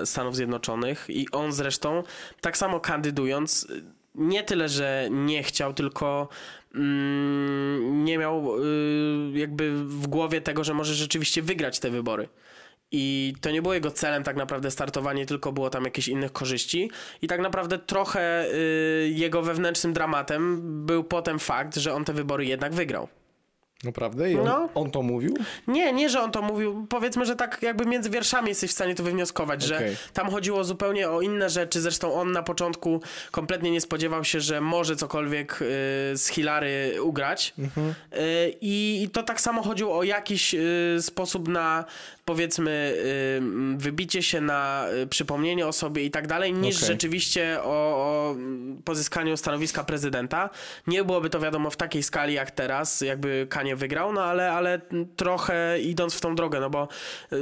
Stanów 0.05 0.37
Zjednoczonych 0.37 1.07
i 1.09 1.31
on 1.33 1.53
zresztą 1.53 2.03
tak 2.41 2.57
samo 2.57 2.81
kandydując 2.81 3.67
nie 4.15 4.43
tyle, 4.43 4.69
że 4.69 5.09
nie 5.11 5.43
chciał, 5.43 5.75
tylko 5.75 6.29
mm, 6.75 8.05
nie 8.05 8.19
miał 8.19 8.65
y, 8.65 9.33
jakby 9.35 9.73
w 9.85 10.07
głowie 10.07 10.41
tego, 10.41 10.65
że 10.65 10.75
może 10.75 10.95
rzeczywiście 10.95 11.43
wygrać 11.43 11.79
te 11.79 11.91
wybory. 11.91 12.29
I 12.93 13.35
to 13.41 13.51
nie 13.51 13.63
było 13.63 13.75
jego 13.75 13.91
celem 13.91 14.23
tak 14.23 14.37
naprawdę 14.37 14.71
startowanie, 14.71 15.27
tylko 15.27 15.53
było 15.53 15.71
tam 15.71 15.85
jakieś 15.85 16.09
innych 16.09 16.33
korzyści. 16.33 16.91
I 17.23 17.29
tak 17.29 17.41
naprawdę 17.41 17.79
trochę 17.79 18.47
y, 18.55 19.11
jego 19.15 19.43
wewnętrznym 19.43 19.93
dramatem 19.93 20.61
był 20.87 21.05
potem 21.05 21.39
fakt, 21.39 21.77
że 21.77 21.95
on 21.95 22.05
te 22.05 22.13
wybory 22.13 22.45
jednak 22.45 22.75
wygrał. 22.75 23.09
Naprawdę? 23.85 24.33
I 24.33 24.39
on, 24.39 24.45
No. 24.45 24.69
on 24.75 24.91
to 24.91 25.03
mówił? 25.03 25.35
Nie, 25.67 25.93
nie, 25.93 26.09
że 26.11 26.21
on 26.21 26.33
to 26.33 26.43
mówił. 26.43 26.87
Powiedzmy, 26.89 27.27
że 27.27 27.37
tak 27.37 27.59
jakby 27.63 27.87
między 27.87 28.11
wierszami 28.11 28.49
jesteś 28.49 28.71
w 28.71 28.75
stanie 28.75 28.95
to 28.95 29.03
wywnioskować, 29.03 29.63
że 29.63 29.77
Okej. 29.77 29.97
tam 30.13 30.31
chodziło 30.31 30.65
zupełnie 30.65 31.11
o 31.11 31.21
inne 31.21 31.51
rzeczy. 31.51 31.81
Zresztą 31.81 32.15
on 32.15 32.33
na 32.33 32.43
początku 32.43 33.01
kompletnie 33.31 33.71
nie 33.71 33.81
spodziewał 33.81 34.25
się, 34.25 34.41
że 34.41 34.61
może 34.61 34.97
cokolwiek 34.97 35.53
y, 35.63 35.67
z 36.17 36.29
Hilary 36.29 37.03
ugrać. 37.03 37.55
Mhm. 37.59 37.89
Y, 37.89 38.55
I, 38.61 39.03
I 39.03 39.11
to 39.11 39.23
tak 39.23 39.41
samo 39.41 39.63
chodziło 39.63 39.99
o 39.99 40.03
jakiś 40.03 40.55
y, 40.55 40.97
sposób 41.01 41.49
na 41.49 41.85
powiedzmy 42.31 42.97
wybicie 43.77 44.23
się 44.23 44.41
na 44.41 44.87
y, 45.03 45.07
przypomnienie 45.07 45.67
o 45.67 45.73
sobie 45.73 46.05
i 46.05 46.11
tak 46.11 46.27
dalej, 46.27 46.53
niż 46.53 46.77
Okej. 46.77 46.89
rzeczywiście 46.89 47.59
o, 47.63 47.71
o 47.71 48.37
pozyskaniu 48.85 49.37
stanowiska 49.37 49.85
prezydenta. 49.85 50.51
Nie 50.87 51.05
byłoby 51.05 51.31
to 51.31 51.41
wiadomo 51.41 51.71
w 51.71 51.77
takiej 51.77 52.03
skali 52.03 52.35
jak 52.35 52.51
teraz, 52.51 53.01
jakby 53.01 53.47
Kanie 53.51 53.77
wygrał, 53.77 54.13
no 54.13 54.25
ale, 54.25 54.53
ale 54.53 54.81
trochę 55.17 55.81
idąc 55.81 56.15
w 56.15 56.21
tą 56.21 56.35
drogę, 56.35 56.61
no 56.61 56.71
bo 56.71 56.89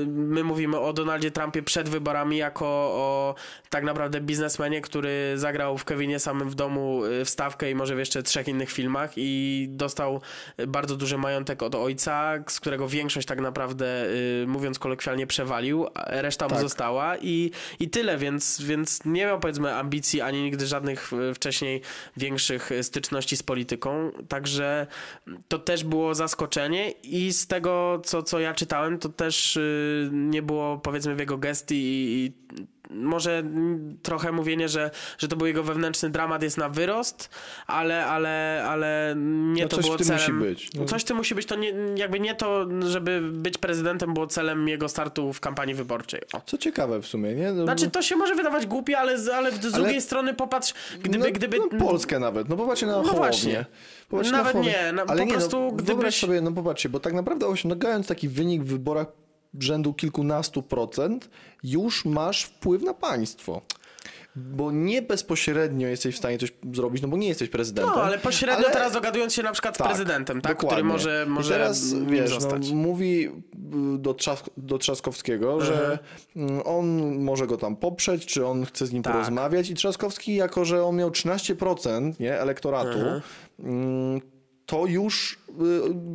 my 0.06 0.44
mówimy 0.44 0.78
o 0.78 0.92
Donaldzie 0.92 1.30
Trumpie 1.30 1.62
przed 1.62 1.88
wyborami 1.88 2.36
jako 2.36 2.66
o 2.66 3.34
tak 3.70 3.84
naprawdę 3.84 4.20
biznesmenie, 4.20 4.80
który 4.80 5.32
zagrał 5.34 5.78
w 5.78 5.84
Kevinie 5.84 6.18
samym 6.18 6.50
w 6.50 6.54
domu 6.54 7.04
y, 7.04 7.24
wstawkę 7.24 7.70
i 7.70 7.74
może 7.74 7.96
w 7.96 7.98
jeszcze 7.98 8.22
trzech 8.22 8.48
innych 8.48 8.70
filmach 8.70 9.12
i 9.16 9.66
dostał 9.70 10.20
bardzo 10.68 10.96
duży 10.96 11.18
majątek 11.18 11.62
od 11.62 11.74
ojca, 11.74 12.34
z 12.48 12.60
którego 12.60 12.88
większość 12.88 13.26
tak 13.26 13.40
naprawdę, 13.40 14.06
y, 14.06 14.46
mówiąc 14.78 14.82
kolokwialnie, 14.82 15.26
przewalił, 15.26 15.86
reszta 16.06 16.44
mu 16.46 16.50
Tak. 16.50 16.60
została 16.60 17.16
i, 17.16 17.50
i 17.80 17.90
tyle, 17.90 18.18
więc, 18.18 18.60
więc 18.62 19.04
nie 19.04 19.26
miał 19.26 19.40
powiedzmy 19.40 19.74
ambicji 19.74 20.20
ani 20.20 20.42
nigdy 20.42 20.66
żadnych 20.66 21.12
y, 21.12 21.34
wcześniej 21.34 21.82
większych 22.16 22.72
y, 22.72 22.82
styczności 22.82 23.36
z 23.36 23.42
polityką, 23.42 24.10
także 24.28 24.86
to 25.48 25.58
też 25.58 25.84
było 25.84 26.14
zaskoczenie 26.14 26.90
i 26.90 27.32
z 27.32 27.46
tego, 27.46 28.00
co, 28.04 28.22
co 28.22 28.40
ja 28.40 28.54
czytałem, 28.54 28.98
to 28.98 29.08
też 29.08 29.56
y, 29.56 30.10
nie 30.12 30.42
było 30.42 30.78
powiedzmy 30.78 31.14
w 31.14 31.18
jego 31.18 31.38
gestii 31.38 31.74
i, 31.74 32.24
i 32.24 32.32
może 32.90 33.42
trochę 34.02 34.32
mówienie, 34.32 34.68
że, 34.68 34.90
że 35.18 35.28
to 35.28 35.36
był 35.36 35.46
jego 35.46 35.62
wewnętrzny 35.62 36.10
dramat 36.10 36.42
jest 36.42 36.58
na 36.58 36.68
wyrost, 36.68 37.30
ale, 37.66 38.06
ale, 38.06 38.64
ale 38.68 39.14
nie 39.52 39.62
No 39.62 39.68
to 39.68 39.76
coś 39.76 39.84
było 39.84 39.94
w 39.94 39.98
tym 39.98 40.06
celem. 40.06 40.36
musi 40.36 40.48
być. 40.48 40.74
No. 40.74 40.84
Coś 40.84 41.02
w 41.02 41.04
tym 41.04 41.16
musi 41.16 41.34
być, 41.34 41.46
to 41.46 41.54
nie, 41.56 41.72
jakby 41.96 42.20
nie 42.20 42.34
to, 42.34 42.66
żeby 42.80 43.20
być 43.32 43.58
prezydentem 43.58 44.14
było 44.14 44.26
celem 44.26 44.68
jego 44.68 44.88
startu 44.88 45.32
w 45.32 45.40
kampanii 45.40 45.74
wyborczej. 45.74 46.20
O. 46.32 46.40
Co 46.46 46.58
ciekawe 46.58 47.02
w 47.02 47.06
sumie, 47.06 47.34
nie? 47.34 47.52
No, 47.52 47.64
Znaczy, 47.64 47.90
to 47.90 48.02
się 48.02 48.16
może 48.16 48.34
wydawać 48.34 48.66
głupie, 48.66 48.98
ale, 48.98 49.18
z- 49.18 49.28
ale 49.28 49.52
z 49.52 49.64
Ale- 49.64 49.72
drugiej 49.72 50.00
strony 50.00 50.34
popatrz, 50.34 50.74
gdyby, 51.02 51.18
no, 51.18 51.32
gdyby... 51.32 51.58
No, 51.72 51.78
Polskę 51.86 52.18
nawet, 52.18 52.48
no 52.48 52.56
popatrzcie 52.56 52.86
na 52.86 52.92
No 52.92 52.98
Hołownię. 52.98 53.18
właśnie. 53.18 53.64
Popatrzcie 54.08 54.32
Nawet 54.36 54.54
na 54.54 54.60
nie, 54.60 54.92
no, 54.94 55.02
Ale 55.08 55.18
po 55.18 55.24
nie, 55.24 55.32
prostu 55.32 55.60
no, 55.60 55.70
gdybyś- 55.70 56.16
sobie, 56.20 56.40
no 56.40 56.52
popatrzcie, 56.52 56.88
bo 56.88 57.00
tak 57.00 57.12
naprawdę 57.12 57.46
osiągając 57.46 58.06
taki 58.06 58.28
wynik 58.28 58.62
w 58.62 58.66
wyborach 58.66 59.06
rzędu 59.60 59.94
kilkunastu 59.94 60.62
procent, 60.62 61.30
już 61.62 62.04
masz 62.04 62.42
wpływ 62.44 62.82
na 62.82 62.94
państwo. 62.94 63.62
Bo 64.36 64.72
nie 64.72 65.02
bezpośrednio 65.02 65.88
jesteś 65.88 66.14
w 66.14 66.18
stanie 66.18 66.38
coś 66.38 66.52
zrobić, 66.72 67.02
no 67.02 67.08
bo 67.08 67.16
nie 67.16 67.28
jesteś 67.28 67.48
prezydentem. 67.48 67.94
No, 67.96 68.02
ale 68.02 68.18
pośrednio 68.18 68.64
ale- 68.64 68.74
teraz 68.74 68.92
dogadując 68.92 69.34
się 69.34 69.42
na 69.42 69.52
przykład 69.52 69.74
z 69.74 69.78
Tak, 69.78 69.88
prezydentem, 69.88 70.40
tak? 70.40 70.52
dokładnie. 70.52 70.68
Który 70.76 70.84
może, 70.84 71.24
I 71.26 71.30
może 71.30 71.50
teraz, 71.54 71.92
nim 71.92 72.06
wiesz, 72.10 72.30
zostać. 72.30 72.70
No, 72.70 72.76
mówi 72.76 73.26
y, 73.26 73.98
do, 73.98 74.12
Trzask- 74.14 74.50
do 74.56 74.78
Trzaskowskiego, 74.78 75.60
że 75.60 75.98
mm, 76.36 76.62
on 76.64 77.16
może 77.18 77.46
go 77.46 77.56
tam 77.56 77.76
poprzeć, 77.76 78.26
czy 78.26 78.46
on 78.46 78.64
chce 78.66 78.86
z 78.86 78.92
nim 78.92 79.02
Tak. 79.02 79.12
porozmawiać 79.12 79.70
i 79.70 79.74
Trzaskowski, 79.74 80.34
jako 80.34 80.64
że 80.64 80.84
on 80.84 80.96
miał 80.96 81.10
13% 81.10 82.20
nie, 82.20 82.40
elektoratu, 82.40 82.98
mm, 83.58 84.20
to 84.66 84.86
już, 84.86 85.38
y, 85.47 85.47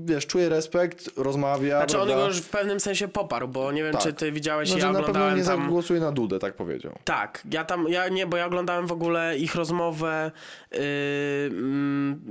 wiesz, 0.05 0.27
czuje 0.27 0.49
respekt, 0.49 1.09
rozmawia, 1.17 1.77
Znaczy 1.77 1.99
on 1.99 2.07
prawda? 2.07 2.23
go 2.23 2.27
już 2.27 2.37
w 2.41 2.49
pewnym 2.49 2.79
sensie 2.79 3.07
poparł, 3.07 3.47
bo 3.47 3.71
nie 3.71 3.83
wiem, 3.83 3.93
Tak. 3.93 4.01
czy 4.01 4.13
ty 4.13 4.31
widziałeś, 4.31 4.71
no, 4.71 4.77
ja 4.77 4.83
na 4.85 4.89
pewno 4.89 4.99
oglądałem 5.07 5.37
nie 5.37 5.43
tam... 5.43 5.61
zagłosuje 5.61 5.99
na 5.99 6.11
Dudę, 6.11 6.39
tak 6.39 6.53
powiedział. 6.53 6.93
Tak, 7.03 7.43
ja 7.51 7.65
tam, 7.65 7.87
ja 7.89 8.09
nie, 8.09 8.27
bo 8.27 8.37
ja 8.37 8.45
oglądałem 8.45 8.87
w 8.87 8.91
ogóle 8.91 9.37
ich 9.37 9.55
rozmowę 9.55 10.31
yy, 10.71 10.79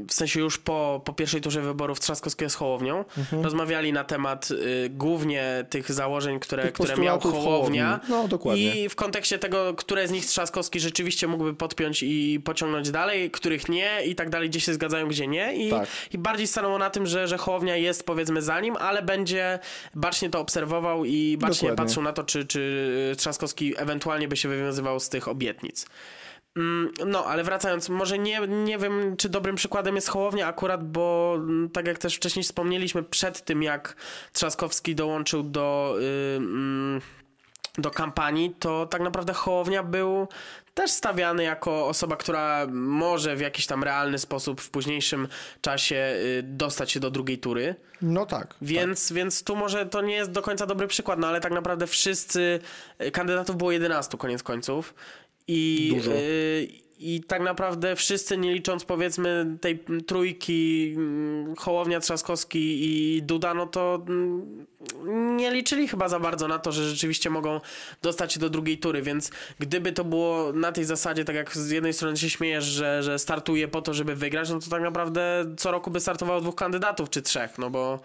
w 0.08 0.12
sensie 0.12 0.40
już 0.40 0.58
po, 0.58 1.02
po 1.04 1.12
pierwszej 1.12 1.40
turze 1.40 1.60
wyborów 1.60 2.00
Trzaskowskiego 2.00 2.50
z 2.50 2.54
Hołownią. 2.54 3.04
Mhm. 3.18 3.42
Rozmawiali 3.42 3.92
na 3.92 4.04
temat 4.04 4.50
y, 4.50 4.90
głównie 4.90 5.64
tych 5.70 5.92
założeń, 5.92 6.40
które, 6.40 6.62
Tych 6.62 6.72
które 6.72 6.96
miał 6.96 7.20
Hołownia. 7.20 7.86
Hołowni. 7.88 8.14
No, 8.22 8.28
dokładnie. 8.28 8.84
I 8.84 8.88
w 8.88 8.94
kontekście 8.96 9.38
tego, 9.38 9.74
które 9.74 10.08
z 10.08 10.10
nich 10.10 10.26
Trzaskowski 10.26 10.80
rzeczywiście 10.80 11.26
mógłby 11.26 11.54
podpiąć 11.54 12.02
i 12.02 12.40
pociągnąć 12.44 12.90
dalej, 12.90 13.30
których 13.30 13.68
nie 13.68 14.04
i 14.06 14.14
tak 14.14 14.30
dalej, 14.30 14.50
gdzie 14.50 14.60
się 14.60 14.74
zgadzają, 14.74 15.08
gdzie 15.08 15.26
nie. 15.26 15.54
I, 15.66 15.70
Tak. 15.70 15.88
i 16.12 16.18
bardziej 16.18 16.46
stanęło 16.46 16.78
na 16.78 16.90
tym, 16.92 17.06
że, 17.06 17.28
że 17.28 17.38
Hołownia 17.38 17.76
jest 17.76 18.06
powiedzmy 18.06 18.42
za 18.42 18.60
nim, 18.60 18.76
ale 18.76 19.02
będzie 19.02 19.58
bacznie 19.94 20.30
to 20.30 20.40
obserwował 20.40 21.04
i 21.04 21.36
bacznie 21.40 21.68
Dokładnie. 21.68 21.84
patrzył 21.84 22.02
na 22.02 22.12
to, 22.12 22.24
czy, 22.24 22.46
czy 22.46 23.14
Trzaskowski 23.18 23.74
ewentualnie 23.76 24.28
by 24.28 24.36
się 24.36 24.48
wywiązywał 24.48 25.00
z 25.00 25.08
tych 25.08 25.28
obietnic. 25.28 25.86
Mm, 26.56 26.92
No, 27.06 27.26
ale 27.26 27.44
wracając, 27.44 27.88
może 27.88 28.18
nie, 28.18 28.40
nie 28.48 28.78
wiem, 28.78 29.16
czy 29.16 29.28
dobrym 29.28 29.56
przykładem 29.56 29.94
jest 29.94 30.08
Hołownia 30.08 30.46
akurat, 30.46 30.84
bo 30.90 31.34
mm, 31.36 31.70
tak 31.70 31.86
jak 31.86 31.98
też 31.98 32.16
wcześniej 32.16 32.42
wspomnieliśmy, 32.42 33.02
przed 33.02 33.44
tym 33.44 33.62
jak 33.62 33.96
Trzaskowski 34.32 34.94
dołączył 34.94 35.42
do, 35.42 35.96
y, 36.00 36.36
mm, 36.36 37.00
do 37.78 37.90
kampanii, 37.90 38.54
to 38.58 38.86
tak 38.86 39.00
naprawdę 39.02 39.32
Hołownia 39.32 39.82
był 39.82 40.28
też 40.74 40.90
stawiany 40.90 41.42
jako 41.44 41.86
osoba, 41.88 42.16
która 42.16 42.66
może 42.72 43.36
w 43.36 43.40
jakiś 43.40 43.66
tam 43.66 43.84
realny 43.84 44.18
sposób 44.18 44.60
w 44.60 44.70
późniejszym 44.70 45.28
czasie 45.60 45.96
y, 45.96 46.42
dostać 46.42 46.92
się 46.92 47.00
do 47.00 47.10
drugiej 47.10 47.38
tury. 47.38 47.74
No 48.02 48.26
tak. 48.26 48.54
Więc, 48.62 49.12
więc 49.12 49.44
tu 49.44 49.56
może 49.56 49.86
to 49.86 50.02
nie 50.02 50.14
jest 50.14 50.30
do 50.30 50.42
końca 50.42 50.66
dobry 50.66 50.86
przykład, 50.86 51.18
no 51.18 51.26
ale 51.26 51.40
tak 51.40 51.52
naprawdę 51.52 51.86
wszyscy 51.86 52.60
y, 53.02 53.10
kandydatów 53.10 53.56
było 53.56 53.72
11 53.72 54.18
koniec 54.18 54.42
końców. 54.42 54.94
I, 55.48 55.92
Dużo. 55.94 56.12
y, 56.12 56.68
I 57.02 57.20
tak 57.20 57.42
naprawdę 57.42 57.96
wszyscy, 57.96 58.38
nie 58.38 58.52
licząc 58.52 58.84
powiedzmy 58.84 59.56
tej 59.60 59.84
trójki 60.06 60.92
mm, 60.96 61.56
Hołownia, 61.56 62.00
Trzaskowski 62.00 62.78
i 62.82 63.22
Duda, 63.22 63.54
no 63.54 63.66
to 63.66 64.02
mm, 64.08 64.66
nie 65.36 65.50
liczyli 65.50 65.88
chyba 65.88 66.08
za 66.08 66.20
bardzo 66.20 66.48
na 66.48 66.58
to, 66.58 66.72
że 66.72 66.90
rzeczywiście 66.90 67.30
mogą 67.30 67.60
dostać 68.02 68.32
się 68.32 68.40
do 68.40 68.50
drugiej 68.50 68.78
tury, 68.78 69.02
więc 69.02 69.30
gdyby 69.58 69.92
to 69.92 70.04
było 70.04 70.52
na 70.52 70.72
tej 70.72 70.84
zasadzie, 70.84 71.24
tak 71.24 71.36
jak 71.36 71.56
z 71.56 71.70
jednej 71.70 71.92
strony 71.92 72.16
się 72.16 72.30
śmiejesz, 72.30 72.64
że, 72.64 73.02
że 73.02 73.18
startuje 73.18 73.68
po 73.68 73.82
to, 73.82 73.94
żeby 73.94 74.14
wygrać, 74.14 74.50
no 74.50 74.60
to 74.60 74.70
tak 74.70 74.82
naprawdę 74.82 75.44
co 75.56 75.70
roku 75.70 75.90
by 75.90 76.00
startowało 76.00 76.40
dwóch 76.40 76.54
kandydatów 76.54 77.10
czy 77.10 77.22
trzech, 77.22 77.58
no 77.58 77.70
bo 77.70 78.00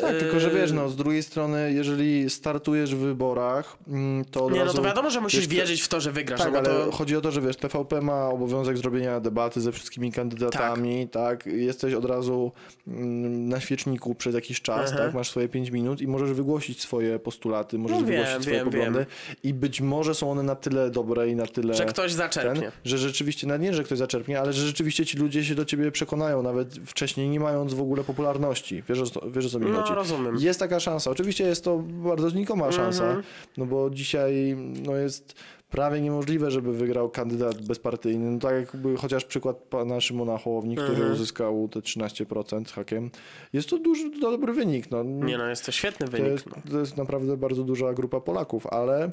Tak, 0.00 0.18
tylko 0.18 0.40
że 0.40 0.50
wiesz, 0.50 0.72
no 0.72 0.88
z 0.88 0.96
drugiej 0.96 1.22
strony, 1.22 1.72
jeżeli 1.72 2.30
startujesz 2.30 2.94
w 2.94 2.98
wyborach, 2.98 3.76
mm, 3.88 4.24
to 4.24 4.44
od 4.44 4.52
Nie, 4.52 4.64
no 4.64 4.72
to 4.72 4.82
wiadomo, 4.82 5.10
że 5.10 5.20
musisz 5.20 5.46
wiesz, 5.46 5.58
wierzyć 5.58 5.82
w 5.82 5.88
to, 5.88 6.00
że 6.00 6.12
wygrasz. 6.12 6.40
Tak, 6.40 6.52
no 6.52 6.58
ale 6.58 6.68
to... 6.68 6.92
chodzi 6.92 7.16
o 7.16 7.20
to, 7.20 7.30
że 7.30 7.40
wiesz, 7.40 7.56
TVP 7.56 8.00
ma 8.00 8.28
obowiązek 8.28 8.78
zrobienia 8.78 9.20
debaty 9.20 9.60
ze 9.60 9.72
wszystkimi 9.72 10.12
kandydatami, 10.12 11.08
tak? 11.08 11.46
Jesteś 11.46 11.94
od 11.94 12.04
razu 12.04 12.52
mm, 12.88 13.48
na 13.48 13.60
świeczniku 13.60 14.14
przez 14.14 14.34
jakiś 14.34 14.60
czas, 14.60 14.90
Aha. 14.92 15.02
tak? 15.02 15.14
Masz 15.14 15.30
swoje 15.30 15.48
5 15.48 15.70
minut 15.70 16.00
i 16.00 16.06
możesz 16.06 16.32
wygłosić 16.32 16.80
swoje 16.80 17.18
postulaty, 17.18 17.78
możesz 17.78 17.98
No 17.98 18.06
wiem, 18.06 18.16
wygłosić 18.20 18.42
swoje 18.42 18.56
wiem, 18.56 18.64
poglądy 18.64 19.06
i 19.42 19.54
być 19.54 19.80
może 19.80 20.14
są 20.14 20.30
one 20.30 20.42
na 20.42 20.54
tyle 20.54 20.90
dobre 20.90 21.28
i 21.28 21.36
na 21.36 21.46
tyle 21.46 21.74
Że 21.74 21.84
ktoś 21.84 22.12
zaczerpnie. 22.12 22.62
ten, 22.62 22.70
że 22.84 22.98
rzeczywiście, 22.98 23.46
no 23.46 23.56
nie, 23.56 23.74
że 23.74 23.84
ktoś 23.84 23.98
zaczerpnie, 23.98 24.40
ale 24.40 24.52
że 24.52 24.66
rzeczywiście 24.66 25.06
ci 25.06 25.18
ludzie 25.18 25.44
się 25.44 25.54
do 25.54 25.64
ciebie 25.64 25.92
przekonają, 25.92 26.42
nawet 26.42 26.74
wcześniej 26.86 27.28
nie 27.28 27.40
mając 27.40 27.74
w 27.74 27.80
ogóle 27.80 28.04
popularności. 28.04 28.82
Wiesz, 28.88 29.10
co- 29.10 29.30
wiesz 29.58 29.68
o 29.68 29.72
co 29.72 29.72
mi 29.72 29.76
No, 29.76 29.82
chodzi? 29.82 29.94
rozumiem. 29.94 30.36
Jest 30.38 30.60
taka 30.60 30.80
szansa. 30.80 31.10
Oczywiście 31.10 31.44
jest 31.44 31.64
to 31.64 31.78
bardzo 31.78 32.30
znikoma 32.30 32.72
szansa, 32.72 33.04
Mhm. 33.04 33.22
no 33.56 33.66
bo 33.66 33.90
dzisiaj 33.90 34.56
no 34.86 34.96
jest 34.96 35.34
prawie 35.70 36.00
niemożliwe, 36.00 36.50
żeby 36.50 36.72
wygrał 36.72 37.10
kandydat 37.10 37.62
bezpartyjny. 37.66 38.30
No 38.30 38.38
tak 38.38 38.54
jakby 38.54 38.96
chociaż 38.96 39.24
przykład 39.24 39.56
pana 39.56 40.00
Szymona 40.00 40.38
Hołowni, 40.38 40.76
który 40.76 40.92
Mhm. 40.92 41.12
uzyskał 41.12 41.68
te 41.68 41.82
13% 41.82 42.68
z 42.68 42.72
hakiem. 42.72 43.10
Jest 43.52 43.68
to 43.70 43.78
duży, 43.78 44.10
dobry 44.20 44.52
wynik. 44.52 44.90
No. 44.90 45.02
Nie 45.02 45.38
no, 45.38 45.46
jest 45.48 45.66
to 45.66 45.72
świetny 45.72 46.06
to, 46.06 46.12
wynik. 46.12 46.30
jest, 46.32 46.46
No. 46.46 46.56
to 46.72 46.78
jest 46.78 46.96
naprawdę 46.96 47.36
bardzo 47.36 47.62
duża 47.64 47.92
grupa 47.94 48.20
Polaków, 48.20 48.66
ale 48.66 49.10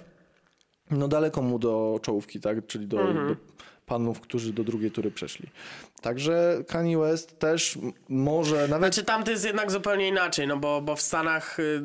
no 0.92 1.08
daleko 1.08 1.42
mu 1.42 1.60
do 1.60 2.00
czołówki, 2.02 2.40
tak? 2.40 2.68
Czyli 2.68 2.88
do, 2.88 3.02
Mhm. 3.02 3.28
do 3.28 3.36
panów, 3.90 4.20
którzy 4.20 4.54
do 4.54 4.64
drugiej 4.64 4.92
tury 4.92 5.12
przeszli. 5.12 5.50
Także 6.02 6.64
Kanye 6.68 6.98
West 6.98 7.40
też 7.40 7.78
może 8.10 8.68
nawet 8.68 8.94
Znaczy 8.94 9.04
tamty 9.04 9.32
jest 9.32 9.46
jednak 9.46 9.72
zupełnie 9.72 10.08
inaczej, 10.08 10.48
no 10.48 10.58
bo, 10.58 10.82
bo 10.82 10.96
w 10.96 11.02
Stanach 11.02 11.60
y, 11.60 11.82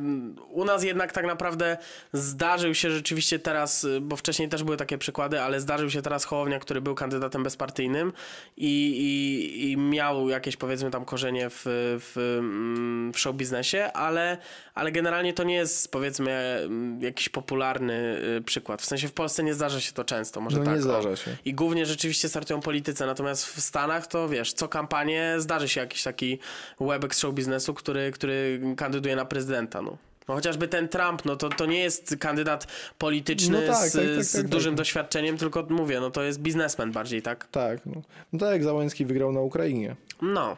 u 0.51 0.65
nas 0.65 0.85
jednak 0.85 1.13
tak 1.13 1.27
naprawdę 1.27 1.77
zdarzył 2.13 2.75
się 2.75 2.91
rzeczywiście 2.91 3.39
teraz, 3.39 3.85
y, 3.85 4.01
bo 4.01 4.17
wcześniej 4.17 4.49
też 4.49 4.63
były 4.63 4.77
takie 4.77 4.99
przykłady, 4.99 5.41
ale 5.41 5.61
zdarzył 5.61 5.91
się 5.91 6.03
teraz 6.03 6.25
Hołownia, 6.25 6.59
który 6.59 6.81
był 6.81 6.95
kandydatem 6.95 7.43
bezpartyjnym 7.43 8.13
i, 8.57 8.67
i, 8.67 9.71
i 9.71 9.77
miał 9.77 10.29
jakieś 10.29 10.57
powiedzmy 10.57 10.91
tam 10.91 11.05
korzenie 11.05 11.51
w, 11.51 11.63
w, 12.01 12.39
mm, 12.39 13.13
w 13.13 13.19
show 13.19 13.37
biznesie, 13.37 13.93
ale, 13.93 14.39
ale 14.75 14.93
generalnie 14.93 15.33
to 15.33 15.45
nie 15.45 15.55
jest 15.55 15.93
powiedzmy 15.93 16.61
jakiś 17.01 17.29
popularny 17.29 18.21
y, 18.39 18.43
przykład. 18.43 18.83
W 18.83 18.85
sensie 18.85 19.09
w 19.09 19.13
Polsce 19.13 19.43
nie 19.43 19.55
zdarza 19.55 19.81
się 19.81 19.93
to 19.93 20.05
często, 20.05 20.41
może 20.41 20.59
no 20.59 20.65
tak. 20.65 20.75
nie 20.75 20.83
zdarza 20.83 21.17
się. 21.17 21.37
I 21.45 21.55
głównie 21.55 21.87
rzeczywiście 21.95 22.29
startują 22.29 22.61
politycy, 22.61 23.07
natomiast 23.07 23.47
w 23.47 23.61
Stanach 23.61 24.07
to 24.07 24.29
wiesz, 24.29 24.53
co 24.53 24.69
kampanię 24.69 25.35
zdarzy 25.39 25.69
się 25.69 25.81
jakiś 25.81 26.03
taki 26.03 26.39
łebek 26.81 27.15
z 27.15 27.19
show 27.19 27.35
biznesu, 27.35 27.75
który, 27.75 28.11
który 28.11 28.61
kandyduje 28.77 29.17
na 29.17 29.25
prezydenta. 29.25 29.83
No. 29.83 29.97
No 30.29 30.35
chociażby 30.35 30.69
ten 30.69 30.89
Trump, 30.89 31.25
no 31.25 31.37
to, 31.37 31.49
to 31.49 31.67
nie 31.67 31.79
jest 31.79 32.17
kandydat 32.21 32.67
polityczny 32.99 33.61
No 33.67 33.73
tak, 33.73 33.89
z, 33.89 33.93
tak, 33.93 34.03
tak, 34.17 34.25
z 34.25 34.33
tak, 34.33 34.49
dużym 34.49 34.73
tak. 34.73 34.79
doświadczeniem, 34.79 35.39
tylko 35.39 35.67
mówię, 35.71 36.01
no 36.01 36.11
to 36.11 36.23
jest 36.23 36.41
biznesmen 36.41 36.93
bardziej, 36.93 37.23
tak? 37.23 37.49
Tak, 37.51 37.87
no. 37.87 38.03
no 38.33 38.39
tak 38.39 38.53
jak 38.53 38.65
Załęski 38.65 39.05
wygrał 39.07 39.33
na 39.33 39.41
Ukrainie. 39.41 39.97
No. 40.23 40.57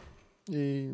I 0.48 0.88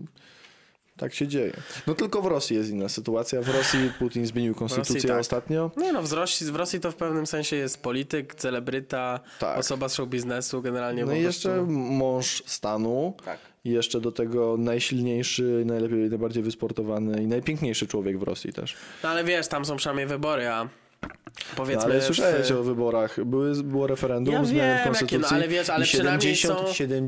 tak 0.96 1.14
się 1.14 1.28
dzieje. 1.28 1.52
No 1.86 1.94
tylko 1.94 2.22
w 2.22 2.26
Rosji 2.26 2.56
jest 2.56 2.70
inna 2.70 2.88
sytuacja. 2.88 3.42
W 3.42 3.48
Rosji 3.48 3.92
Putin 3.98 4.26
zmienił 4.26 4.54
konstytucję 4.54 5.08
tak. 5.08 5.20
ostatnio. 5.20 5.70
Nie 5.76 5.92
no, 5.92 6.02
w 6.02 6.12
Rosji, 6.12 6.46
w 6.52 6.56
Rosji 6.56 6.80
to 6.80 6.90
w 6.92 6.96
pewnym 6.96 7.26
sensie 7.26 7.56
jest 7.56 7.82
polityk, 7.82 8.34
celebryta, 8.34 9.20
Tak. 9.38 9.58
osoba 9.58 9.88
z 9.88 9.94
show 9.94 10.08
biznesu, 10.08 10.62
generalnie 10.62 11.04
No 11.04 11.12
i 11.12 11.22
prostu... 11.22 11.48
jeszcze 11.48 11.62
mąż 11.68 12.42
stanu. 12.46 13.16
Tak. 13.24 13.38
I 13.64 13.70
jeszcze 13.70 14.00
do 14.00 14.12
tego 14.12 14.56
najsilniejszy, 14.58 15.62
najlepiej, 15.66 16.08
najbardziej 16.08 16.42
wysportowany 16.42 17.22
i 17.22 17.26
najpiękniejszy 17.26 17.86
człowiek 17.86 18.18
w 18.18 18.22
Rosji 18.22 18.52
też. 18.52 18.76
No 19.02 19.08
ale 19.08 19.24
wiesz, 19.24 19.48
tam 19.48 19.64
są 19.64 19.76
przynajmniej 19.76 20.06
wybory, 20.06 20.48
a 20.48 20.68
No, 21.02 21.08
powiedzmy... 21.56 21.84
ale 21.84 22.00
w- 22.00 22.04
słyszałeś 22.04 22.50
o 22.50 22.62
wyborach. 22.62 23.24
Były, 23.24 23.62
było 23.62 23.86
referendum, 23.86 24.34
Ja 24.34 24.44
zmiany 24.44 24.68
w 24.72 24.76
jakie, 24.76 24.84
konstytucji. 24.84 25.18
no, 25.20 25.28
ale 25.28 25.48
wiesz, 25.48 25.70
ale 25.70 25.84
i 25.84 25.88
przynajmniej 25.88 26.36
70, 26.36 27.02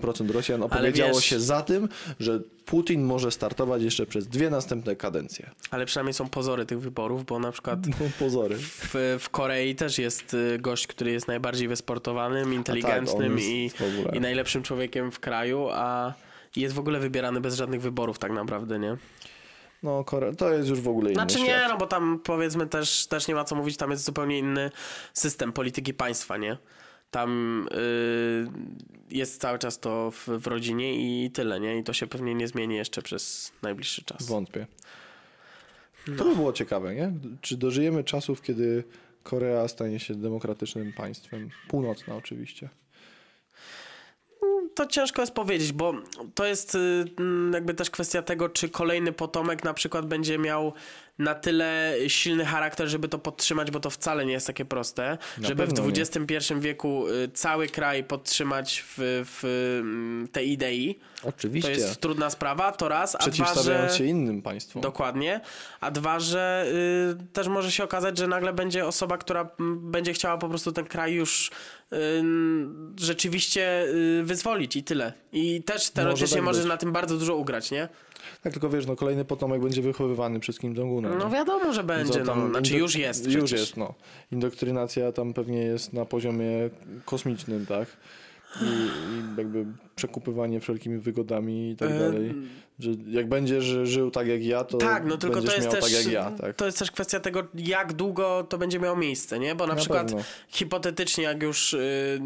77% 0.00 0.30
Rosjan 0.30 0.62
opowiedziało 0.62 1.14
wiesz- 1.14 1.24
się 1.24 1.40
za 1.40 1.62
tym, 1.62 1.88
że 2.20 2.40
Putin 2.66 3.02
może 3.02 3.30
startować 3.30 3.82
jeszcze 3.82 4.06
przez 4.06 4.26
dwie 4.28 4.50
następne 4.50 4.96
kadencje. 4.96 5.50
Ale 5.70 5.86
przynajmniej 5.86 6.14
są 6.14 6.28
pozory 6.28 6.66
tych 6.66 6.80
wyborów, 6.80 7.24
bo 7.24 7.38
na 7.38 7.52
przykład 7.52 7.86
No, 7.86 7.94
pozory. 8.18 8.56
w, 8.58 8.94
w 9.20 9.30
Korei 9.30 9.74
też 9.74 9.98
jest 9.98 10.34
y, 10.34 10.58
gość, 10.58 10.86
który 10.86 11.12
jest 11.12 11.28
najbardziej 11.28 11.68
wysportowanym, 11.68 12.54
inteligentnym 12.54 13.32
on 13.32 13.38
jest 13.38 13.48
i, 13.50 13.70
w 13.70 14.14
i 14.14 14.20
najlepszym 14.20 14.62
człowiekiem 14.62 15.10
w 15.12 15.20
kraju, 15.20 15.68
a 15.72 16.14
jest 16.56 16.74
w 16.74 16.78
ogóle 16.78 17.00
wybierany 17.00 17.40
bez 17.40 17.54
żadnych 17.54 17.80
wyborów 17.80 18.18
tak 18.18 18.32
naprawdę, 18.32 18.78
nie? 18.78 18.96
No, 19.82 20.04
to 20.38 20.52
jest 20.52 20.68
już 20.68 20.80
w 20.80 20.88
ogóle 20.88 21.10
inny 21.10 21.14
Znaczy 21.14 21.38
nie, 21.38 21.44
świat. 21.46 21.68
no 21.68 21.76
bo 21.76 21.86
tam 21.86 22.20
powiedzmy 22.24 22.66
też, 22.66 23.06
też 23.06 23.28
nie 23.28 23.34
ma 23.34 23.44
co 23.44 23.54
mówić, 23.56 23.76
tam 23.76 23.90
jest 23.90 24.04
zupełnie 24.04 24.38
inny 24.38 24.70
system 25.14 25.52
polityki 25.52 25.94
państwa, 25.94 26.36
nie? 26.36 26.56
Tam 27.10 27.68
y, 27.72 28.46
jest 29.10 29.40
cały 29.40 29.58
czas 29.58 29.80
to 29.80 30.10
w, 30.10 30.28
w 30.28 30.46
rodzinie 30.46 30.94
i 30.94 31.30
tyle, 31.30 31.60
nie? 31.60 31.78
I 31.78 31.84
to 31.84 31.92
się 31.92 32.06
pewnie 32.06 32.34
nie 32.34 32.48
zmieni 32.48 32.74
jeszcze 32.76 33.02
przez 33.02 33.52
najbliższy 33.62 34.04
czas. 34.04 34.26
Wątpię. 34.26 34.66
No. 36.08 36.16
To 36.16 36.24
by 36.24 36.36
było 36.36 36.52
ciekawe, 36.52 36.94
nie? 36.94 37.12
Czy 37.40 37.56
dożyjemy 37.56 38.04
czasów, 38.04 38.42
kiedy 38.42 38.84
Korea 39.22 39.68
stanie 39.68 40.00
się 40.00 40.14
demokratycznym 40.14 40.92
państwem? 40.92 41.50
Północna 41.68 42.16
oczywiście. 42.16 42.68
To 44.74 44.86
ciężko 44.86 45.22
jest 45.22 45.34
powiedzieć, 45.34 45.72
bo 45.72 45.94
to 46.34 46.46
jest 46.46 46.74
y, 46.74 47.04
mm, 47.18 47.52
jakby 47.52 47.74
też 47.74 47.90
kwestia 47.90 48.22
tego, 48.22 48.48
czy 48.48 48.68
kolejny 48.68 49.12
potomek 49.12 49.64
na 49.64 49.74
przykład 49.74 50.06
będzie 50.06 50.38
miał 50.38 50.72
na 51.20 51.34
tyle 51.34 51.94
silny 52.08 52.44
charakter, 52.44 52.88
żeby 52.88 53.08
to 53.08 53.18
podtrzymać, 53.18 53.70
bo 53.70 53.80
to 53.80 53.90
wcale 53.90 54.26
nie 54.26 54.32
jest 54.32 54.46
takie 54.46 54.64
proste, 54.64 55.18
Na 55.38 55.48
żeby 55.48 55.66
w 55.66 55.68
pewno 55.68 55.90
nie. 55.90 56.02
XXI 56.02 56.54
wieku 56.60 57.08
y, 57.08 57.28
cały 57.34 57.68
kraj 57.68 58.04
podtrzymać 58.04 58.84
w, 58.86 59.24
w 59.26 59.44
mm, 59.80 60.28
tej 60.28 60.50
idei. 60.50 60.98
To 61.22 61.28
Oczywiście. 61.28 61.70
jest 61.70 62.00
trudna 62.00 62.30
sprawa, 62.30 62.72
to 62.72 62.88
raz, 62.88 63.16
a 63.20 63.30
dwa, 63.30 63.54
że... 63.54 63.88
się 63.98 64.04
innym 64.04 64.42
państwom. 64.42 64.82
Dokładnie. 64.82 65.40
A 65.80 65.90
dwa, 65.90 66.20
że 66.20 66.66
y, 67.22 67.32
też 67.32 67.48
może 67.48 67.72
się 67.72 67.84
okazać, 67.84 68.18
że 68.18 68.28
nagle 68.28 68.52
będzie 68.52 68.86
osoba, 68.86 69.18
która 69.18 69.50
mm, 69.60 69.90
będzie 69.90 70.12
chciała 70.12 70.38
po 70.38 70.48
prostu 70.48 70.72
ten 70.72 70.84
kraj 70.84 71.14
już 71.14 71.50
y, 71.92 71.96
rzeczywiście 72.96 73.84
y, 73.84 74.22
wyzwolić 74.24 74.76
i 74.76 74.84
tyle. 74.84 75.12
I 75.32 75.62
też 75.62 75.90
teoretycznie 75.90 76.36
tak 76.36 76.44
możesz 76.44 76.62
być. 76.62 76.68
na 76.68 76.76
tym 76.76 76.92
bardzo 76.92 77.16
dużo 77.16 77.36
ugrać, 77.36 77.70
nie? 77.70 77.88
Tak, 78.42 78.52
tylko 78.52 78.68
wiesz, 78.70 78.86
no 78.86 78.96
kolejny 78.96 79.24
potomek 79.24 79.62
będzie 79.62 79.82
wychowywany 79.82 80.40
przez 80.40 80.58
Kim 80.58 80.74
Jong-una. 80.74 81.08
No 81.14 81.30
wiadomo, 81.30 81.72
że 81.72 81.84
będzie. 81.84 82.24
No, 82.24 82.48
znaczy 82.50 82.76
już 82.78 82.94
jest 82.96 83.26
Już 83.26 83.34
przecież. 83.34 83.60
jest, 83.60 83.76
no. 83.76 83.94
Indoktrynacja 84.32 85.12
tam 85.12 85.32
pewnie 85.34 85.58
jest 85.58 85.92
na 85.92 86.04
poziomie 86.04 86.70
kosmicznym, 87.04 87.66
tak? 87.66 87.88
I, 88.62 88.64
i 88.64 89.38
jakby 89.38 89.66
przekupywanie 89.96 90.60
wszelkimi 90.60 90.98
wygodami 90.98 91.70
i 91.70 91.76
tak 91.76 91.90
E, 91.90 91.98
dalej. 91.98 92.34
Że 92.78 92.90
jak 93.06 93.28
będziesz 93.28 93.64
żył 93.64 94.10
tak 94.10 94.26
jak 94.26 94.44
ja, 94.44 94.64
to 94.64 94.78
Tak, 94.78 95.04
no 95.06 95.16
tylko 95.16 95.34
będziesz 95.36 95.50
to 95.54 95.56
jest 95.56 95.72
miał 95.72 95.82
też 95.82 95.92
tak 95.92 96.04
jak 96.04 96.12
ja, 96.12 96.30
tak? 96.30 96.56
to 96.56 96.66
jest 96.66 96.78
też 96.78 96.90
kwestia 96.90 97.20
tego, 97.20 97.46
jak 97.54 97.92
długo 97.92 98.46
to 98.48 98.58
będzie 98.58 98.78
miało 98.78 98.96
miejsce, 98.96 99.38
nie? 99.38 99.54
Bo 99.54 99.66
na, 99.66 99.74
Na 99.74 99.80
przykład 99.80 100.06
pewno. 100.06 100.22
hipotetycznie, 100.48 101.24
jak 101.24 101.42
już 101.42 101.72
y, 101.74 102.20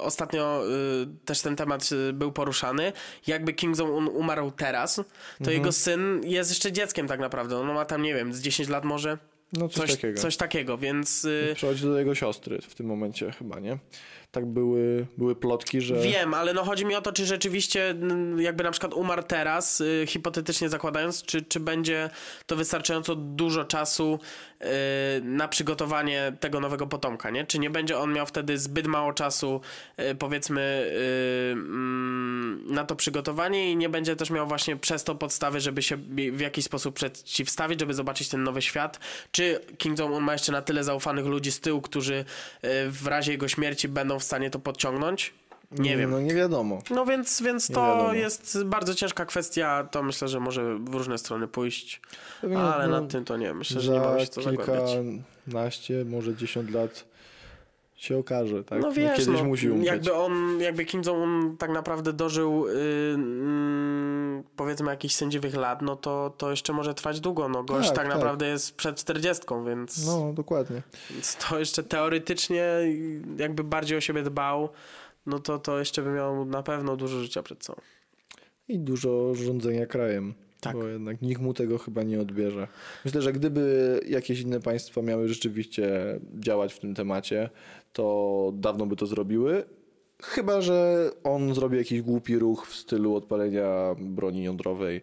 ostatnio 0.00 0.62
y, 1.02 1.06
też 1.24 1.40
ten 1.40 1.56
temat 1.56 1.88
y, 1.92 2.12
był 2.12 2.32
poruszany, 2.32 2.92
jakby 3.26 3.54
Jong-un 3.78 4.08
umarł 4.08 4.50
teraz, 4.50 4.94
to 4.94 5.02
Mhm. 5.40 5.56
jego 5.58 5.72
syn 5.72 6.20
jest 6.24 6.50
jeszcze 6.50 6.72
dzieckiem 6.72 7.06
tak 7.08 7.20
naprawdę. 7.20 7.56
On 7.58 7.66
ma 7.74 7.84
tam, 7.84 8.02
nie 8.02 8.14
wiem, 8.14 8.32
z 8.34 8.40
10 8.40 8.68
lat 8.68 8.84
może? 8.84 9.18
No 9.52 9.68
coś, 9.68 9.76
Coś, 9.90 9.90
takiego. 9.96 10.20
coś 10.20 10.36
takiego, 10.36 10.78
więc 10.78 11.24
y, 11.24 11.52
Przechodzi 11.54 11.82
do 11.82 11.98
jego 11.98 12.14
siostry 12.14 12.58
w 12.62 12.74
tym 12.74 12.86
momencie 12.86 13.32
chyba, 13.32 13.60
nie? 13.60 13.78
Tak 14.36 14.46
były, 14.46 15.06
były 15.18 15.36
plotki, 15.36 15.80
że... 15.80 15.94
wiem, 15.94 16.34
ale 16.34 16.54
no 16.54 16.64
chodzi 16.64 16.86
mi 16.86 16.94
o 16.94 17.02
to, 17.02 17.12
czy 17.12 17.26
rzeczywiście 17.26 17.94
jakby 18.38 18.64
na 18.64 18.70
przykład 18.70 18.94
umarł 18.94 19.22
teraz, 19.22 19.80
y, 19.80 20.04
hipotetycznie 20.06 20.68
zakładając, 20.68 21.22
czy, 21.22 21.42
czy 21.42 21.60
będzie 21.60 22.10
to 22.46 22.56
wystarczająco 22.56 23.14
dużo 23.14 23.64
czasu 23.64 24.18
y, 24.62 24.66
na 25.22 25.48
przygotowanie 25.48 26.32
tego 26.40 26.60
nowego 26.60 26.86
potomka, 26.86 27.30
nie? 27.30 27.44
Czy 27.44 27.58
nie 27.58 27.70
będzie 27.70 27.98
on 27.98 28.12
miał 28.12 28.26
wtedy 28.26 28.58
zbyt 28.58 28.86
mało 28.86 29.12
czasu, 29.12 29.60
y, 30.00 30.14
powiedzmy, 30.14 30.90
mm, 31.52 32.64
na 32.66 32.84
to 32.84 32.96
przygotowanie 32.96 33.72
i 33.72 33.76
nie 33.76 33.88
będzie 33.88 34.16
też 34.16 34.30
miał 34.30 34.46
właśnie 34.46 34.76
przez 34.76 35.04
to 35.04 35.14
podstawy, 35.14 35.60
żeby 35.60 35.82
się 35.82 35.96
w 36.32 36.40
jakiś 36.40 36.64
sposób 36.64 36.94
przeciwstawić, 36.94 37.80
żeby 37.80 37.94
zobaczyć 37.94 38.28
ten 38.28 38.42
nowy 38.42 38.62
świat? 38.62 39.00
Czy 39.30 39.60
Kim 39.78 39.94
Jong-un 39.98 40.24
ma 40.24 40.32
jeszcze 40.32 40.52
na 40.52 40.62
tyle 40.62 40.84
zaufanych 40.84 41.26
ludzi 41.26 41.52
z 41.52 41.60
tyłu, 41.60 41.80
którzy 41.80 42.24
w 42.88 43.06
razie 43.06 43.32
jego 43.32 43.48
śmierci 43.48 43.88
będą 43.88 44.18
w 44.18 44.25
stanie 44.26 44.50
to 44.50 44.58
podciągnąć? 44.58 45.34
Nie 45.70 45.96
wiem. 45.96 46.10
No 46.10 46.20
nie 46.20 46.34
wiadomo. 46.34 46.78
No 46.90 47.06
więc, 47.06 47.42
więc 47.42 47.68
to 47.68 48.14
jest 48.14 48.64
bardzo 48.64 48.94
ciężka 48.94 49.26
kwestia. 49.26 49.88
To 49.90 50.02
myślę, 50.02 50.28
że 50.28 50.40
może 50.40 50.78
w 50.78 50.94
różne 50.94 51.18
strony 51.18 51.48
pójść, 51.48 52.00
ale 52.42 52.88
no, 52.88 53.00
nad 53.00 53.10
tym 53.10 53.24
to 53.24 53.36
nie. 53.36 53.54
Myślę, 53.54 53.80
że 53.80 53.92
nie 53.92 54.00
ma 54.00 54.20
się 54.20 54.26
co 54.26 54.42
zagłębiać. 54.42 54.90
kilkanaście, 55.46 56.04
może 56.04 56.36
10 56.36 56.70
lat 56.70 57.04
się 57.96 58.18
okaże, 58.18 58.64
tak? 58.64 58.82
No 58.82 58.92
wiesz, 58.92 59.16
Kiedyś 59.18 59.40
no, 59.40 59.44
musi 59.44 59.70
umrzeć. 59.70 59.86
jakby 59.86 60.12
on, 60.14 60.60
jakby 60.60 60.84
Kim 60.84 61.02
Jong-un 61.06 61.56
tak 61.56 61.70
naprawdę 61.70 62.12
dożył 62.12 62.68
y, 62.68 62.72
mm, 63.14 63.40
mm, 63.42 64.42
powiedzmy 64.56 64.90
jakichś 64.90 65.14
sędziwych 65.14 65.54
lat, 65.54 65.82
no 65.82 65.96
to, 65.96 66.34
to 66.38 66.50
jeszcze 66.50 66.72
może 66.72 66.94
trwać 66.94 67.20
długo. 67.20 67.48
No 67.48 67.64
gość 67.64 67.88
tak, 67.88 67.96
Tak, 67.96 68.04
tak, 68.04 68.12
tak. 68.12 68.14
naprawdę 68.18 68.48
jest 68.48 68.76
przed 68.76 68.96
40, 68.96 69.44
więc, 69.66 70.06
No, 70.06 70.32
dokładnie. 70.32 70.82
więc 71.10 71.36
to 71.36 71.58
jeszcze 71.58 71.82
teoretycznie 71.82 72.66
jakby 73.38 73.64
bardziej 73.64 73.98
o 73.98 74.00
siebie 74.00 74.22
dbał, 74.22 74.68
no 75.26 75.38
to 75.38 75.58
to 75.58 75.78
jeszcze 75.78 76.02
by 76.02 76.10
miał 76.10 76.44
na 76.44 76.62
pewno 76.62 76.96
dużo 76.96 77.20
życia 77.20 77.42
przed 77.42 77.64
sobą. 77.64 77.80
I 78.68 78.78
dużo 78.78 79.34
rządzenia 79.34 79.86
krajem. 79.86 80.34
Tak. 80.60 80.76
Bo 80.76 80.88
jednak 80.88 81.22
nikt 81.22 81.40
mu 81.40 81.54
tego 81.54 81.78
chyba 81.78 82.02
nie 82.02 82.20
odbierze. 82.20 82.68
Myślę, 83.04 83.22
że 83.22 83.32
gdyby 83.32 84.00
jakieś 84.08 84.40
inne 84.40 84.60
państwa 84.60 85.02
miały 85.02 85.28
rzeczywiście 85.28 85.90
działać 86.38 86.74
w 86.74 86.78
tym 86.78 86.94
temacie, 86.94 87.50
to 87.96 88.50
dawno 88.54 88.86
by 88.86 88.96
to 88.96 89.06
zrobiły. 89.06 89.64
Chyba, 90.22 90.60
że 90.60 91.10
on 91.24 91.54
zrobi 91.54 91.76
jakiś 91.78 92.02
głupi 92.02 92.38
ruch 92.38 92.66
w 92.66 92.76
stylu 92.76 93.16
odpalenia 93.16 93.94
broni 93.98 94.44
jądrowej. 94.44 95.00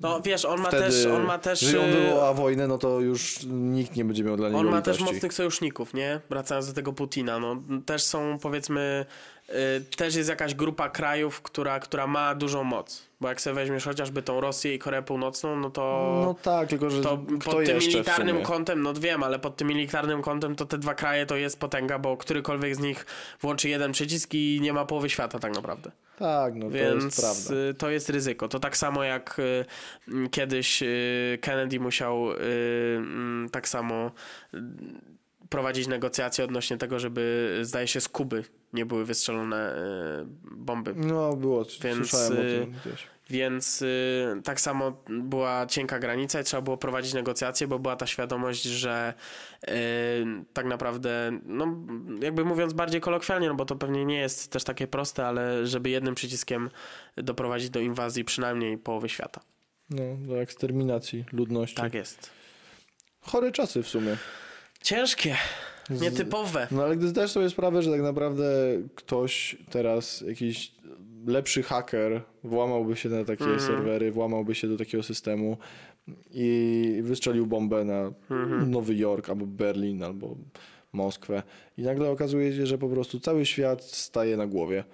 No 0.00 0.20
wiesz, 0.20 0.44
on 0.44 0.60
ma 0.60 0.68
Wtedy, 0.68 0.82
też, 0.82 1.06
on 1.06 1.24
ma 1.24 1.38
też, 1.38 1.62
jeżeli 1.62 1.84
on 1.84 1.90
y, 1.90 1.92
wywoła 1.92 2.34
wojnę, 2.34 2.66
no 2.68 2.78
to 2.78 3.00
już 3.00 3.38
nikt 3.48 3.96
nie 3.96 4.04
będzie 4.04 4.24
miał 4.24 4.36
dla 4.36 4.48
niego 4.48 4.58
On 4.60 4.66
ma 4.66 4.82
też 4.82 4.96
litości. 4.96 5.14
mocnych 5.14 5.34
sojuszników, 5.34 5.94
nie? 5.94 6.20
Wracając 6.30 6.66
do 6.66 6.72
tego 6.72 6.92
Putina, 6.92 7.38
no 7.38 7.56
też 7.86 8.02
są 8.02 8.38
powiedzmy, 8.42 9.06
y, 9.48 9.52
też 9.96 10.14
jest 10.14 10.28
jakaś 10.28 10.54
grupa 10.54 10.88
krajów, 10.90 11.42
która, 11.42 11.80
która 11.80 12.06
ma 12.06 12.34
dużą 12.34 12.64
moc. 12.64 13.02
Bo 13.22 13.28
jak 13.28 13.40
sobie 13.40 13.54
weźmiesz 13.54 13.84
chociażby 13.84 14.22
tą 14.22 14.40
Rosję 14.40 14.74
i 14.74 14.78
Koreę 14.78 15.02
Północną, 15.02 15.56
no 15.56 15.70
to... 15.70 15.82
No 16.24 16.34
tak, 16.42 16.68
tylko 16.68 16.90
że 16.90 17.02
to 17.02 17.18
pod 17.44 17.64
tym 17.66 17.78
militarnym 17.78 18.42
kątem, 18.42 18.82
no 18.82 18.94
wiem, 18.94 19.22
ale 19.22 19.38
pod 19.38 19.56
tym 19.56 19.68
militarnym 19.68 20.22
kątem 20.22 20.56
to 20.56 20.66
te 20.66 20.78
dwa 20.78 20.94
kraje 20.94 21.26
to 21.26 21.36
jest 21.36 21.60
potęga, 21.60 21.98
bo 21.98 22.16
którykolwiek 22.16 22.76
z 22.76 22.78
nich 22.78 23.06
włączy 23.40 23.68
jeden 23.68 23.92
przycisk 23.92 24.34
i 24.34 24.58
nie 24.62 24.72
ma 24.72 24.84
połowy 24.84 25.10
świata 25.10 25.38
tak 25.38 25.54
naprawdę. 25.54 25.90
Tak, 26.18 26.54
no 26.54 26.66
to 26.66 26.70
Więc 26.70 27.04
jest 27.04 27.20
prawda. 27.20 27.64
y, 27.70 27.74
to 27.74 27.90
jest 27.90 28.10
ryzyko. 28.10 28.48
To 28.48 28.58
tak 28.58 28.76
samo 28.76 29.04
jak 29.04 29.38
y, 29.38 30.28
kiedyś 30.30 30.82
y, 30.82 31.38
Kennedy 31.40 31.80
musiał 31.80 32.32
mm, 32.32 33.48
tak 33.52 33.68
samo 33.68 34.10
prowadzić 35.52 35.88
negocjacje 35.88 36.44
odnośnie 36.44 36.76
tego, 36.76 36.98
żeby 36.98 37.58
zdaje 37.62 37.86
się 37.86 38.00
z 38.00 38.08
Kuby 38.08 38.44
nie 38.72 38.86
były 38.86 39.04
wystrzelone 39.04 39.76
y, 39.76 40.26
bomby. 40.50 40.94
No 40.96 41.36
było, 41.36 41.64
Więc, 41.82 41.98
słyszałem 41.98 42.32
o 42.32 42.36
tym 42.36 42.74
gdzieś. 42.84 43.06
Więc 43.30 43.82
y, 43.82 44.40
tak 44.44 44.60
samo 44.60 45.02
była 45.08 45.66
cienka 45.66 45.98
granica 45.98 46.40
i 46.40 46.44
trzeba 46.44 46.60
było 46.62 46.76
prowadzić 46.76 47.14
negocjacje, 47.14 47.68
bo 47.68 47.78
była 47.78 47.96
ta 47.96 48.06
świadomość, 48.06 48.62
że 48.62 49.14
tak 50.52 50.66
naprawdę, 50.66 51.38
no 51.46 51.66
jakby 52.20 52.44
mówiąc 52.44 52.72
bardziej 52.72 53.00
kolokwialnie, 53.00 53.48
no 53.48 53.54
bo 53.54 53.64
to 53.64 53.76
pewnie 53.76 54.04
nie 54.04 54.18
jest 54.18 54.52
też 54.52 54.64
takie 54.64 54.86
proste, 54.86 55.26
ale 55.26 55.66
żeby 55.66 55.90
jednym 55.90 56.14
przyciskiem 56.14 56.70
doprowadzić 57.16 57.70
do 57.70 57.80
inwazji 57.80 58.24
przynajmniej 58.24 58.78
połowy 58.78 59.08
świata. 59.08 59.40
No, 59.90 60.02
do 60.16 60.40
eksterminacji 60.40 61.24
ludności. 61.32 61.76
Tak 61.76 61.94
jest. 61.94 62.30
Chore 63.20 63.52
czasy 63.52 63.82
w 63.82 63.88
sumie. 63.88 64.16
Ciężkie, 64.82 65.36
nietypowe. 65.90 66.66
No 66.70 66.82
ale 66.82 66.96
gdy 66.96 67.08
zdajesz 67.08 67.30
sobie 67.30 67.50
sprawę, 67.50 67.82
że 67.82 67.90
tak 67.90 68.02
naprawdę 68.02 68.44
ktoś 68.94 69.56
teraz, 69.70 70.20
jakiś 70.20 70.72
lepszy 71.26 71.62
haker 71.62 72.22
włamałby 72.44 72.96
się 72.96 73.08
na 73.08 73.24
takie 73.24 73.44
Mhm. 73.44 73.60
serwery, 73.60 74.12
włamałby 74.12 74.54
się 74.54 74.68
do 74.68 74.76
takiego 74.76 75.02
systemu 75.02 75.56
i 76.30 77.00
wystrzelił 77.02 77.46
bombę 77.46 77.84
na 77.84 78.12
Mhm. 78.30 78.70
Nowy 78.70 78.94
Jork 78.94 79.28
albo 79.30 79.46
Berlin 79.46 80.02
albo 80.02 80.36
Moskwę 80.92 81.42
i 81.76 81.82
nagle 81.82 82.10
okazuje 82.10 82.56
się, 82.56 82.66
że 82.66 82.78
po 82.78 82.88
prostu 82.88 83.20
cały 83.20 83.46
świat 83.46 83.84
staje 83.84 84.36
na 84.36 84.46
głowie, 84.46 84.84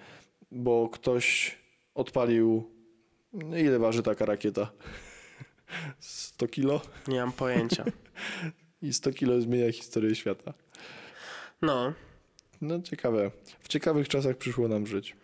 bo 0.51 0.89
ktoś 0.89 1.57
odpalił 1.95 2.69
no 3.33 3.57
ile 3.57 3.79
waży 3.79 4.03
taka 4.03 4.25
rakieta? 4.25 4.71
100 5.99 6.47
kilo? 6.47 6.81
Nie 7.07 7.19
mam 7.19 7.31
pojęcia. 7.31 7.85
I 8.81 8.93
100 8.93 9.11
kilo 9.11 9.41
zmienia 9.41 9.71
historię 9.71 10.15
świata. 10.15 10.53
No, 11.61 11.93
No 12.61 12.81
ciekawe. 12.81 13.31
W 13.59 13.67
ciekawych 13.67 14.07
czasach 14.07 14.37
przyszło 14.37 14.67
nam 14.67 14.87
żyć. 14.87 15.15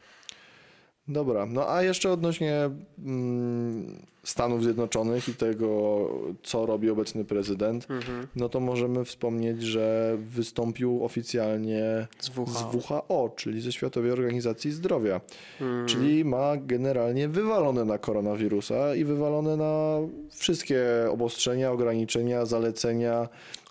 Dobra, 1.07 1.45
no 1.45 1.69
a 1.69 1.83
jeszcze 1.83 2.11
odnośnie 2.11 2.69
mm, 3.05 4.05
Stanów 4.23 4.63
Zjednoczonych 4.63 5.29
i 5.29 5.33
tego, 5.33 6.09
co 6.43 6.65
robi 6.65 6.89
obecny 6.89 7.25
prezydent, 7.25 7.87
mhm. 7.89 8.27
no 8.35 8.49
to 8.49 8.59
możemy 8.59 9.05
wspomnieć, 9.05 9.63
że 9.63 10.17
wystąpił 10.19 11.05
oficjalnie 11.05 12.07
z 12.19 12.25
z 12.25 12.37
WHO. 12.37 13.03
WHO, 13.07 13.33
czyli 13.35 13.61
ze 13.61 13.71
Światowej 13.71 14.11
Organizacji 14.11 14.71
Zdrowia, 14.71 15.21
Mhm. 15.61 15.87
czyli 15.87 16.25
ma 16.25 16.57
generalnie 16.57 17.27
wywalone 17.27 17.85
na 17.85 17.97
koronawirusa 17.97 18.95
i 18.95 19.03
wywalone 19.05 19.57
na 19.57 19.97
wszystkie 20.31 20.85
obostrzenia, 21.09 21.71
ograniczenia, 21.71 22.45
zalecenia 22.45 23.29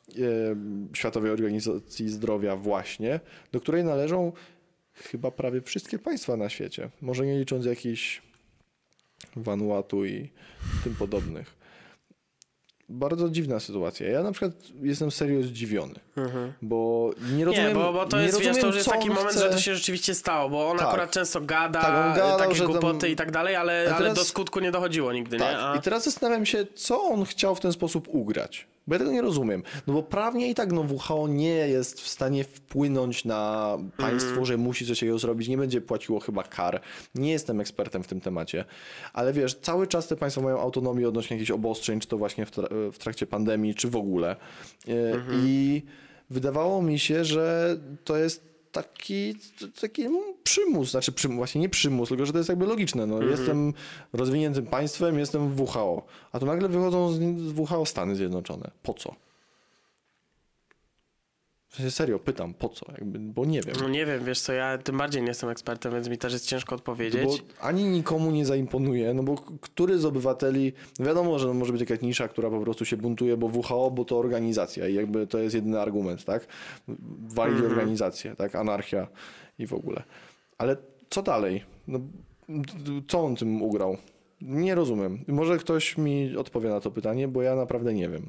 e, 0.09 0.17
Światowej 0.93 1.31
Organizacji 1.31 2.09
Zdrowia 2.09 2.57
właśnie, 2.57 3.21
do 3.53 3.61
której 3.61 3.85
należą 3.85 4.33
chyba 4.95 5.31
prawie 5.31 5.61
wszystkie 5.63 5.99
państwa 5.99 6.37
na 6.37 6.49
świecie, 6.49 6.91
może 7.01 7.27
nie 7.27 7.39
licząc 7.39 7.67
jakichś 7.67 8.23
Vanuatu 9.37 10.05
i 10.05 10.31
tym 10.85 10.95
podobnych. 10.95 11.65
Bardzo 12.89 13.29
dziwna 13.31 13.61
sytuacja. 13.61 14.09
Ja 14.09 14.23
na 14.23 14.33
przykład 14.33 14.53
jestem 14.83 15.11
serio 15.11 15.43
zdziwiony, 15.43 15.95
Mhm. 16.17 16.53
bo 16.63 17.11
nie 17.37 17.45
rozumiem. 17.45 17.69
Nie, 17.69 17.75
bo, 17.75 17.93
bo 17.93 18.07
to 18.07 18.17
nie 18.19 18.25
jest, 18.25 18.39
wiesz, 18.39 18.47
rozumiem, 18.49 18.61
to 18.61 18.67
już 18.67 18.77
jest 18.77 18.89
taki 18.89 19.09
moment, 19.09 19.29
chce... 19.31 19.39
że 19.41 19.51
to 19.51 19.59
się 19.61 19.75
rzeczywiście 19.75 20.15
stało, 20.15 20.51
bo 20.51 20.71
on 20.71 20.79
Tak. 20.79 20.89
akurat 20.89 21.11
często 21.11 21.41
gada, 21.41 21.81
Tak, 21.83 22.17
gadał, 22.17 22.39
takie 22.39 22.55
że 22.55 22.63
tam- 22.63 22.73
głupoty 22.73 23.09
i 23.11 23.17
tak 23.17 23.31
dalej, 23.31 23.57
ale, 23.57 23.87
A 23.91 23.95
ale 23.97 23.99
teraz- 24.05 24.19
do 24.19 24.25
skutku 24.25 24.61
nie 24.61 24.71
dochodziło 24.71 25.13
nigdy, 25.13 25.37
Tak. 25.39 25.51
nie? 25.53 25.59
A... 25.59 25.77
I 25.77 25.81
teraz 25.81 26.05
zastanawiam 26.05 26.47
się, 26.47 26.67
co 26.75 27.03
on 27.03 27.25
chciał 27.25 27.55
w 27.55 27.61
ten 27.61 27.73
sposób 27.73 28.09
ugrać. 28.09 28.67
Bo 28.87 28.95
ja 28.95 28.99
tego 28.99 29.13
nie 29.13 29.23
rozumiem. 29.23 29.63
No 29.87 29.95
bo 29.95 30.03
prawnie 30.03 30.51
i 30.51 30.55
tak 30.55 30.73
no, 30.73 30.81
WHO 30.83 31.29
nie 31.29 31.49
jest 31.69 32.01
w 32.01 32.09
stanie 32.09 32.45
wpłynąć 32.45 33.25
na 33.25 33.77
państwo, 33.97 34.29
Mhm. 34.29 34.47
że 34.47 34.57
musi 34.57 34.87
coś 34.87 35.01
takiego 35.01 35.19
zrobić. 35.19 35.49
Nie 35.49 35.59
będzie 35.59 35.81
płaciło 35.81 36.21
chyba 36.21 36.43
kar. 36.43 36.81
Nie 37.15 37.31
jestem 37.33 37.61
ekspertem 37.61 38.03
w 38.03 38.07
tym 38.07 38.21
temacie. 38.21 38.65
Ale 39.13 39.33
wiesz, 39.33 39.55
cały 39.55 39.87
czas 39.87 40.09
te 40.09 40.17
państwa 40.17 40.43
mają 40.43 40.61
autonomię 40.61 41.09
odnośnie 41.09 41.37
jakichś 41.37 41.51
obostrzeń, 41.51 42.01
czy 42.01 42.09
to 42.09 42.19
właśnie 42.19 42.47
w, 42.47 42.51
tra- 42.51 42.93
w 42.93 42.99
trakcie 42.99 43.27
pandemii, 43.27 43.75
czy 43.75 43.89
w 43.91 43.97
ogóle. 43.97 44.37
E, 44.89 45.15
Mhm. 45.15 45.41
I 45.47 45.83
wydawało 46.31 46.83
mi 46.83 46.99
się, 46.99 47.25
że 47.25 47.77
to 48.05 48.17
jest 48.17 48.54
taki, 48.75 49.35
taki 49.81 50.07
przymus, 50.45 50.91
znaczy 50.91 51.13
przymus, 51.13 51.37
właśnie 51.37 51.61
nie 51.61 51.69
przymus, 51.69 52.09
tylko 52.09 52.27
że 52.27 52.33
to 52.33 52.39
jest 52.39 52.49
jakby 52.49 52.67
logiczne. 52.67 53.07
No, 53.07 53.23
Jestem 53.23 53.73
rozwiniętym 54.13 54.67
państwem, 54.67 55.19
jestem 55.19 55.51
w 55.51 55.61
WHO, 55.61 56.07
a 56.33 56.39
tu 56.41 56.47
nagle 56.47 56.69
wychodzą 56.69 57.13
z 57.13 57.59
WHO 57.59 57.87
Stany 57.87 58.17
Zjednoczone. 58.17 58.71
Po 58.83 58.95
co? 58.95 59.15
W 61.75 61.77
sensie 61.77 61.91
serio, 61.91 62.19
pytam, 62.19 62.55
po 62.55 62.69
co? 62.69 62.87
Jakby, 62.93 63.19
bo 63.19 63.45
nie 63.45 63.61
wiem. 63.61 63.75
No 63.81 63.89
nie 63.89 64.07
wiem, 64.07 64.25
wiesz 64.25 64.41
co, 64.41 64.53
ja 64.53 64.79
tym 64.79 64.99
bardziej 64.99 65.23
nie 65.23 65.29
jestem 65.29 65.51
ekspertem, 65.51 65.93
więc 65.95 66.09
mi 66.09 66.19
też 66.19 66.33
jest 66.33 66.47
ciężko 66.47 66.75
odpowiedzieć. 66.75 67.25
Bo 67.25 67.65
ani 67.67 67.85
nikomu 67.85 68.31
nie 68.31 68.47
zaimponuje, 68.47 69.15
no 69.15 69.23
bo 69.23 69.35
który 69.61 69.99
z 69.99 70.05
obywateli, 70.05 70.73
wiadomo, 71.01 71.39
że 71.39 71.55
może 71.55 71.73
być 71.73 71.81
jakaś 71.81 72.01
nisza, 72.01 72.29
która 72.29 72.51
po 72.51 72.61
prostu 72.61 72.85
się 72.85 72.97
buntuje, 72.97 73.37
bo 73.37 73.47
WHO, 73.47 73.91
bo 73.91 74.05
to 74.05 74.19
organizacja 74.19 74.89
i 74.89 74.95
jakby 74.95 75.27
to 75.27 75.39
jest 75.39 75.55
jedyny 75.55 75.81
argument, 75.81 76.25
tak? 76.25 76.47
Walić 77.29 77.55
Mhm. 77.57 77.73
organizację, 77.73 78.37
tak? 78.37 78.55
Anarchia 78.55 79.09
i 79.59 79.67
w 79.67 79.73
ogóle. 79.73 80.03
Ale 80.59 80.77
co 81.11 81.23
dalej? 81.23 81.65
No, 81.89 82.01
co 83.09 83.21
on 83.25 83.37
tym 83.37 83.63
ugrał? 83.63 83.97
Nie 84.41 84.75
rozumiem. 84.75 85.25
Może 85.29 85.59
ktoś 85.59 85.99
mi 85.99 86.37
odpowie 86.37 86.69
na 86.69 86.81
to 86.81 86.91
pytanie, 86.91 87.29
bo 87.29 87.43
ja 87.43 87.55
naprawdę 87.55 87.95
nie 87.95 88.09
wiem. 88.09 88.29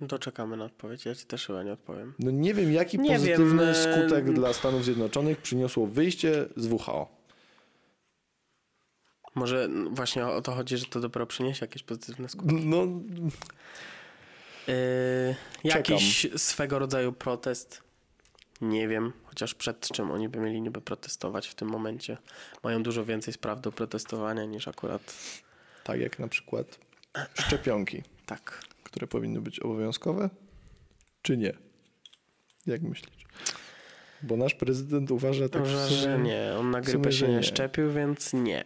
No 0.00 0.06
to 0.06 0.18
czekamy 0.18 0.56
na 0.56 0.64
odpowiedź, 0.64 1.04
ja 1.04 1.14
ci 1.14 1.26
też 1.26 1.46
chyba 1.46 1.62
nie 1.62 1.72
odpowiem. 1.72 2.14
No 2.18 2.30
nie 2.30 2.54
wiem, 2.54 2.72
jaki 2.72 2.98
Nie 2.98 3.12
pozytywny 3.14 3.64
wiem, 3.64 3.74
skutek 3.74 4.32
dla 4.32 4.52
Stanów 4.52 4.84
Zjednoczonych 4.84 5.38
przyniosło 5.38 5.86
wyjście 5.86 6.46
z 6.56 6.66
WHO. 6.66 7.18
Może 9.34 9.68
właśnie 9.90 10.26
o 10.26 10.42
to 10.42 10.52
chodzi, 10.52 10.76
że 10.78 10.86
to 10.86 11.00
dopiero 11.00 11.26
przyniesie 11.26 11.64
jakieś 11.64 11.82
pozytywne 11.82 12.28
skutki. 12.28 12.54
No, 12.64 12.86
Yy, 14.68 15.34
jakiś 15.64 16.26
swego 16.36 16.78
rodzaju 16.78 17.12
protest. 17.12 17.82
Nie 18.60 18.88
wiem, 18.88 19.12
chociaż 19.24 19.54
przed 19.54 19.88
czym 19.88 20.10
oni 20.10 20.28
by 20.28 20.40
mieli 20.40 20.60
niby 20.60 20.80
protestować 20.80 21.48
w 21.48 21.54
tym 21.54 21.68
momencie. 21.68 22.16
Mają 22.62 22.82
dużo 22.82 23.04
więcej 23.04 23.34
spraw 23.34 23.60
do 23.60 23.72
protestowania 23.72 24.44
niż 24.44 24.68
akurat 24.68 25.14
tak 25.84 26.00
jak 26.00 26.18
na 26.18 26.28
przykład 26.28 26.78
szczepionki. 27.34 28.02
tak. 28.26 28.60
Które 28.98 29.08
powinny 29.08 29.40
być 29.40 29.60
obowiązkowe, 29.60 30.30
czy 31.22 31.36
nie? 31.36 31.52
Jak 32.66 32.82
myślisz? 32.82 33.24
Bo 34.22 34.36
nasz 34.36 34.54
prezydent 34.54 35.10
uważa 35.10 35.48
tak 35.48 35.62
w 35.62 35.64
Uważam, 35.64 35.88
sumie- 35.88 36.00
że 36.00 36.18
nie. 36.18 36.52
On 36.58 36.70
na 36.70 36.80
grypę 36.80 37.12
się 37.12 37.28
nie 37.28 37.34
nie. 37.34 37.42
szczepił, 37.42 37.92
więc 37.92 38.32
nie. 38.32 38.64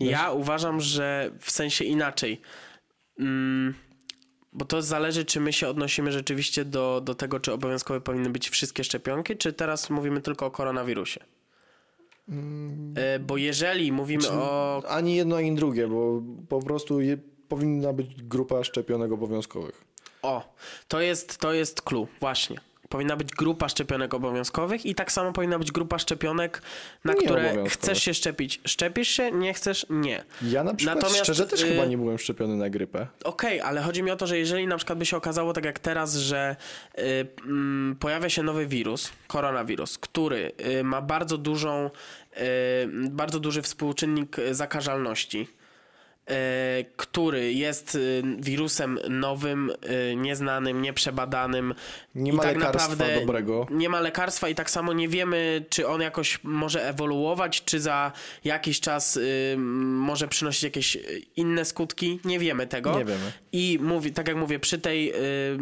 Ja 0.00 0.30
uważam, 0.30 0.80
że 0.80 1.30
w 1.40 1.50
sensie 1.50 1.84
inaczej. 1.84 2.40
Mm, 3.18 3.74
bo 4.52 4.64
to 4.64 4.82
zależy, 4.82 5.24
czy 5.24 5.40
my 5.40 5.52
się 5.52 5.68
odnosimy 5.68 6.12
rzeczywiście 6.12 6.64
do, 6.64 7.00
do 7.00 7.14
tego, 7.14 7.40
czy 7.40 7.52
obowiązkowe 7.52 8.00
powinny 8.00 8.30
być 8.30 8.50
wszystkie 8.50 8.84
szczepionki, 8.84 9.36
czy 9.36 9.52
teraz 9.52 9.90
mówimy 9.90 10.20
tylko 10.20 10.46
o 10.46 10.50
koronawirusie. 10.50 11.20
E, 12.96 13.18
Bo 13.18 13.36
jeżeli 13.36 13.92
mówimy 13.92 14.30
o 14.30 14.82
Ani 14.88 15.16
jedno, 15.16 15.36
ani 15.36 15.54
drugie, 15.54 15.88
bo 15.88 16.22
po 16.48 16.62
prostu 16.62 17.00
je, 17.00 17.18
powinna 17.50 17.92
być 17.92 18.22
grupa 18.22 18.64
szczepionek 18.64 19.12
obowiązkowych. 19.12 19.84
O, 20.22 20.54
to 20.88 21.00
jest, 21.00 21.38
to 21.38 21.52
jest 21.52 21.82
clue, 21.82 22.06
właśnie. 22.20 22.60
Powinna 22.88 23.16
być 23.16 23.30
grupa 23.30 23.68
szczepionek 23.68 24.14
obowiązkowych 24.14 24.86
i 24.86 24.94
tak 24.94 25.12
samo 25.12 25.32
powinna 25.32 25.58
być 25.58 25.72
grupa 25.72 25.98
szczepionek, 25.98 26.62
na 27.04 27.12
Nie 27.12 27.22
które 27.22 27.64
chcesz 27.68 28.02
się 28.02 28.14
szczepić. 28.14 28.60
Szczepisz 28.64 29.08
się, 29.08 29.32
nie 29.32 29.54
chcesz, 29.54 29.86
nie. 29.90 30.24
Ja 30.42 30.64
na 30.64 30.74
przykład 30.74 30.96
Natomiast, 30.96 31.24
szczerze 31.24 31.46
też 31.46 31.62
y- 31.62 31.66
chyba 31.68 31.84
nie 31.84 31.98
byłem 31.98 32.18
szczepiony 32.18 32.56
na 32.56 32.70
grypę. 32.70 33.06
Okej, 33.24 33.60
ale 33.60 33.80
chodzi 33.82 34.02
mi 34.02 34.10
o 34.10 34.16
to, 34.16 34.26
że 34.26 34.38
jeżeli 34.38 34.66
na 34.66 34.76
przykład 34.76 34.98
by 34.98 35.06
się 35.06 35.16
okazało, 35.16 35.52
tak 35.52 35.64
jak 35.64 35.78
teraz, 35.78 36.14
że 36.14 36.56
y, 36.98 37.02
mm, 37.44 37.96
pojawia 38.00 38.28
się 38.28 38.42
nowy 38.42 38.66
wirus, 38.66 39.12
koronawirus, 39.26 39.98
który 39.98 40.52
y, 40.80 40.84
ma 40.84 41.02
bardzo 41.02 41.38
dużą, 41.38 41.90
y, 42.36 42.40
bardzo 43.10 43.40
duży 43.40 43.62
współczynnik 43.62 44.36
zakażalności, 44.50 45.48
który 46.96 47.52
jest 47.52 47.94
y, 47.94 48.22
wirusem 48.38 48.98
nowym, 49.08 49.70
y, 50.10 50.16
nieznanym, 50.16 50.82
nieprzebadanym. 50.82 51.74
Nie 52.14 52.32
ma 52.32 52.42
tak 52.42 52.56
lekarstwa 52.56 53.04
dobrego. 53.20 53.66
Nie 53.70 53.88
ma 53.88 54.00
lekarstwa 54.00 54.48
i 54.48 54.54
tak 54.54 54.70
samo 54.70 54.92
nie 54.92 55.08
wiemy, 55.08 55.64
czy 55.68 55.88
on 55.88 56.00
jakoś 56.00 56.38
może 56.42 56.88
ewoluować, 56.88 57.64
czy 57.64 57.80
za 57.80 58.12
jakiś 58.44 58.80
czas 58.80 59.18
może 59.86 60.28
przynosić 60.28 60.62
jakieś 60.62 60.98
inne 61.36 61.64
skutki. 61.64 62.20
Nie 62.24 62.38
wiemy 62.38 62.66
tego. 62.66 62.98
Nie 62.98 63.04
wiemy. 63.04 63.32
I 63.52 63.78
mówi, 63.82 64.12
tak 64.12 64.28
jak 64.28 64.36
mówię, 64.36 64.58
przy, 64.58 64.78
tej, 64.78 65.12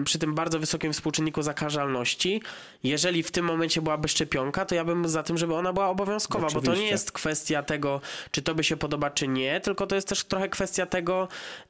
przy 0.04 0.18
tym 0.18 0.34
bardzo 0.34 0.58
wysokim 0.58 0.92
współczynniku 0.92 1.42
zakażalności, 1.42 2.42
jeżeli 2.82 3.22
w 3.22 3.30
tym 3.30 3.44
momencie 3.44 3.82
byłaby 3.82 4.08
szczepionka, 4.08 4.64
to 4.64 4.74
ja 4.74 4.84
bym 4.84 5.08
za 5.08 5.22
tym, 5.22 5.38
żeby 5.38 5.54
ona 5.54 5.72
była 5.72 5.88
obowiązkowa, 5.88 6.46
bo 6.46 6.52
to 6.52 6.60
nie 6.60 6.60
Oczywiście. 6.60 6.90
jest 6.90 7.12
kwestia 7.12 7.62
tego, 7.62 8.00
czy 8.30 8.42
to 8.42 8.54
by 8.54 8.64
się 8.64 8.76
podoba, 8.76 9.10
czy 9.10 9.28
nie, 9.28 9.60
tylko 9.60 9.86
to 9.86 9.94
jest 9.94 10.08
też 10.08 10.24
trochę 10.24 10.48
kwestia 10.48 10.57
tego, 10.66 11.28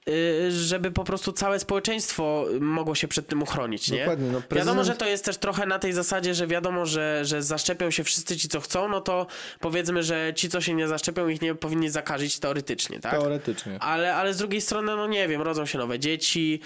y, 0.08 0.50
żeby 0.50 0.90
po 0.90 1.04
prostu 1.04 1.32
całe 1.32 1.58
społeczeństwo 1.58 2.46
mogło 2.60 2.94
się 2.94 3.08
przed 3.08 3.26
tym 3.28 3.42
uchronić, 3.42 3.90
nie? 3.90 3.98
Dokładnie, 3.98 4.30
no 4.32 4.38
prezydent- 4.40 4.54
Wiadomo, 4.58 4.84
że 4.84 4.94
to 4.94 5.06
jest 5.06 5.24
też 5.24 5.36
trochę 5.36 5.66
na 5.66 5.78
tej 5.78 5.92
zasadzie, 5.92 6.34
że 6.34 6.46
wiadomo, 6.46 6.86
że, 6.86 7.20
że 7.24 7.42
zaszczepią 7.42 7.90
się 7.90 8.04
wszyscy 8.04 8.36
ci, 8.36 8.48
co 8.48 8.60
chcą, 8.60 8.88
no 8.88 9.00
to 9.00 9.26
powiedzmy, 9.60 10.02
że 10.02 10.32
ci, 10.36 10.48
co 10.48 10.60
się 10.60 10.74
nie 10.74 10.88
zaszczepią, 10.88 11.28
ich 11.28 11.42
nie 11.42 11.54
powinni 11.54 11.90
zakazić 11.90 12.38
teoretycznie, 12.38 13.00
tak? 13.00 13.12
Teoretycznie. 13.12 13.78
Ale, 13.80 14.14
ale 14.14 14.34
z 14.34 14.36
drugiej 14.36 14.60
strony, 14.60 14.96
no 14.96 15.06
nie 15.06 15.28
wiem, 15.28 15.42
rodzą 15.42 15.66
się 15.66 15.78
nowe 15.78 15.98
dzieci. 15.98 16.60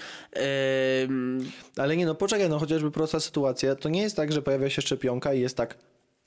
ym, 1.03 1.51
Ale 1.77 1.97
nie 1.97 2.05
no, 2.05 2.15
poczekaj, 2.15 2.49
no 2.49 2.59
chociażby 2.59 2.91
prosta 2.91 3.19
sytuacja, 3.19 3.75
to 3.75 3.89
nie 3.89 4.01
jest 4.01 4.15
tak, 4.15 4.31
że 4.31 4.41
pojawia 4.41 4.69
się 4.69 4.81
szczepionka 4.81 5.33
i 5.33 5.41
jest 5.41 5.57
tak 5.57 5.75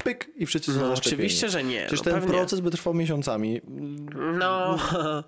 pyk 0.06 0.30
i 0.36 0.46
wszyscy 0.46 0.72
są 0.72 0.80
no, 0.80 0.88
zaszczepieni. 0.88 1.14
oczywiście, 1.14 1.48
że 1.48 1.64
nie. 1.64 1.80
Przecież 1.80 1.98
no, 1.98 2.04
ten 2.12 2.14
pewnie. 2.20 2.36
proces 2.36 2.60
by 2.60 2.70
trwał 2.70 2.94
miesiącami. 2.94 3.60
No, 4.38 4.78
No, 4.80 5.22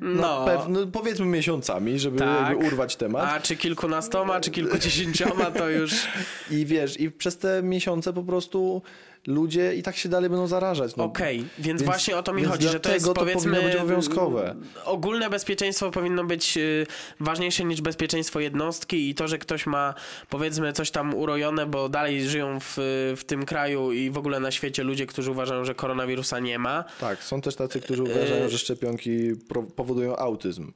no. 0.00 0.44
pewno, 0.44 0.86
powiedzmy 0.86 1.26
miesiącami, 1.26 1.98
żeby 1.98 2.18
Tak. 2.18 2.58
urwać 2.58 2.96
temat. 2.96 3.28
A 3.32 3.40
czy 3.40 3.56
kilkunastoma, 3.56 4.40
czy 4.40 4.50
kilkudziesięcioma, 4.50 5.50
to 5.50 5.70
już. 5.70 5.92
I 6.50 6.66
wiesz, 6.66 7.00
i 7.00 7.10
przez 7.10 7.38
te 7.38 7.62
miesiące 7.62 8.12
po 8.12 8.22
prostu 8.22 8.82
ludzie 9.26 9.74
i 9.74 9.82
tak 9.82 9.96
się 9.96 10.08
dalej 10.08 10.30
będą 10.30 10.46
zarażać. 10.46 10.96
No. 10.96 11.04
Okej, 11.04 11.36
więc, 11.38 11.48
Więc- 11.58 11.82
właśnie 11.82 12.16
o 12.16 12.22
to 12.22 12.32
mi 12.32 12.44
chodzi, 12.44 12.68
że 12.68 12.80
to 12.80 12.94
jest 12.94 13.06
to 13.06 13.14
powiedzmy. 13.14 13.62
być 13.62 13.76
obowiązkowe. 13.76 14.54
Ogólne 14.84 15.30
bezpieczeństwo 15.30 15.90
powinno 15.90 16.24
być 16.24 16.56
y, 16.56 16.86
ważniejsze 17.20 17.64
niż 17.64 17.80
bezpieczeństwo 17.80 18.40
jednostki 18.40 19.10
i 19.10 19.14
to, 19.14 19.28
że 19.28 19.38
ktoś 19.38 19.66
ma 19.66 19.94
powiedzmy 20.28 20.72
coś 20.72 20.90
tam 20.90 21.14
urojone, 21.14 21.66
bo 21.66 21.88
dalej 21.88 22.28
żyją 22.28 22.60
w, 22.60 22.74
w 23.16 23.24
tym 23.26 23.44
kraju 23.44 23.92
i 23.92 24.10
w 24.10 24.18
ogóle 24.18 24.40
na 24.40 24.50
świecie 24.50 24.82
ludzie, 24.82 25.06
którzy 25.06 25.30
uważają, 25.30 25.64
że 25.64 25.74
koronawirusa 25.74 26.38
nie 26.40 26.58
ma. 26.58 26.84
Tak, 27.00 27.24
są 27.24 27.40
też 27.40 27.56
tacy, 27.56 27.80
którzy 27.80 28.02
uważają, 28.02 28.48
że 28.48 28.58
szczepionki 28.58 29.32
powodują 29.76 30.16
autyzm. 30.16 30.72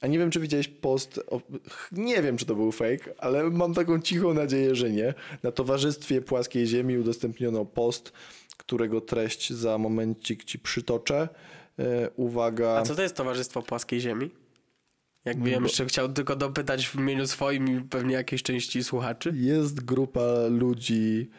A 0.00 0.06
nie 0.06 0.18
wiem, 0.18 0.30
czy 0.30 0.40
widziałeś 0.40 0.68
post, 0.68 1.20
o, 1.30 1.40
nie 1.92 2.22
wiem, 2.22 2.36
czy 2.36 2.46
to 2.46 2.54
był 2.54 2.72
fake, 2.72 3.14
ale 3.18 3.50
mam 3.50 3.74
taką 3.74 4.00
cichą 4.00 4.34
nadzieję, 4.34 4.74
że 4.74 4.90
nie. 4.90 5.14
Na 5.42 5.52
Towarzystwie 5.52 6.20
Płaskiej 6.20 6.66
Ziemi 6.66 6.98
udostępniono 6.98 7.64
post, 7.64 8.12
którego 8.56 9.00
treść 9.00 9.52
za 9.52 9.78
momencik 9.78 10.44
ci 10.44 10.58
przytoczę. 10.58 11.28
E, 11.78 12.10
uwaga. 12.16 12.68
A 12.70 12.82
co 12.82 12.94
to 12.94 13.02
jest 13.02 13.16
Towarzystwo 13.16 13.62
Płaskiej 13.62 14.00
Ziemi? 14.00 14.30
Jakby 15.24 15.50
ja 15.50 15.58
jeszcze 15.60 15.86
chciał 15.86 16.08
tylko 16.08 16.36
dopytać 16.36 16.86
w 16.88 16.94
imieniu 16.94 17.26
swoim 17.26 17.78
i 17.78 17.80
pewnie 17.80 18.14
jakiejś 18.14 18.42
części 18.42 18.84
słuchaczy. 18.84 19.32
Jest 19.34 19.84
grupa 19.84 20.20
ludzi. 20.50 21.30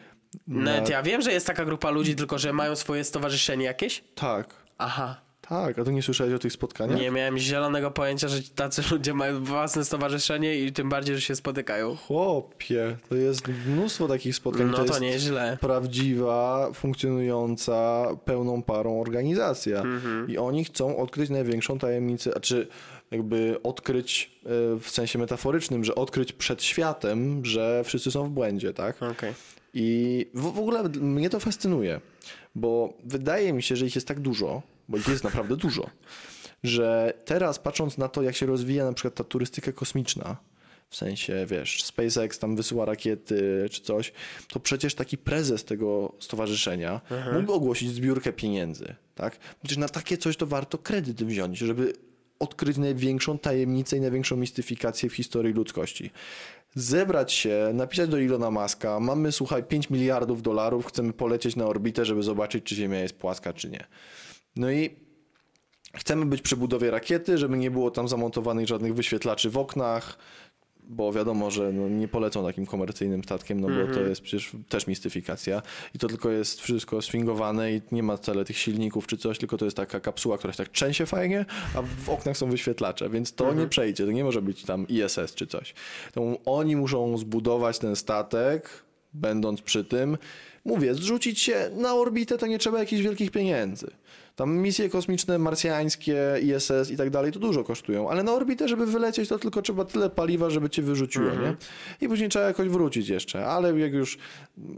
Na... 0.46 0.72
Nawet 0.72 0.88
ja 0.88 1.02
wiem, 1.02 1.22
że 1.22 1.32
jest 1.32 1.46
taka 1.46 1.64
grupa 1.64 1.90
ludzi, 1.90 2.16
tylko 2.16 2.38
że 2.38 2.52
mają 2.52 2.76
swoje 2.76 3.04
stowarzyszenie 3.04 3.64
jakieś? 3.64 4.04
Tak, 4.14 4.54
Aha. 4.78 5.20
Tak. 5.50 5.78
A 5.78 5.84
to 5.84 5.90
nie 5.90 6.02
słyszałeś 6.02 6.34
o 6.34 6.38
tych 6.38 6.52
spotkaniach? 6.52 7.00
Nie 7.00 7.10
miałem 7.10 7.38
zielonego 7.38 7.90
pojęcia, 7.90 8.28
że 8.28 8.42
tacy 8.54 8.82
ludzie 8.90 9.14
mają 9.14 9.44
własne 9.44 9.84
stowarzyszenie 9.84 10.56
i 10.56 10.72
tym 10.72 10.88
bardziej, 10.88 11.14
że 11.14 11.20
się 11.20 11.36
spotykają. 11.36 11.96
Chłopie, 11.96 12.96
to 13.08 13.16
jest 13.16 13.48
mnóstwo 13.66 14.08
takich 14.08 14.36
spotkań. 14.36 14.66
No 14.66 14.76
to 14.76 14.84
jest 14.84 15.00
nieźle. 15.00 15.58
prawdziwa, 15.60 16.70
funkcjonująca 16.74 18.06
pełną 18.24 18.62
parą 18.62 19.00
organizacja. 19.00 19.80
Mhm. 19.80 20.30
I 20.30 20.38
oni 20.38 20.64
chcą 20.64 20.96
odkryć 20.96 21.30
największą 21.30 21.78
tajemnicę, 21.78 22.30
a 22.36 22.40
czy 22.40 22.68
jakby 23.10 23.56
odkryć 23.62 24.30
e, 24.44 24.48
w 24.80 24.90
sensie 24.90 25.18
metaforycznym, 25.18 25.84
że 25.84 25.94
odkryć 25.94 26.32
przed 26.32 26.62
światem, 26.62 27.44
że 27.44 27.82
wszyscy 27.84 28.10
są 28.10 28.24
w 28.24 28.30
błędzie, 28.30 28.72
tak? 28.72 29.02
Okej. 29.02 29.34
I 29.74 30.26
w, 30.34 30.42
w 30.42 30.58
ogóle 30.58 30.82
mnie 30.88 31.30
to 31.30 31.40
fascynuje, 31.40 32.00
bo 32.54 32.92
wydaje 33.04 33.52
mi 33.52 33.62
się, 33.62 33.76
że 33.76 33.86
ich 33.86 33.94
jest 33.94 34.08
tak 34.08 34.20
dużo, 34.20 34.62
bo 34.90 34.98
ich 34.98 35.08
jest 35.08 35.24
naprawdę 35.24 35.56
dużo, 35.56 35.90
że 36.62 37.12
teraz 37.24 37.58
patrząc 37.58 37.98
na 37.98 38.08
to, 38.08 38.22
jak 38.22 38.36
się 38.36 38.46
rozwija 38.46 38.84
na 38.84 38.92
przykład 38.92 39.14
ta 39.14 39.24
turystyka 39.24 39.72
kosmiczna, 39.72 40.36
w 40.88 40.96
sensie, 40.96 41.46
wiesz, 41.46 41.84
SpaceX 41.84 42.38
tam 42.38 42.56
wysyła 42.56 42.84
rakiety 42.84 43.68
czy 43.70 43.80
coś, 43.80 44.12
to 44.48 44.60
przecież 44.60 44.94
taki 44.94 45.18
prezes 45.18 45.64
tego 45.64 46.12
stowarzyszenia 46.20 47.00
mógłby 47.32 47.52
ogłosić 47.52 47.90
zbiórkę 47.90 48.32
pieniędzy, 48.32 48.94
tak? 49.14 49.38
Przecież 49.62 49.78
na 49.78 49.88
takie 49.88 50.18
coś 50.18 50.36
to 50.36 50.46
warto 50.46 50.78
kredyt 50.78 51.24
wziąć, 51.24 51.58
żeby 51.58 51.92
odkryć 52.38 52.76
największą 52.76 53.38
tajemnicę 53.38 53.96
i 53.96 54.00
największą 54.00 54.36
mistyfikację 54.36 55.10
w 55.10 55.14
historii 55.14 55.54
ludzkości. 55.54 56.10
Zebrać 56.74 57.32
się, 57.32 57.70
napisać 57.74 58.10
do 58.10 58.18
Ilona 58.18 58.50
Maska, 58.50 59.00
mamy, 59.00 59.32
słuchaj, 59.32 59.64
5 59.64 59.90
miliardów 59.90 60.42
dolarów, 60.42 60.86
chcemy 60.86 61.12
polecieć 61.12 61.56
na 61.56 61.66
orbitę, 61.66 62.04
żeby 62.04 62.22
zobaczyć, 62.22 62.64
czy 62.64 62.74
Ziemia 62.74 63.00
jest 63.00 63.14
płaska, 63.14 63.52
czy 63.52 63.70
nie. 63.70 63.84
No 64.56 64.70
i 64.70 64.90
chcemy 65.96 66.26
być 66.26 66.42
przy 66.42 66.56
budowie 66.56 66.90
rakiety, 66.90 67.38
żeby 67.38 67.58
nie 67.58 67.70
było 67.70 67.90
tam 67.90 68.08
zamontowanych 68.08 68.68
żadnych 68.68 68.94
wyświetlaczy 68.94 69.50
w 69.50 69.58
oknach, 69.58 70.18
bo 70.90 71.12
wiadomo, 71.12 71.50
że 71.50 71.72
no 71.72 71.88
nie 71.88 72.08
polecą 72.08 72.44
takim 72.44 72.66
komercyjnym 72.66 73.24
statkiem, 73.24 73.60
no 73.60 73.68
bo 73.68 73.94
to 73.94 74.00
jest 74.00 74.20
przecież 74.20 74.52
też 74.68 74.86
mistyfikacja 74.86 75.62
i 75.94 75.98
to 75.98 76.08
tylko 76.08 76.30
jest 76.30 76.60
wszystko 76.60 77.02
swingowane 77.02 77.72
i 77.72 77.82
nie 77.92 78.02
ma 78.02 78.16
wcale 78.16 78.44
tych 78.44 78.58
silników 78.58 79.06
czy 79.06 79.16
coś, 79.16 79.38
tylko 79.38 79.56
to 79.56 79.64
jest 79.64 79.76
taka 79.76 80.00
kapsuła, 80.00 80.38
która 80.38 80.52
się 80.52 80.56
tak 80.56 80.68
trzęsie 80.68 81.06
fajnie, 81.06 81.44
a 81.74 81.82
w 81.82 82.08
oknach 82.08 82.36
są 82.36 82.50
wyświetlacze, 82.50 83.10
więc 83.10 83.34
to 83.34 83.54
nie 83.54 83.66
przejdzie, 83.66 84.06
to 84.06 84.12
nie 84.12 84.24
może 84.24 84.42
być 84.42 84.64
tam 84.64 84.88
ISS 84.88 85.34
czy 85.34 85.46
coś. 85.46 85.74
To 86.12 86.36
oni 86.44 86.76
muszą 86.76 87.18
zbudować 87.18 87.78
ten 87.78 87.96
statek, 87.96 88.70
będąc 89.12 89.62
przy 89.62 89.84
tym, 89.84 90.18
mówię, 90.64 90.94
zrzucić 90.94 91.40
się 91.40 91.70
na 91.76 91.94
orbitę 91.94 92.38
to 92.38 92.46
nie 92.46 92.58
trzeba 92.58 92.78
jakichś 92.78 93.02
wielkich 93.02 93.30
pieniędzy. 93.30 93.90
Tam 94.40 94.56
misje 94.56 94.88
kosmiczne, 94.88 95.38
marsjańskie, 95.38 96.16
ISS 96.42 96.90
i 96.90 96.96
tak 96.96 97.10
dalej, 97.10 97.32
to 97.32 97.38
dużo 97.38 97.64
kosztują, 97.64 98.10
ale 98.10 98.22
na 98.22 98.32
orbitę, 98.32 98.68
żeby 98.68 98.86
wylecieć, 98.86 99.28
to 99.28 99.38
tylko 99.38 99.62
trzeba 99.62 99.84
tyle 99.84 100.10
paliwa, 100.10 100.50
żeby 100.50 100.70
cię 100.70 100.82
wyrzuciło, 100.82 101.30
nie? 101.30 101.56
I 102.00 102.08
później 102.08 102.28
trzeba 102.28 102.44
jakoś 102.44 102.68
wrócić 102.68 103.08
jeszcze, 103.08 103.46
ale 103.46 103.78
jak 103.78 103.92
już 103.92 104.18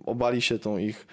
obali 0.06 0.42
się 0.42 0.58
tą 0.58 0.78
ich 0.78 1.06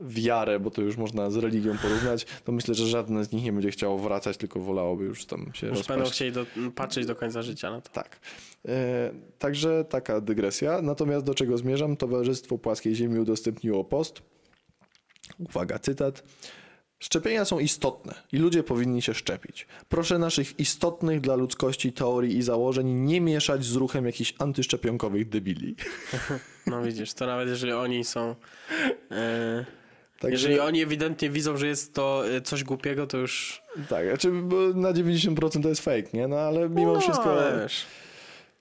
wiarę, 0.00 0.60
bo 0.60 0.70
to 0.70 0.82
już 0.82 0.96
można 0.96 1.30
z 1.30 1.36
religią 1.36 1.78
porównać, 1.78 2.26
to 2.44 2.52
myślę, 2.52 2.74
że 2.74 2.86
żadne 2.86 3.24
z 3.24 3.32
nich 3.32 3.44
nie 3.44 3.52
będzie 3.52 3.70
chciało 3.70 3.98
wracać, 3.98 4.36
tylko 4.36 4.60
wolałoby 4.60 5.04
już 5.04 5.26
tam 5.26 5.50
się 5.54 5.66
Już 5.66 5.76
rozpaść. 5.78 5.98
będą 5.98 6.10
chcieli 6.10 6.32
do, 6.32 6.46
patrzeć 6.74 7.06
do 7.06 7.16
końca 7.16 7.42
życia 7.42 7.70
na 7.70 7.80
to. 7.80 7.90
Tak. 7.90 8.20
E, 8.68 9.10
także 9.38 9.84
taka 9.84 10.20
dygresja. 10.20 10.82
Natomiast 10.82 11.26
do 11.26 11.34
czego 11.34 11.58
zmierzam? 11.58 11.96
Towarzystwo 11.96 12.58
Płaskiej 12.58 12.94
Ziemi 12.94 13.18
udostępniło 13.18 13.84
post. 13.84 14.22
Uwaga, 15.38 15.78
cytat. 15.78 16.22
Szczepienia 17.02 17.44
są 17.44 17.58
istotne 17.58 18.14
i 18.32 18.36
ludzie 18.36 18.62
powinni 18.62 19.02
się 19.02 19.14
szczepić. 19.14 19.66
Proszę 19.88 20.18
naszych 20.18 20.60
istotnych 20.60 21.20
dla 21.20 21.34
ludzkości 21.34 21.92
teorii 21.92 22.36
i 22.36 22.42
założeń 22.42 22.88
nie 22.88 23.20
mieszać 23.20 23.64
z 23.64 23.76
ruchem 23.76 24.06
jakichś 24.06 24.34
antyszczepionkowych 24.38 25.28
debili. 25.28 25.74
No 26.66 26.82
widzisz, 26.82 27.12
to 27.14 27.26
nawet 27.26 27.48
jeżeli 27.48 27.72
oni 27.72 28.04
są... 28.04 28.34
e, 29.10 29.64
Także, 30.18 30.36
Jeżeli 30.36 30.60
oni 30.60 30.82
ewidentnie 30.82 31.30
widzą, 31.30 31.56
że 31.56 31.66
jest 31.66 31.94
to 31.94 32.28
e, 32.28 32.40
coś 32.40 32.64
głupiego, 32.64 33.06
to 33.06 33.18
już... 33.18 33.62
Tak, 33.88 34.06
znaczy 34.06 34.30
bo 34.30 34.56
na 34.56 34.92
90% 34.92 35.62
to 35.62 35.68
jest 35.68 35.84
fake, 35.84 36.08
nie? 36.12 36.28
No 36.28 36.36
ale 36.36 36.68
mimo 36.68 36.92
no, 36.92 37.00
wszystko... 37.00 37.36
wiesz. 37.62 37.86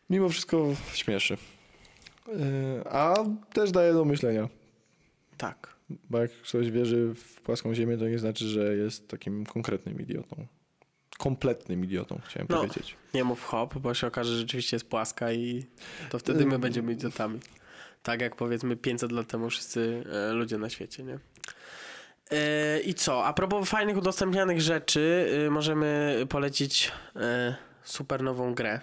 Mimo 0.09 0.29
wszystko 0.29 0.67
śmieszy. 0.93 1.37
E, 2.27 2.91
A 2.91 3.15
też 3.53 3.71
daje 3.71 3.93
do 3.93 4.05
myślenia. 4.05 4.49
Tak. 5.37 5.70
Bo 6.09 6.19
jak 6.19 6.31
ktoś 6.31 6.71
wierzy 6.71 7.13
w 7.15 7.41
płaską 7.41 7.73
ziemię, 7.75 7.97
to 7.97 8.07
nie 8.07 8.19
znaczy, 8.19 8.47
że 8.47 8.75
jest 8.75 9.07
takim 9.07 9.45
konkretnym 9.45 10.01
idiotą. 10.01 10.47
Kompletnym 11.17 11.83
idiotą, 11.83 12.19
chciałem 12.25 12.47
No. 12.49 12.57
powiedzieć. 12.57 12.95
Nie 13.13 13.23
mów 13.23 13.43
hop, 13.43 13.77
bo 13.77 13.93
się 13.93 14.07
okaże, 14.07 14.31
że 14.31 14.37
rzeczywiście 14.39 14.75
jest 14.75 14.89
płaska 14.89 15.31
i 15.33 15.65
to 16.09 16.19
wtedy 16.19 16.45
my 16.45 16.59
będziemy 16.59 16.91
idiotami. 16.93 17.39
Tak 18.03 18.21
jak 18.21 18.35
powiedzmy 18.35 18.75
500 18.75 19.11
lat 19.11 19.27
temu 19.27 19.49
wszyscy 19.49 20.03
e, 20.29 20.33
ludzie 20.33 20.57
na 20.57 20.69
świecie, 20.69 21.03
nie? 21.03 21.19
E, 22.31 22.79
I 22.79 22.93
co? 22.93 23.25
A 23.25 23.33
propos 23.33 23.69
fajnych 23.69 23.97
udostępnianych 23.97 24.61
rzeczy, 24.61 25.31
e, 25.47 25.49
możemy 25.49 26.19
polecić 26.29 26.91
e, 27.15 27.55
super 27.83 28.23
nową 28.23 28.53
grę, 28.53 28.79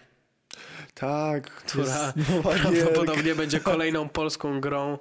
Tak, 0.94 1.50
która 1.50 2.12
prawdopodobnie 2.42 3.34
będzie 3.34 3.60
kolejną 3.60 4.08
polską 4.08 4.60
grą 4.60 4.98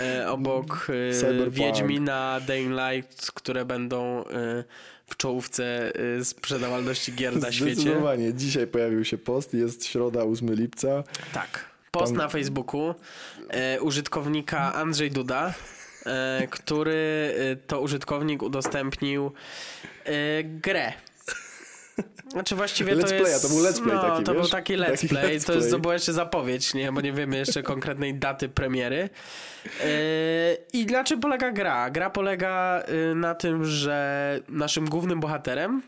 e, 0.00 0.30
obok 0.30 0.86
e, 1.10 1.14
Cyberpunk. 1.14 1.54
Wiedźmina, 1.54 2.40
Dying 2.46 2.72
Light, 2.72 3.30
które 3.32 3.64
będą 3.64 4.24
e, 4.24 4.64
w 5.06 5.16
czołówce 5.16 5.92
e, 6.18 6.24
sprzedawalności 6.24 7.12
gier 7.14 7.36
na 7.36 7.52
świecie. 7.52 7.74
Zdecydowanie. 7.74 8.34
Dzisiaj 8.34 8.66
pojawił 8.66 9.04
się 9.04 9.18
post, 9.18 9.54
jest 9.54 9.86
środa 9.86 10.22
8 10.24 10.54
lipca. 10.54 11.04
Tak. 11.32 11.64
Post 11.90 12.12
Pan- 12.12 12.16
na 12.16 12.28
Facebooku 12.28 12.94
e, 13.48 13.80
użytkownika 13.80 14.74
Andrzej 14.74 15.10
Duda, 15.10 15.54
e, 16.06 16.46
który 16.50 17.34
e, 17.52 17.56
to 17.56 17.80
użytkownik 17.80 18.42
udostępnił 18.42 19.32
e, 20.04 20.12
grę. 20.44 20.92
Znaczy 22.32 22.54
właściwie 22.56 22.96
Let's 22.96 23.00
to 23.02 23.08
playa, 23.08 23.20
jest... 23.20 23.42
to 23.42 23.48
był 23.48 23.58
let's 23.58 23.82
play 23.82 23.96
no, 23.96 24.02
taki, 24.02 24.24
to 24.24 24.32
wiesz? 24.32 24.40
był 24.42 24.50
taki 24.50 24.72
let's 24.82 24.90
Taki 24.90 25.08
play, 25.08 25.22
let's 25.24 25.28
to, 25.46 25.52
jest, 25.52 25.66
play. 25.68 25.70
to 25.70 25.78
była 25.78 25.94
jeszcze 25.94 26.12
zapowiedź, 26.12 26.74
nie? 26.74 26.92
Bo 26.92 27.00
nie 27.00 27.12
wiemy 27.12 27.36
jeszcze 27.36 27.62
konkretnej 27.62 28.14
daty 28.14 28.48
premiery. 28.48 29.08
E, 29.84 29.88
I 30.72 30.86
na 30.86 31.04
czym 31.04 31.20
polega 31.20 31.52
gra? 31.52 31.90
Gra 31.90 32.10
polega 32.10 32.82
e, 33.10 33.14
na 33.14 33.34
tym, 33.34 33.64
że 33.64 34.40
naszym 34.48 34.88
głównym 34.88 35.20
bohaterem 35.20 35.82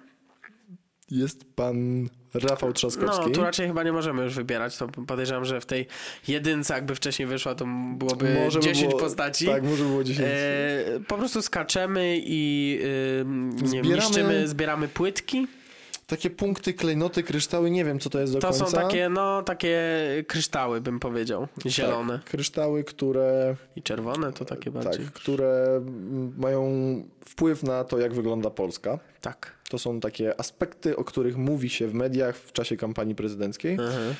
Jest 1.10 1.54
pan 1.54 2.08
Rafał 2.34 2.72
Trzaskowski. 2.72 3.24
No, 3.26 3.30
tu 3.30 3.42
raczej 3.42 3.66
chyba 3.66 3.82
nie 3.82 3.92
możemy 3.92 4.22
już 4.22 4.34
wybierać. 4.34 4.76
To 4.76 4.88
podejrzewam, 4.88 5.44
że 5.44 5.60
w 5.60 5.66
tej 5.66 5.86
jedynce, 6.28 6.74
jakby 6.74 6.94
wcześniej 6.94 7.28
wyszła, 7.28 7.54
to 7.54 7.64
byłoby 7.96 8.34
Może 8.44 8.58
by 8.58 8.64
10 8.64 8.88
było- 8.88 9.00
postaci. 9.00 9.46
Tak, 9.46 9.62
może 9.62 9.84
było 9.84 10.04
10. 10.04 10.28
E, 10.28 11.00
po 11.08 11.16
prostu 11.18 11.42
skaczemy 11.42 12.18
i 12.24 12.78
e, 13.62 13.66
Zbieramy- 13.66 13.94
niszczymy, 13.96 14.48
zbieramy 14.48 14.88
płytki. 14.88 15.46
Takie 16.10 16.30
punkty, 16.30 16.74
klejnoty, 16.74 17.22
kryształy, 17.22 17.70
nie 17.70 17.84
wiem 17.84 17.98
co 18.00 18.10
to 18.10 18.20
jest 18.20 18.32
do 18.32 18.38
To 18.38 18.48
końca. 18.48 18.66
są 18.66 18.72
takie, 18.72 19.08
no, 19.08 19.42
takie 19.42 19.80
kryształy, 20.28 20.80
bym 20.80 21.00
powiedział. 21.00 21.46
Zielone 21.66 22.18
Tak, 22.18 22.24
kryształy, 22.24 22.84
które, 22.84 23.56
i 23.76 23.82
czerwone 23.82 24.32
to 24.32 24.44
takie 24.44 24.70
bardziej. 24.70 25.04
tak, 25.04 25.12
które 25.12 25.80
mają 26.38 26.64
wpływ 27.28 27.62
na 27.62 27.84
to, 27.84 27.98
jak 27.98 28.14
wygląda 28.14 28.50
Polska. 28.50 28.98
Tak. 29.20 29.60
To 29.70 29.78
są 29.78 30.00
takie 30.00 30.40
aspekty, 30.40 30.96
o 30.96 31.04
których 31.04 31.36
mówi 31.36 31.68
się 31.70 31.88
w 31.88 31.94
mediach 31.94 32.36
w 32.36 32.52
czasie 32.52 32.76
kampanii 32.76 33.14
prezydenckiej. 33.14 33.72
Mhm. 33.72 34.14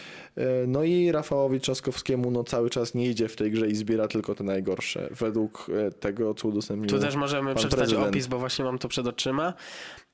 No 0.67 0.83
i 0.85 1.13
Rafałowi 1.13 1.61
Trzaskowskiemu 1.61 2.31
no, 2.31 2.45
cały 2.45 2.71
czas 2.71 2.95
nie 2.95 3.07
idzie 3.07 3.29
w 3.29 3.37
tej 3.37 3.51
grze 3.51 3.69
i 3.69 3.75
zbiera 3.75 4.09
tylko 4.09 4.35
te 4.35 4.45
najgorsze, 4.45 5.09
według 5.11 5.67
e, 5.87 5.91
tego, 5.91 6.35
co 6.35 6.49
udostępnił 6.49 6.89
Tu 6.91 6.99
też 6.99 7.17
możemy 7.17 7.55
przeczytać 7.55 7.79
prezydent. 7.79 8.09
opis, 8.09 8.27
bo 8.27 8.39
właśnie 8.39 8.65
mam 8.65 8.79
to 8.79 8.89
przed 8.89 9.07
oczyma. 9.07 9.55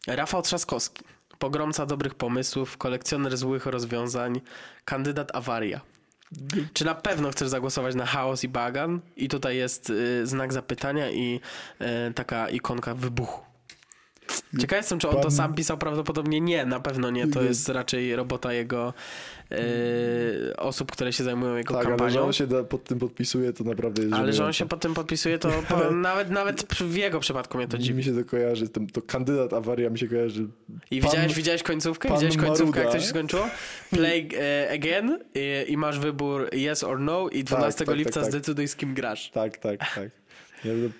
Rafał 0.07 0.43
Trzaskowski. 0.43 1.05
Pogromca 1.39 1.87
dobrych 1.87 2.15
pomysłów, 2.15 2.77
kolekcjoner 2.77 3.37
złych 3.37 3.67
rozwiązań, 3.67 4.41
kandydat 4.85 5.37
awaria. 5.37 5.81
Czy 6.73 6.85
na 6.85 6.95
pewno 6.95 7.31
chcesz 7.31 7.49
zagłosować 7.49 7.95
na 7.95 8.07
chaos 8.07 8.45
i 8.45 8.49
bagan? 8.49 9.01
I 9.17 9.29
tutaj 9.29 9.57
jest 9.57 9.91
y, 9.91 10.27
znak 10.27 10.53
zapytania 10.53 11.11
i 11.11 11.41
y, 12.11 12.15
taka 12.15 12.49
ikonka 12.49 12.95
wybuchu. 12.95 13.47
Ciekaw 14.61 14.77
jestem, 14.77 14.99
czy 14.99 15.09
on 15.09 15.23
to 15.23 15.31
sam 15.31 15.55
pisał, 15.55 15.79
prawdopodobnie 15.79 16.41
nie, 16.41 16.67
na 16.67 16.81
pewno 16.81 17.11
nie. 17.11 17.27
To 17.27 17.43
jest 17.43 17.69
raczej 17.69 18.17
robota 18.17 18.53
jego 18.53 18.95
y, 19.53 20.57
osób, 20.57 20.93
które 20.93 21.13
się 21.13 21.25
zajmują 21.25 21.57
jego 21.57 21.75
Tak, 21.75 21.87
ale 21.87 21.95
że 21.95 21.99
kampanią. 21.99 22.23
on 22.27 22.33
się 22.33 22.47
da, 22.47 22.65
pod 22.65 22.85
tym 22.85 22.99
podpisuje, 22.99 23.53
to 23.53 23.65
naprawdę 23.65 24.03
jest 24.03 24.15
Ale 24.15 24.33
że 24.33 24.45
on 24.45 24.53
się 24.53 24.69
pod 24.69 24.81
tym 24.81 24.95
podpisuje, 24.95 25.39
to 25.39 25.49
powiem, 25.69 26.01
nawet, 26.11 26.31
nawet 26.31 26.63
w 26.63 26.97
jego 26.97 27.21
przypadku 27.21 27.59
mnie 27.59 27.69
to 27.69 27.79
dziwi. 27.79 27.95
Mi 27.99 28.05
się 28.05 28.15
to 28.15 28.25
kojarzy, 28.25 28.69
to, 28.69 28.81
to 28.93 29.03
kandydat 29.03 29.53
awaria 29.53 29.91
mi 29.91 29.99
się 29.99 30.09
kojarzy. 30.09 30.47
I 30.91 31.01
Pan- 31.01 31.11
widziałeś, 31.11 31.35
widziałeś 31.35 31.63
końcówkę? 31.63 32.09
Widziałeś 32.15 32.37
końcówkę, 32.37 32.79
jak 32.81 32.89
to 32.89 32.93
Maruda. 32.93 33.01
się 33.01 33.09
skończyło? 33.09 33.49
Play 33.91 34.29
e, 34.41 34.71
again 34.73 35.19
i, 35.35 35.73
i 35.73 35.77
masz 35.77 35.99
wybór 35.99 36.49
yes 36.55 36.85
or 36.85 37.01
no 37.01 37.29
i 37.29 37.45
12 37.45 37.79
tak, 37.79 37.87
tak, 37.89 37.97
lipca 37.97 38.21
tak. 38.21 38.31
zdecyduj 38.31 38.69
z 38.69 38.77
kim 38.77 38.95
grasz. 38.95 39.31
Tak, 39.31 39.59
tak, 39.59 39.79
tak. 39.95 40.11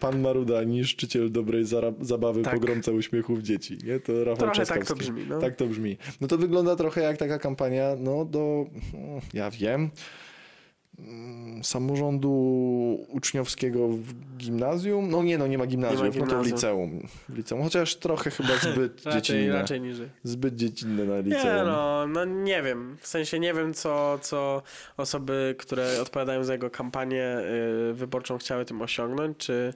Pan 0.01 0.21
Maruda, 0.21 0.65
niszczyciel 0.65 1.33
dobrej 1.33 1.65
zabawy, 2.01 2.43
Tak. 2.43 2.55
pogromca 2.55 2.93
uśmiechów 2.93 3.43
dzieci. 3.43 3.79
Nie? 3.85 4.01
To 4.01 4.25
Rafał 4.25 4.51
Trochę 4.51 4.67
tak 4.67 4.87
to 4.87 4.95
brzmi, 4.95 5.27
no. 5.29 5.39
Tak 5.39 5.57
to 5.57 5.67
brzmi. 5.67 5.97
No 6.21 6.29
to 6.29 6.39
wygląda 6.39 6.77
trochę 6.77 7.01
jak 7.01 7.17
taka 7.17 7.39
kampania, 7.39 7.97
no 7.99 8.25
do, 8.25 8.67
mm, 8.95 9.21
ja 9.35 9.51
wiem, 9.51 9.91
samorządu 11.63 12.31
uczniowskiego 13.09 13.89
w 13.89 14.15
gimnazjum. 14.37 15.11
No 15.11 15.23
nie, 15.23 15.39
no 15.39 15.47
nie 15.47 15.59
ma 15.59 15.67
gimnazjum, 15.67 16.01
no 16.07 16.13
to 16.13 16.13
w 16.13 16.17
gimnazjum. 16.27 16.45
liceum. 16.55 17.09
w 17.29 17.37
liceum. 17.37 17.63
Chociaż 17.63 17.97
trochę 17.97 18.31
chyba 18.31 18.49
zbyt 18.73 19.05
Raczej, 19.07 19.23
dziecinne. 19.23 19.53
raczej 19.55 19.81
niżej. 19.81 20.09
Zbyt 20.23 20.57
dziecinne 20.57 21.05
na 21.05 21.19
liceum. 21.19 21.45
Nie 21.45 21.63
no, 21.65 22.07
no 22.07 22.25
nie 22.25 22.63
wiem. 22.63 22.97
W 23.01 23.07
sensie 23.07 23.39
nie 23.39 23.55
wiem, 23.55 23.75
co, 23.75 24.19
co 24.23 24.63
osoby, 24.97 25.55
które 25.59 26.01
odpowiadają 26.03 26.45
za 26.45 26.53
jego 26.53 26.71
kampanię 26.71 27.37
y, 27.91 27.95
wyborczą 27.95 28.39
chciały 28.39 28.65
tym 28.65 28.83
osiągnąć, 28.83 29.37
czy, 29.39 29.75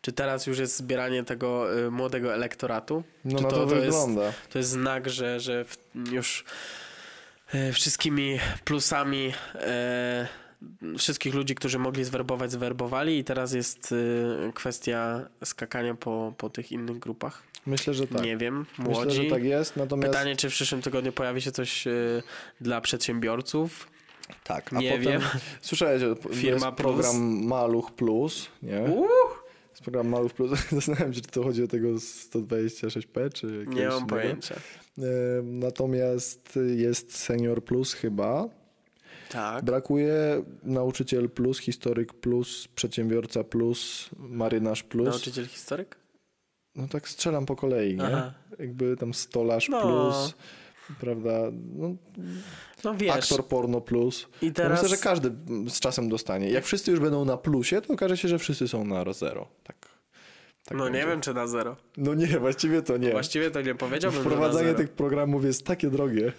czy 0.00 0.12
teraz 0.12 0.46
już 0.46 0.58
jest 0.58 0.76
zbieranie 0.76 1.24
tego 1.24 1.78
y, 1.86 1.90
młodego 1.90 2.34
elektoratu. 2.34 3.02
No 3.24 3.38
to, 3.38 3.48
to- 3.48 3.66
to 3.66 3.74
jest- 3.74 3.84
wygląda. 3.84 4.32
To 4.50 4.58
jest 4.58 4.70
znak, 4.70 5.08
że, 5.10 5.40
że 5.40 5.64
już 6.12 6.44
e, 7.54 7.72
wszystkimi 7.72 8.38
plusami 8.64 9.32
e, 9.54 10.28
wszystkich 10.98 11.34
ludzi, 11.34 11.54
którzy 11.54 11.78
mogli 11.78 12.04
zwerbować, 12.04 12.52
zwerbowali 12.52 13.18
i 13.18 13.24
teraz 13.24 13.52
jest 13.52 13.94
e, 14.48 14.52
kwestia 14.52 15.28
skakania 15.44 15.94
po, 15.94 16.34
po 16.38 16.50
tych 16.50 16.72
innych 16.72 16.98
grupach. 16.98 17.42
Myślę, 17.66 17.94
że 17.94 18.06
tak. 18.06 18.22
Nie 18.24 18.36
wiem, 18.36 18.66
Myślę, 18.78 18.94
młodzi. 18.94 19.16
że 19.16 19.30
tak 19.30 19.44
jest, 19.44 19.76
natomiast 19.76 20.08
Pytanie, 20.12 20.36
czy 20.36 20.50
w 20.50 20.52
przyszłym 20.52 20.82
tygodniu 20.82 21.12
pojawi 21.12 21.40
się 21.42 21.52
coś 21.52 21.86
e, 21.86 21.90
dla 22.60 22.80
przedsiębiorców? 22.80 23.88
tak, 24.44 24.72
a 24.72 24.78
nie 24.80 24.90
potem 24.90 25.04
wiem. 25.04 25.20
słyszałeś, 25.60 26.02
Firma 26.34 26.66
jest 26.66 26.76
program 26.78 27.44
Maluch 27.46 27.92
Plus, 27.92 28.48
nie? 28.62 28.80
Uuu, 28.80 29.06
Jest 29.70 29.82
program 29.82 30.08
Maluch 30.08 30.32
Plus. 30.32 30.50
Zastanawiam 30.72 31.14
się, 31.14 31.20
czy 31.20 31.28
to 31.28 31.42
chodzi 31.42 31.62
o 31.64 31.68
tego 31.68 31.88
126p, 31.88 33.32
czy 33.32 33.46
jakiegoś 33.46 33.74
nie 33.76 33.82
mam 33.88 33.92
innego. 33.96 34.06
pojęcia. 34.06 34.54
Natomiast 35.42 36.58
jest 36.76 37.16
Senior 37.16 37.64
Plus 37.64 37.92
chyba. 37.92 38.48
Tak. 39.28 39.64
Brakuje 39.64 40.42
Nauczyciel 40.62 41.30
Plus, 41.30 41.58
Historyk 41.58 42.12
Plus, 42.14 42.68
Przedsiębiorca 42.74 43.44
Plus, 43.44 44.10
Marynarz 44.18 44.82
Plus. 44.82 45.08
Nauczyciel 45.08 45.46
historyk? 45.46 45.96
No 46.76 46.88
tak 46.88 47.08
strzelam 47.08 47.46
po 47.46 47.56
kolei, 47.56 47.96
nie? 47.96 48.04
Aha. 48.06 48.32
Jakby 48.58 48.96
tam 48.96 49.14
Stolarz 49.14 49.68
No. 49.68 49.82
Plus, 49.82 50.34
prawda? 51.00 51.30
No, 51.76 51.94
No 52.84 52.94
wiesz. 52.94 53.10
aktor 53.14 53.46
porno 53.46 53.80
plus. 53.80 54.26
I 54.42 54.46
Ja 54.46 54.52
teraz... 54.52 54.82
myślę, 54.82 54.96
że 54.96 55.02
każdy 55.02 55.30
z 55.68 55.80
czasem 55.80 56.08
dostanie. 56.08 56.50
Jak 56.50 56.64
wszyscy 56.64 56.90
już 56.90 57.00
będą 57.00 57.24
na 57.24 57.36
plusie, 57.36 57.80
to 57.80 57.94
okaże 57.94 58.16
się, 58.16 58.28
że 58.28 58.38
wszyscy 58.38 58.68
są 58.68 58.84
na 58.84 59.12
zero. 59.12 59.48
Tak. 59.64 59.76
tak 60.64 60.78
no 60.78 60.84
nie 60.84 60.92
będzie. 60.92 61.06
wiem, 61.08 61.20
czy 61.20 61.34
na 61.34 61.46
zero. 61.46 61.76
No 61.96 62.14
nie, 62.14 62.26
właściwie 62.38 62.82
to 62.82 62.96
nie. 62.96 63.10
Właściwie 63.10 63.50
to 63.50 63.60
nie 63.62 63.74
powiedziałbym, 63.74 64.22
że 64.22 64.28
na 64.28 64.30
Wprowadzanie 64.36 64.66
zero. 64.66 64.78
tych 64.78 64.90
programów 64.90 65.44
jest 65.44 65.66
takie 65.66 65.90
drogie. 65.90 66.32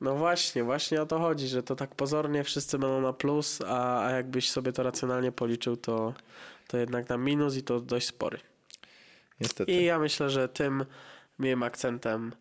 No 0.00 0.16
właśnie, 0.16 0.64
właśnie 0.64 1.02
o 1.02 1.06
to 1.06 1.18
chodzi, 1.18 1.48
że 1.48 1.62
to 1.62 1.76
tak 1.76 1.94
pozornie 1.94 2.44
wszyscy 2.44 2.78
będą 2.78 3.00
na 3.00 3.12
plus, 3.12 3.60
a, 3.66 4.06
a 4.06 4.10
jakbyś 4.10 4.50
sobie 4.50 4.72
to 4.72 4.82
racjonalnie 4.82 5.32
policzył, 5.32 5.76
to, 5.76 6.14
to 6.68 6.78
jednak 6.78 7.08
na 7.08 7.16
minus 7.16 7.56
i 7.56 7.62
to 7.62 7.80
dość 7.80 8.06
spory. 8.06 8.38
Niestety. 9.40 9.72
I 9.72 9.84
ja 9.84 9.98
myślę, 9.98 10.30
że 10.30 10.48
tym 10.48 10.84
miłym 11.38 11.62
akcentem 11.62 12.32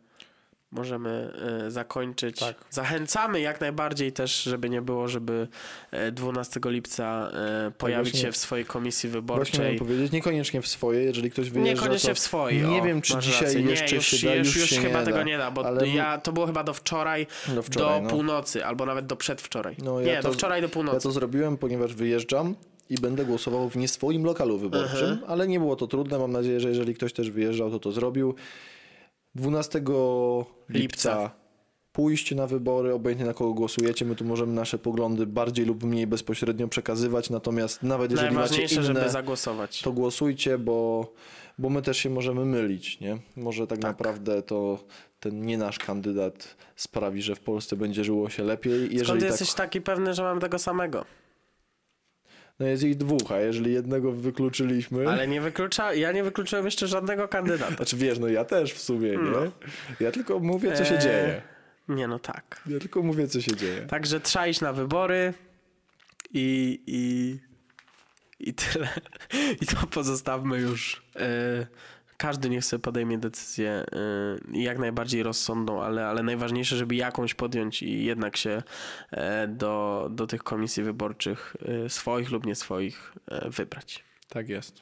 możemy 0.73 1.33
e, 1.67 1.71
zakończyć. 1.71 2.39
Tak. 2.39 2.55
Zachęcamy 2.69 3.39
jak 3.41 3.61
najbardziej 3.61 4.11
też, 4.11 4.43
żeby 4.43 4.69
nie 4.69 4.81
było, 4.81 5.07
żeby 5.07 5.47
e, 5.91 6.11
12 6.11 6.59
lipca 6.65 7.31
e, 7.33 7.71
pojawić 7.77 8.11
właśnie- 8.13 8.27
się 8.27 8.31
w 8.31 8.37
swojej 8.37 8.65
komisji 8.65 9.09
Właśnie 9.09 9.21
wyborczej. 9.21 9.59
miałem 9.59 9.77
powiedzieć, 9.77 10.11
niekoniecznie 10.11 10.61
w 10.61 10.67
swoje, 10.67 11.03
jeżeli 11.03 11.31
ktoś 11.31 11.49
wyjeżdża, 11.49 11.73
Niekoniecznie 11.83 12.13
w 12.15 12.19
swojej. 12.19 12.61
Nie 12.67 12.81
o, 12.81 12.85
wiem, 12.85 13.01
czy 13.01 13.17
dzisiaj 13.19 13.41
rację. 13.45 13.61
jeszcze 13.61 13.85
nie, 13.91 13.95
już, 13.95 14.05
się 14.07 14.27
da, 14.27 14.35
już, 14.35 14.47
już 14.47 14.55
już 14.57 14.69
się 14.69 14.75
chyba 14.81 14.99
nie 14.99 15.05
tego 15.05 15.17
da. 15.17 15.23
nie 15.23 15.37
da, 15.37 15.51
bo 15.51 15.65
Ale- 15.65 15.87
ja, 15.87 16.17
to 16.17 16.31
było 16.31 16.45
chyba 16.47 16.63
do 16.63 16.73
wczoraj, 16.73 17.27
do 17.55 17.63
wczoraj. 17.63 17.97
do 17.99 18.03
no. 18.03 18.09
północy, 18.09 18.65
albo 18.65 18.85
nawet 18.85 19.05
do 19.05 19.15
przedwczoraj. 19.15 19.75
No, 19.83 19.99
ja 19.99 20.05
nie, 20.15 20.21
to- 20.21 20.27
do 20.27 20.33
wczoraj 20.33 20.61
do 20.61 20.69
północy. 20.69 20.95
Ja 20.97 21.01
to 21.01 21.11
zrobiłem, 21.11 21.57
ponieważ 21.57 21.93
wyjeżdżam 21.93 22.55
i 22.89 22.95
będę 22.95 23.25
głosował 23.25 23.69
w 23.69 23.75
nie 23.77 23.87
swoim 23.87 24.25
lokalu 24.25 24.57
wyborczym, 24.57 25.09
Mhm. 25.09 25.19
ale 25.27 25.47
nie 25.47 25.59
było 25.59 25.75
to 25.75 25.87
trudne. 25.87 26.19
Mam 26.19 26.31
nadzieję, 26.31 26.59
że 26.59 26.69
jeżeli 26.69 26.93
ktoś 26.95 27.13
też 27.13 27.31
wyjeżdżał, 27.31 27.71
to 27.71 27.79
to 27.79 27.91
zrobił. 27.91 28.35
12 29.35 29.81
lipca, 30.69 31.31
pójść 31.91 32.35
na 32.35 32.47
wybory, 32.47 32.93
obojętnie 32.93 33.25
na 33.25 33.33
kogo 33.33 33.53
głosujecie. 33.53 34.05
My 34.05 34.15
tu 34.15 34.25
możemy 34.25 34.53
nasze 34.53 34.77
poglądy 34.79 35.25
bardziej 35.25 35.65
lub 35.65 35.83
mniej 35.83 36.07
bezpośrednio 36.07 36.67
przekazywać, 36.67 37.29
natomiast 37.29 37.83
nawet 37.83 38.11
jeżeli 38.11 38.35
macie 38.35 38.61
inne, 38.61 38.83
żeby 38.83 39.09
zagłosować. 39.09 39.81
to 39.81 39.91
głosujcie, 39.91 40.57
bo, 40.57 41.07
bo 41.57 41.69
my 41.69 41.81
też 41.81 41.97
się 41.97 42.09
możemy 42.09 42.45
mylić, 42.45 42.99
nie? 42.99 43.17
Może 43.35 43.67
tak, 43.67 43.79
Tak. 43.79 43.91
naprawdę 43.91 44.41
to 44.41 44.79
ten 45.19 45.45
nie 45.45 45.57
nasz 45.57 45.79
kandydat 45.79 46.55
sprawi, 46.75 47.21
że 47.21 47.35
w 47.35 47.39
Polsce 47.39 47.75
będzie 47.75 48.03
żyło 48.03 48.29
się 48.29 48.43
lepiej. 48.43 48.73
Jeżeli 48.81 49.05
Skąd 49.05 49.19
tak, 49.19 49.29
jesteś 49.29 49.53
taki 49.53 49.81
pewny, 49.81 50.13
że 50.13 50.23
mam 50.23 50.39
tego 50.39 50.59
samego? 50.59 51.05
No 52.59 52.65
jest 52.67 52.83
ich 52.83 52.95
dwóch, 52.97 53.31
a 53.31 53.39
jeżeli 53.39 53.73
jednego 53.73 54.11
wykluczyliśmy... 54.11 55.09
Ale 55.09 55.27
nie 55.27 55.41
wyklucza, 55.41 55.93
ja 55.93 56.11
nie 56.11 56.23
wykluczyłem 56.23 56.65
jeszcze 56.65 56.87
żadnego 56.87 57.27
kandydata. 57.27 57.75
Znaczy 57.75 57.97
wiesz, 57.97 58.19
no 58.19 58.27
ja 58.27 58.45
też 58.45 58.73
w 58.73 58.81
sumie, 58.81 59.09
nie? 59.09 59.17
No. 59.17 59.51
Ja 59.99 60.11
tylko 60.11 60.39
mówię, 60.39 60.73
co 60.73 60.85
się 60.85 60.95
Eee. 60.95 61.01
dzieje. 61.01 61.41
Nie 61.87 62.07
no 62.07 62.19
tak. 62.19 62.61
Ja 62.67 62.79
tylko 62.79 63.03
mówię, 63.03 63.27
co 63.27 63.41
się 63.41 63.55
dzieje. 63.55 63.81
Także 63.81 64.19
trzeba 64.19 64.47
iść 64.47 64.61
na 64.61 64.73
wybory 64.73 65.33
i, 66.33 66.79
i, 66.87 67.39
i 68.49 68.53
tyle. 68.53 68.89
I 69.61 69.65
to 69.65 69.87
pozostawmy 69.87 70.57
już. 70.59 71.03
e, 71.15 71.67
każdy 72.23 72.49
niech 72.49 72.65
sobie 72.65 72.81
podejmie 72.81 73.17
decyzję 73.17 73.69
e, 73.71 73.85
jak 74.53 74.79
najbardziej 74.79 75.23
rozsądną, 75.23 75.83
ale, 75.83 76.07
ale 76.07 76.23
najważniejsze, 76.23 76.77
żeby 76.77 76.95
jakąś 76.95 77.33
podjąć 77.33 77.83
i 77.83 78.05
jednak 78.05 78.37
się 78.37 78.63
e, 79.11 79.47
do, 79.47 80.07
do 80.11 80.27
tych 80.27 80.43
komisji 80.43 80.83
wyborczych 80.83 81.55
e, 81.85 81.89
swoich 81.89 82.31
lub 82.31 82.45
nie 82.45 82.55
swoich 82.55 83.13
e, 83.27 83.49
wybrać. 83.49 84.03
Tak 84.29 84.49
jest. 84.49 84.81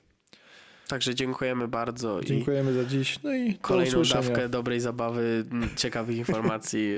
Także 0.88 1.16
dziękujemy 1.16 1.68
bardzo 1.68 2.20
i 2.20 2.26
Dziękujemy 2.26 2.74
za 2.74 2.86
dziś. 2.86 3.24
No 3.24 3.34
i 3.34 3.56
kolejną 3.56 4.00
usłyszenia. 4.00 4.22
dawkę 4.22 4.50
dobrej 4.50 4.80
zabawy, 4.80 5.46
ciekawych 5.76 6.18
informacji 6.18 6.96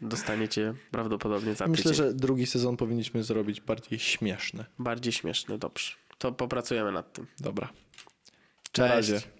dostaniecie 0.00 0.74
prawdopodobnie 0.90 1.54
za 1.54 1.66
Myślę, 1.66 1.90
tydzień. 1.90 2.06
że 2.06 2.14
drugi 2.14 2.46
sezon 2.46 2.76
powinniśmy 2.76 3.22
zrobić 3.22 3.60
bardziej 3.60 3.98
śmieszny. 3.98 4.64
Bardziej 4.78 5.12
śmieszny, 5.12 5.58
dobrze. 5.58 5.92
To 6.18 6.32
popracujemy 6.32 6.92
nad 6.92 7.12
tym. 7.12 7.26
Dobra. 7.40 7.68
Cześć. 8.72 9.34